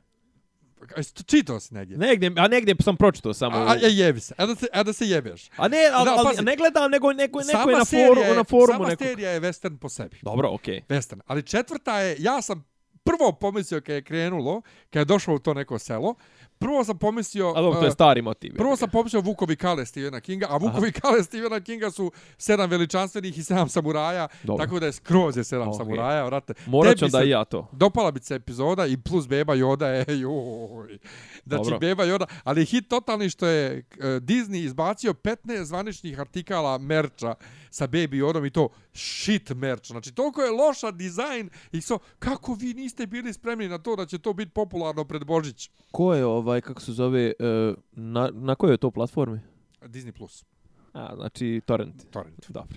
[1.26, 1.98] Čitao si negdje?
[1.98, 3.56] Negdje, a negdje sam pročitao samo.
[3.56, 5.50] A, a, je, jebi se, a da se, a da se jebeš.
[5.56, 6.42] A ne, Da, ali pazi.
[6.42, 9.78] ne gledam, nego neko, neko je na, foru, je- na forumu Sama serija je western
[9.78, 10.18] po sebi.
[10.22, 10.82] Dobro, okej.
[10.88, 11.20] Western.
[11.26, 12.64] Ali četvrta je, ja sam
[13.04, 16.14] prvo pomislio kad je krenulo, kad je došlo u to neko selo,
[16.60, 17.52] prvo sam pomislio...
[17.56, 18.54] A dobro, to je uh, stari motiv.
[18.56, 23.38] Prvo sam pomislio Vukovi kale Stephena Kinga, a Vukovi kale Stephena Kinga su sedam veličanstvenih
[23.38, 24.64] i sedam samuraja, Dobro.
[24.64, 25.76] tako da je skroz je sedam Ok.
[25.76, 26.54] samuraja, vrate.
[26.66, 27.68] Morat ću da i ja to.
[27.72, 30.98] Dopala bi se epizoda i plus Beba Yoda je, joj.
[31.46, 31.78] Znači, Dobro.
[31.78, 33.82] Beba Yoda, ali hit totalni što je e,
[34.20, 37.34] Disney izbacio 15 zvaničnih artikala merča
[37.70, 39.86] sa Baby Yodom i to shit merch.
[39.86, 44.06] Znači, toliko je loša dizajn i so, kako vi niste bili spremni na to da
[44.06, 45.70] će to biti popularno pred Božić?
[45.90, 49.40] Ko je ovaj, kako se zove, e, na, na kojoj je to platformi?
[49.82, 50.44] Disney Plus,
[50.92, 52.10] A, znači Torrent.
[52.10, 52.50] torrent.
[52.50, 52.76] Dobro.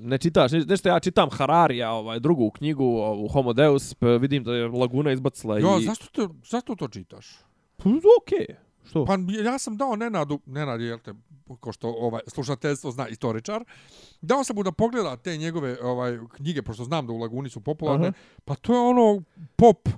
[0.00, 2.84] Ne čitaš, ne- nešto ja čitam Hararija, ovaj, drugu knjigu
[3.16, 5.84] u Homo Deus, pa vidim da je Laguna izbacila Jo, i...
[5.84, 7.26] zašto, to, zašto to čitaš?
[7.76, 7.90] Pa,
[8.22, 8.46] okej.
[8.84, 9.04] Što?
[9.04, 9.12] Pa
[9.44, 11.14] ja sam dao Nenadu, Nenad je, jel te,
[11.60, 13.64] ko što ovaj, slušateljstvo zna, istoričar,
[14.20, 17.60] dao sam mu da pogleda te njegove ovaj knjige, pošto znam da u Laguni su
[17.60, 18.16] popularne, Aha.
[18.44, 19.22] pa to je ono
[19.56, 19.88] pop,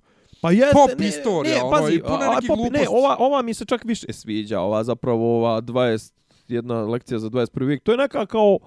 [0.45, 2.87] Pa jeste, Pop ne, istorija, ne, ono, pazi, i puno nekih pop, ne, gluposti.
[2.91, 6.13] ova, ova mi se čak više sviđa, ova zapravo ova 20,
[6.49, 7.67] jedna lekcija za 21.
[7.67, 7.83] vijek.
[7.83, 8.59] To je neka kao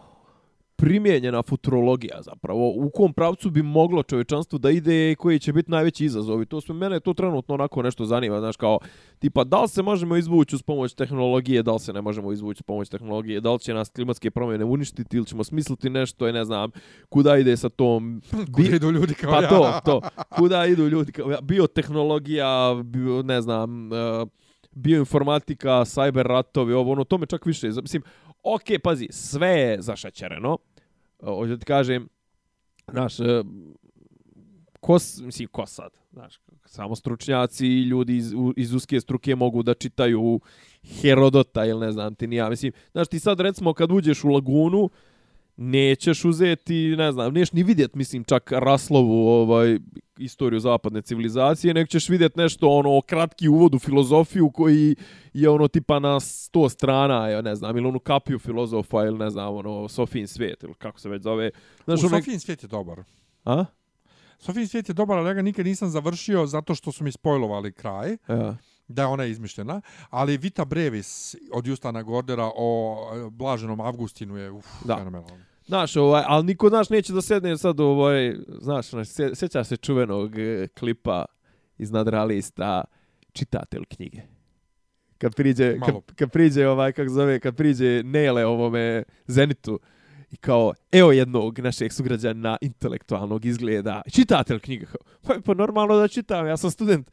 [0.78, 2.74] primijenjena futurologija zapravo.
[2.76, 6.46] U kom pravcu bi moglo čovječanstvo da ide i koji će biti najveći izazovi.
[6.46, 8.80] To sve mene to trenutno onako nešto zanima, znaš kao
[9.20, 12.58] tipa da li se možemo izvući uz pomoć tehnologije, da li se ne možemo izvući
[12.58, 16.34] uz pomoć tehnologije, da li će nas klimatske promjene uništiti ili ćemo smisliti nešto, i
[16.34, 16.72] ne znam,
[17.10, 18.22] kuda ide sa tom
[18.56, 19.50] Kuda idu ljudi kao pa ja.
[19.50, 20.02] to, to.
[20.38, 21.12] Kuda idu ljudi?
[21.12, 21.42] kao ja?
[21.42, 24.28] Biotehnologija, bio, ne znam, uh,
[24.72, 27.68] bioinformatika, cyber ratovi, ovo, ono, to me čak više.
[27.68, 28.04] Mislim,
[28.44, 30.58] ok, pazi, sve je zašećereno.
[31.20, 32.10] Uh, Hoću da ti kažem,
[32.92, 33.44] znaš, e,
[34.80, 35.92] kos, mislim, ko sad?
[36.12, 40.40] Znaš, samo stručnjaci i ljudi iz, iz uske struke mogu da čitaju
[41.02, 42.50] Herodota ili ne znam ti ni ja.
[42.50, 44.90] Mislim, znaš, ti sad recimo kad uđeš u lagunu,
[45.58, 49.80] nećeš uzeti, ne znam, neš ni vidjet, mislim, čak Raslovu ovaj,
[50.20, 54.96] istoriju zapadne civilizacije, nego ćeš vidjet nešto, ono, kratki uvod u filozofiju koji
[55.34, 59.30] je ono tipa na 100 strana, ja ne znam, ili onu kapiju filozofa, ili ne
[59.30, 61.52] znam, ono, Sofijin svijet, ili kako se već zove.
[61.86, 63.04] Znaš, U ono, Sofijin svijet je dobar.
[63.46, 63.66] A?
[64.40, 67.72] Sofijin svijet je dobar, ali ja ga nikad nisam završio zato što su mi spojlovali
[67.74, 68.58] kraj, Ja.
[68.88, 74.52] da je ona izmišljena, ali Vita Brevis od Justana Gordera o e, Blaženom Avgustinu je
[74.52, 74.96] uf, Da.
[74.98, 75.38] fenomenalno.
[75.68, 79.78] Znaš, ovaj, ali niko, znaš, neće da sedne sad, ovaj, znaš, znaš sje- sjećaš se
[79.78, 81.26] čuvenog e, klipa
[81.78, 82.84] iz nadrealista
[83.34, 84.22] čitatelj knjige.
[85.18, 89.80] Kad priđe, kad, kad priđe, ovaj, kako zove, kad priđe Nele ovome Zenitu
[90.32, 94.86] i kao, evo jednog našeg sugrađana intelektualnog izgleda, čitatelj knjige.
[95.28, 97.12] Pa, pa normalno da čitam, ja sam student.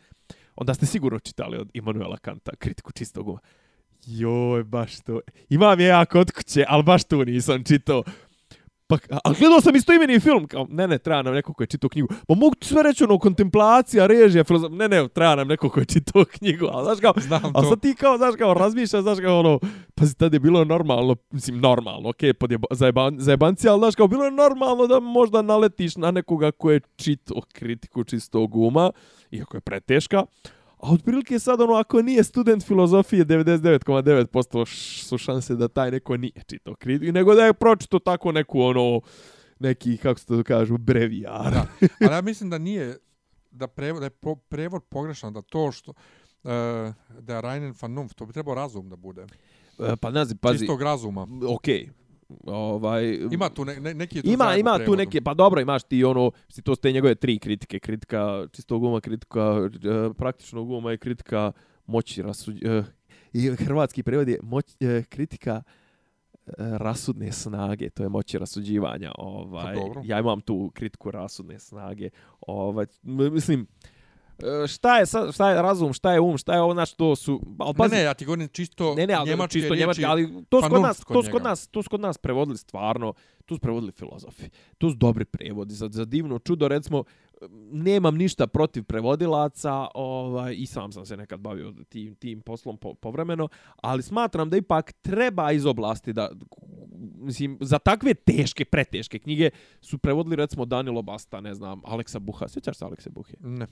[0.57, 3.39] Onda ste sigurno čitali od Immanuela Kanta, kritiku čistog uma.
[4.07, 5.21] Joj, baš to.
[5.49, 8.03] Imam je ja kod kuće, ali baš to nisam čitao.
[8.87, 11.67] Pa, a gledao sam isto imeni film, kao, ne, ne, treba nam neko ko je
[11.67, 12.09] čitao knjigu.
[12.29, 14.73] Pa mogu ti sve reći, ono, kontemplacija, režija, filozof...
[14.73, 17.81] Ne, ne, treba nam neko ko je čitao knjigu, ali znaš kao, Znam a sad
[17.81, 19.59] ti kao, znaš kao, razmišljaš, znaš kao, ono,
[19.95, 24.09] pazi, tad je bilo normalno, mislim, normalno, okej, pod je zajeban, zajebanci, ali znaš kao,
[24.09, 28.91] bilo je normalno da možda naletiš na nekoga ko je čitao kritiku čistog uma,
[29.31, 30.25] iako je preteška,
[30.85, 36.17] A otprilike sad ono, ako nije student filozofije, 99,9% š- su šanse da taj neko
[36.17, 39.01] nije čitao kritiku, nego da je pročito tako neku ono,
[39.59, 41.53] neki, kako se to kažu, brevijar.
[41.53, 41.67] Da.
[42.01, 42.99] Ali ja mislim da nije,
[43.51, 46.51] da, prevod, da je po, prevod pogrešan, da to što, uh,
[47.21, 49.27] da je Reinen van Numf, to bi trebao razum da bude.
[49.79, 51.27] E, Pa znam, pazi, Čistog razuma.
[51.49, 51.89] okej.
[52.47, 56.05] Ovaj, Ima tu ne, ne, neki tu ima, ima tu neke, pa dobro, imaš ti
[56.05, 60.93] ono, si to su te njegove tri kritike, kritika čistog uma, kritika e, praktičnog uma
[60.93, 61.53] i kritika
[61.87, 62.63] moći rasuđ...
[62.65, 62.83] E,
[63.33, 65.63] I hrvatski prevod je moć, e, kritika
[66.57, 69.13] rasudne snage, to je moći rasuđivanja.
[69.19, 72.11] Ovaj, Pa ja imam tu kritiku rasudne snage.
[72.41, 73.94] Ovaj, mislim, e,
[74.69, 77.41] šta je, šta je razum, šta je um, šta je ovo, znači to su...
[77.59, 80.45] Al, pazi, ne, ja ti govorim čisto Ne, ne, ali njemačke čisto riječi, njemački, ali
[80.49, 83.55] to su kod nas, to su kod nas, to su kod nas prevodili stvarno, tu
[83.55, 84.49] su prevodili filozofi.
[84.79, 87.05] Tu su dobri prevodi za, za divno čudo, recimo,
[87.73, 92.95] nemam ništa protiv prevodilaca, ovaj, i sam sam se nekad bavio tim, tim poslom po,
[92.95, 96.31] povremeno, ali smatram da ipak treba iz oblasti da,
[97.17, 99.51] mislim, za takve teške, preteške knjige
[99.81, 103.35] su prevodili, recimo, Danilo Basta, ne znam, Aleksa Buha, sjećaš se Alekse Buhe?
[103.41, 103.67] Ne,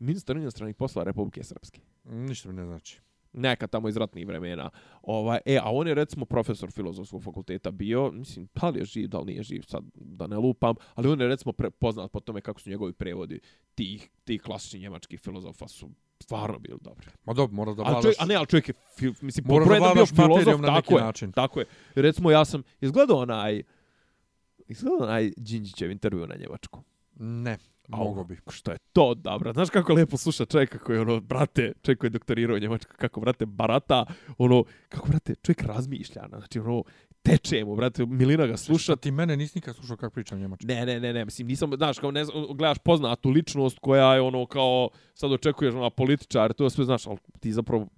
[0.00, 3.00] Ministar inostranih posla Republike Srpske ništa mi ne znači.
[3.32, 4.70] neka tamo iz ratnih vremena.
[5.02, 9.08] Ovaj, e, a on je recimo profesor filozofskog fakulteta bio, mislim, da li je živ,
[9.08, 12.20] da li nije živ, sad da ne lupam, ali on je recimo pre, poznat po
[12.20, 13.40] tome kako su njegovi prevodi
[13.74, 15.90] tih, tih klasičnih njemačkih filozofa su
[16.20, 17.06] stvarno bili dobri.
[17.24, 19.94] Ma dobro, moraš da čovjek, a ne, ali čovjek je, fil, mislim, Moraš po da
[19.94, 21.32] bio filozof, na neki tako je, način.
[21.32, 21.66] tako je.
[21.94, 23.62] Recimo, ja sam izgledao onaj,
[24.66, 26.82] izgledao onaj Đinđićev intervju na njemačku.
[27.18, 27.58] Ne.
[27.98, 28.38] Mogo bi.
[28.50, 29.52] Što je to dobro.
[29.52, 33.20] Znaš kako lepo sluša čovjeka koji ono, brate, čovjek koji je doktorirao u Njemačku, kako,
[33.20, 34.04] brate, barata,
[34.38, 36.82] ono, kako, brate, čovjek razmišlja, znači, ono,
[37.22, 38.82] teče mu, brate, Milina ga sluša.
[38.82, 40.66] Šta ti mene nisi nikad slušao kako pričam njemački?
[40.66, 44.20] Ne, ne, ne, ne, mislim, nisam, znaš, kao ne, znam, gledaš poznatu ličnost koja je
[44.20, 47.88] ono kao, sad očekuješ ona političar, to sve znaš, ali ti zapravo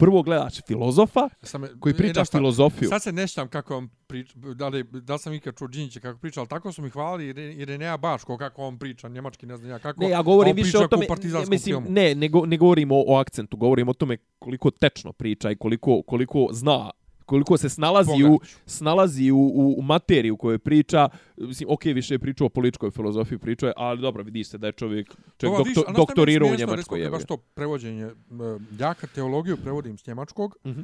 [0.00, 2.88] prvo gledaš filozofa Sam, koji priča filozofiju.
[2.88, 6.40] Sad se neštam kako on priča, da li, da sam ikad čuo Đinjića kako priča,
[6.40, 9.56] ali tako su mi hvalili jer, jer je Nea Baško kako on priča, njemački ne
[9.56, 10.00] znam ja kako.
[10.00, 11.86] Ne, ja govorim više o tome, partizanskom mislim, filmu.
[11.90, 15.56] ne, ne, go, ne govorim o, o akcentu, govorim o tome koliko tečno priča i
[15.56, 16.90] koliko, koliko zna
[17.30, 22.18] koliko se snalazi u snalazi u, u, u materiju koju priča, mislim, ok, više je
[22.18, 25.64] pričao o političkoj filozofiji, pričao je, ali dobro, vidiš se da je čovjek, čovjek Ovo,
[25.64, 27.00] doktor, doktorirao u Njemačkoj.
[27.00, 28.12] jebi baš to prevođenje, e,
[28.78, 30.80] ja kad teologiju prevodim s njemačkog, Mhm.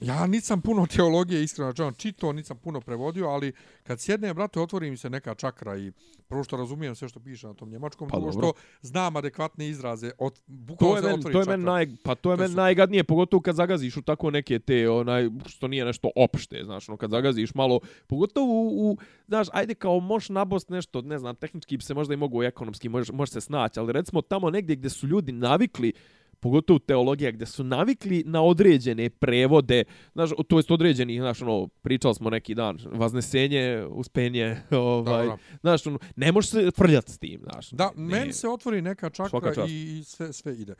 [0.00, 3.52] Ja nisam puno teologije, iskreno rečeno, čito, nisam puno prevodio, ali
[3.82, 5.92] kad sjednem, brate, otvori mi se neka čakra i
[6.28, 8.52] prvo što razumijem sve što piše na tom njemačkom, Pa drugo što
[8.82, 10.40] znam adekvatne izraze, od,
[10.78, 11.56] To je se to je čakra.
[11.56, 12.62] naj, pa to je To meni super.
[12.62, 16.96] najgadnije, pogotovo kad zagaziš u tako neke te, onaj, što nije nešto opšte, znaš, ono,
[16.98, 18.98] kad zagaziš malo, pogotovo u, u
[19.28, 23.12] znaš, ajde kao možeš nabost nešto, ne znam, tehnički se možda i mogu ekonomski, može,
[23.12, 25.92] može se snaći, ali recimo tamo negdje gdje su ljudi navikli,
[26.40, 32.14] pogotovo teologija, gdje su navikli na određene prevode, znaš, to jest određeni, znaš, ono, pričali
[32.14, 35.38] smo neki dan, vaznesenje, uspenje, ovaj, Dobro.
[35.60, 37.70] znaš, ono, ne možeš se frljati s tim, znaš.
[37.70, 40.74] Da, ne, meni se otvori neka čakra i, i sve, sve ide.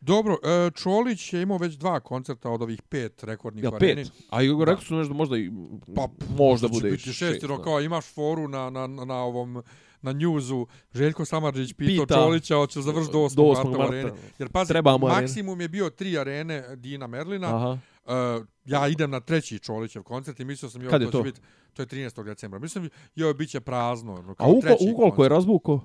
[0.00, 4.04] Dobro, e, Čolić je imao već dva koncerta od ovih pet rekordnih areni.
[4.04, 4.12] pet?
[4.30, 5.50] A i rekao su nešto možda i
[5.94, 7.62] Pa, možda će bude biti šest, šest, jer da.
[7.62, 9.62] kao imaš foru na, na, na, na ovom
[10.02, 12.14] na njuzu, Željko Samarđić pitao Pita.
[12.14, 13.34] Čolića, hoće završiti do 8.
[13.34, 13.74] Do marta, 8.
[13.74, 13.94] u marta.
[13.94, 14.10] areni.
[14.38, 15.20] Jer pazi, Treba mu arena.
[15.20, 17.56] maksimum je bio tri arene Dina Merlina.
[17.56, 17.78] Aha.
[18.04, 21.18] Uh, ja idem na treći Čolićev koncert i mislio sam, jo, Kad je to, to?
[21.18, 21.40] će biti,
[21.74, 22.24] to je 13.
[22.24, 22.58] decembra.
[22.58, 24.12] Mislim, jo, bit će prazno.
[24.28, 25.80] A Kao uko, treći ukoliko je razvuko?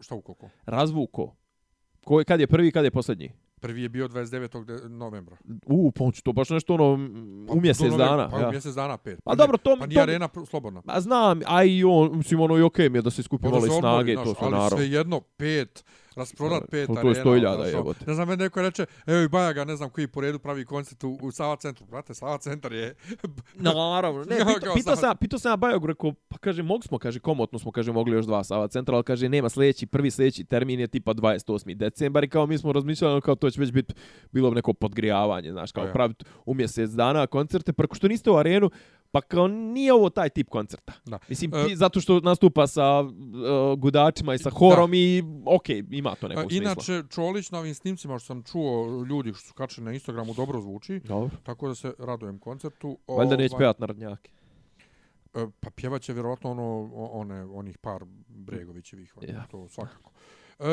[0.00, 0.48] Šta ukoliko?
[0.66, 1.36] Razvuko.
[2.04, 3.32] Ko je, kad je prvi, kad je posljednji?
[3.56, 4.64] Prvi je bio 29.
[4.64, 5.36] de- novembra.
[5.66, 6.98] U, pomoću to baš nešto ono
[7.46, 8.28] Pa, u mjesec novembra, dana.
[8.28, 8.48] Pa ja.
[8.48, 9.18] u mjesec dana pet.
[9.24, 10.82] Pa nije- dobro, to- Pa nije to- arena slobodna.
[10.86, 13.48] A znam, a i on, mislim, ono i okej mi je da se skupi Pa
[13.48, 14.70] odmori, snage, to ali naravno.
[14.70, 15.84] sve jedno, pet,
[16.16, 17.30] rasprodat pet to- to je arena.
[17.30, 17.78] 100.000 znaš, ono.
[17.78, 18.04] jebote.
[18.06, 21.04] Ne znam, meni neko reče, evo i Bajaga, ne znam koji po redu pravi koncert
[21.04, 21.86] u, u Sava centru.
[21.86, 22.94] Brate, Sava centar je...
[23.54, 24.36] Naravno, ne,
[24.74, 27.92] pitao sam, pitao sam ja Bajogu, rekao, pa kaže, mogli smo, kaže, komotno smo, kaže,
[27.92, 31.74] mogli još dva Sava centra, ali kaže, nema sljedeći, prvi sljedeći termin je tipa 28.
[31.74, 33.94] decembar i kao mi smo razmišljali, ono, kao to će već biti
[34.32, 35.92] bilo bi neko podgrijavanje, znaš, kao ja.
[35.92, 38.70] praviti u mjesec dana koncerte, preko što niste u arenu,
[39.16, 40.92] pa kao nije ovo taj tip koncerta.
[41.04, 41.18] Da.
[41.28, 43.08] Mislim, E, ti- zato što nastupa sa uh,
[43.76, 46.62] gudačima i sa horom i okej, ima to nekog smisla.
[46.64, 50.60] Inače, Čolić na ovim snimcima što sam čuo ljudi što su kačeni na Instagramu dobro
[50.60, 51.36] zvuči, Dobro.
[51.42, 52.98] tako da se radujem koncertu.
[53.08, 54.30] Valjda neće Ovaj, pevat narodnjake.
[55.34, 59.46] e, Pa pjevaće vjerovatno ono, one, onih par Bregovićevih, ono, Ja.
[59.46, 60.10] to svakako.
[60.58, 60.64] E,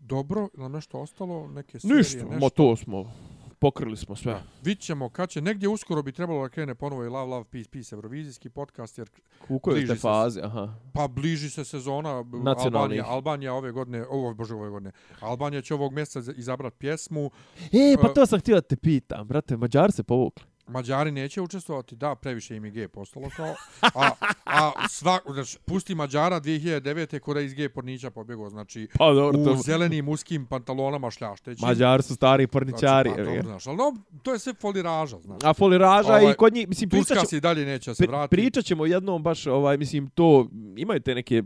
[0.00, 2.38] dobro, nam nešto ostalo, neke serije, Ništa, nešto.
[2.38, 3.12] ma to smo,
[3.58, 4.32] pokrili smo sve.
[4.32, 4.42] Da.
[4.62, 7.70] Vidit ćemo kad će, negdje uskoro bi trebalo da krene ponovo i Love, Love, Peace,
[7.70, 9.10] Peace, Eurovizijski podcast, jer
[9.48, 10.74] U kojoj bliži ste se- fazi, aha.
[10.92, 12.24] pa bliži se sezona.
[12.56, 14.90] Albanija, Albanija ove godine, ovo bože ove godine.
[15.20, 17.30] Albanija će ovog mjeseca za- izabrat pjesmu.
[17.62, 20.44] E, pa E, to sam htio da te pitam, brate, Mađari se povukli.
[20.68, 23.54] Mađari neće učestvovati, da, previše im je gej postalo kao.
[23.94, 24.10] A,
[24.44, 27.18] a sva, znači, pusti Mađara 2009.
[27.20, 29.56] kada iz gej pornića pobjegao, znači Pa dobro, u to...
[29.56, 31.64] zelenim uskim pantalonama šljašteći.
[31.64, 33.10] Mađari su stari porničari.
[33.10, 35.38] Znači, pa, dobro, znaš, ali no, to je sve foliraža, znaš.
[35.44, 38.02] A foliraža Ovaj, i kod njih, mislim, pričat, Turska ćemo, se i dalje neće se
[38.02, 38.30] pri, vrati.
[38.30, 41.42] pričat ćemo jednom baš, ovaj, mislim, to, imaju te neke,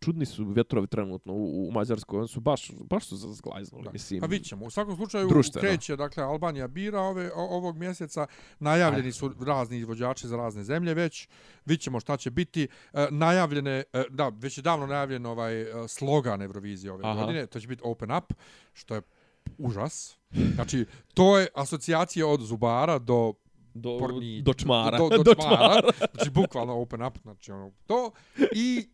[0.00, 3.90] čudni su vjetrovi trenutno u, u Mađarskoj, oni su baš, baš su zglajznuli, Da.
[3.90, 4.20] mislim.
[4.20, 4.64] Pa vidit ćemo.
[4.66, 5.68] U svakom slučaju društveno.
[5.68, 8.26] kreće, dakle, Albanija bira ove, o- ovog mjeseca.
[8.58, 11.28] Najavljeni su razni izvođači za razne zemlje već.
[11.64, 12.68] Vidit ćemo šta će biti.
[12.92, 17.20] E, najavljene, e, da, već je davno najavljen ovaj e, slogan Eurovizije ove Aha.
[17.20, 17.46] godine.
[17.46, 18.32] To će biti Open Up,
[18.72, 19.02] što je
[19.58, 20.18] užas.
[20.54, 23.32] Znači, to je asocijacija od zubara do
[23.74, 24.42] do, pornića.
[24.44, 24.98] do čmara.
[24.98, 25.80] Do, do, do čmara.
[26.14, 27.18] Znači, bukvalno open up.
[27.22, 28.10] Znači, ono, to.
[28.54, 28.88] I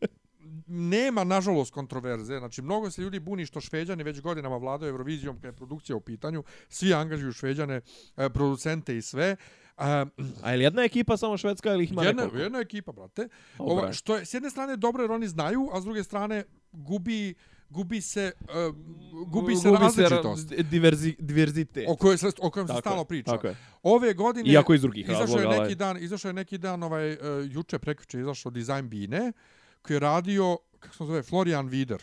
[0.66, 2.38] nema, nažalost, kontroverze.
[2.38, 6.00] Znači, mnogo se ljudi buni što šveđani već godinama vladaju Eurovizijom kada je produkcija u
[6.00, 6.44] pitanju.
[6.68, 7.80] Svi angažuju šveđane,
[8.16, 9.24] e, producente i sve.
[9.26, 9.36] E,
[10.42, 12.42] A je li jedna ekipa samo švedska ili ih ima jedna, nekoliko?
[12.42, 13.28] jedna ekipa, brate.
[13.58, 13.96] O, Ova, brate.
[13.96, 17.34] što je, s jedne strane, dobro jer oni znaju, a s druge strane, gubi
[17.72, 18.76] gubi se uh,
[19.26, 21.86] gubi se različitost ra- diverzi, diverzite.
[21.88, 23.30] o kojoj se o kojem se stalno priča.
[23.30, 23.56] Tako je.
[23.82, 25.74] Ove godine Iako iz drugih izašao razloga, je neki ovaj.
[25.74, 27.18] dan, izašao je neki dan ovaj uh,
[27.50, 29.32] juče prekjuče izašao Design Bine
[29.82, 32.02] koji je radio kako se zove Florian Wider.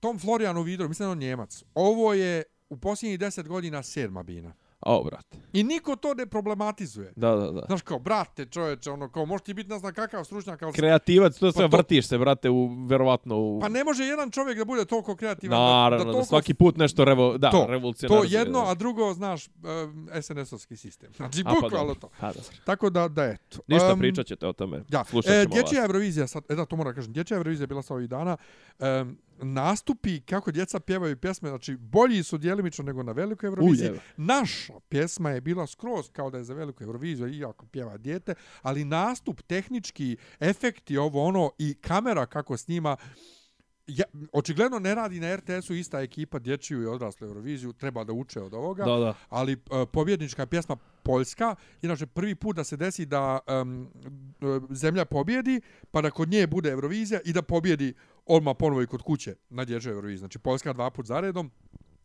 [0.00, 1.64] Tom Florianu Wideru, mislim da je on Njemac.
[1.74, 4.54] Ovo je u posljednjih 10 godina sedma bina.
[4.80, 5.38] O, brate.
[5.52, 7.12] I niko to ne problematizuje.
[7.16, 7.62] Da, da, da.
[7.66, 10.72] Znaš kao, brate, čoveče, ono, kao, možeš ti biti, ne znam kakav stručnjak, ali...
[10.72, 13.60] Kreativac, to sve Pa to- vrtiš se, brate, u, verovatno u...
[13.60, 15.60] Pa ne može jedan čovjek da bude toliko kreativan.
[15.60, 18.24] Naravno, da, da, toliko svaki put nešto revo, da, to, revolucionarno.
[18.24, 21.12] To jedno, a drugo, znaš, um, SNS-ovski sistem.
[21.16, 22.08] Znači, A, pa bukvalno to.
[22.20, 22.42] Pa, dobro.
[22.64, 23.58] Tako da, da, eto.
[23.66, 24.84] Ništa, Em, pričat ćete o tome.
[24.88, 25.88] Da, Slušat e, ćemo dječja vas.
[25.88, 28.36] Eurovizija, sad, e da, to moram da kažem, dječja Eurovizija bila sa ovih dana,
[28.78, 33.88] um, nastupi kako djeca pjevaju pjesme, znači bolji su djelimično nego na velikoj Euroviziji.
[33.88, 34.00] Ujeve.
[34.16, 38.84] Naša pjesma je bila skroz kao da je za veliku Euroviziju, iako pjeva dijete, ali
[38.84, 42.96] nastup, tehnički, efekti, ovo ono i kamera kako snima,
[43.88, 48.40] ja, očigledno ne radi na RTS-u ista ekipa dječju i odraslu Euroviziju, treba da uče
[48.40, 49.14] od ovoga Da, da.
[49.28, 53.88] ali uh, pobjednička pjesma Poljska, inače prvi put da se desi da um,
[54.70, 55.60] zemlja pobjedi,
[55.90, 57.94] pa da kod nje bude Eurovizija i da pobjedi
[58.28, 60.18] odmah ponovo i kod kuće na dječjoj Euroviziji.
[60.18, 61.50] Znači Poljska dva put za redom,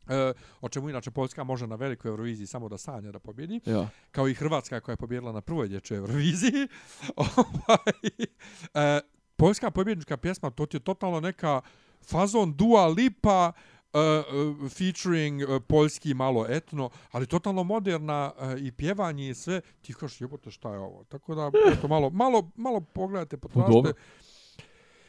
[0.08, 3.90] E, o čemu inače Poljska može na velikoj Euroviziji samo da sanja da pobjedi, Ja.
[4.12, 6.68] kao i Hrvatska koja je pobjedila na prvoj dječjoj Euroviziji.
[7.16, 8.28] Ovaj,
[8.74, 9.02] e,
[9.36, 11.62] Poljska pobjednička pjesma, to ti je totalno neka
[12.02, 13.52] fazon Dua Lipa,
[13.94, 19.62] uh, uh, featuring uh, poljski malo etno, ali totalno moderna uh, i pjevanje i sve,
[19.82, 21.04] ti kažeš jebote šta je ovo.
[21.04, 23.50] Tako da, eto, malo, malo, malo pogledajte, dobro.
[23.54, 24.02] potražite.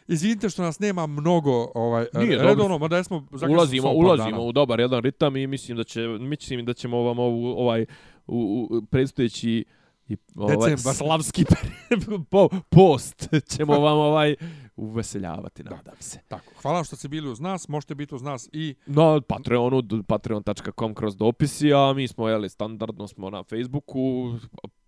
[0.08, 4.40] Izvinite što nas nema mnogo ovaj Nije, redovno, mada zakasnili ulazimo, ulazimo dana.
[4.40, 7.86] u dobar jedan ritam i mislim da će mislim da ćemo vam ovu ovaj
[8.26, 9.64] u, u predstojeći
[10.08, 10.94] i ovaj Decembar.
[10.94, 11.44] slavski
[12.30, 14.34] po, post ćemo vam ovaj
[14.76, 16.20] uveseljavati, nadam se.
[16.28, 20.94] Tako, hvala što ste bili uz nas, možete biti uz nas i Na Patreonu, patreon.com
[20.94, 24.34] kroz dopisi, a mi smo, jeli, standardno smo na Facebooku,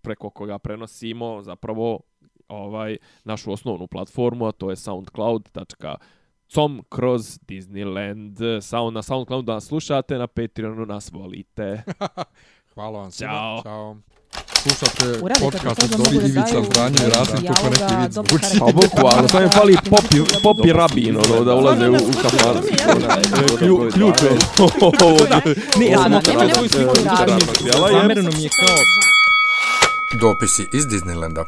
[0.01, 1.99] preko koga prenosimo zapravo
[2.49, 8.61] ovaj našu osnovnu platformu, a to je soundcloud.com kroz Disneyland.
[8.61, 11.83] Sound, na Soundcloudu da nas slušate, na Patreonu nas volite.
[12.73, 13.31] hvala vam svima.
[13.31, 13.61] Ćao.
[13.63, 13.97] Ćao.
[14.55, 18.59] Slušate podcast od da Dobri da Ivica Zdanje i Rasim kako neki vid zvuči.
[18.59, 22.59] Pa bukvalno, samo je fali popi, popi rabin, ono, da ulaze u, u kafanu.
[23.59, 24.29] Klju- Ključ je.
[25.79, 26.21] Ne, ja sam
[26.69, 26.89] sliku
[27.77, 28.77] ovo- Zamereno mi je kao
[30.21, 31.43] Dopisi iz Disneylanda.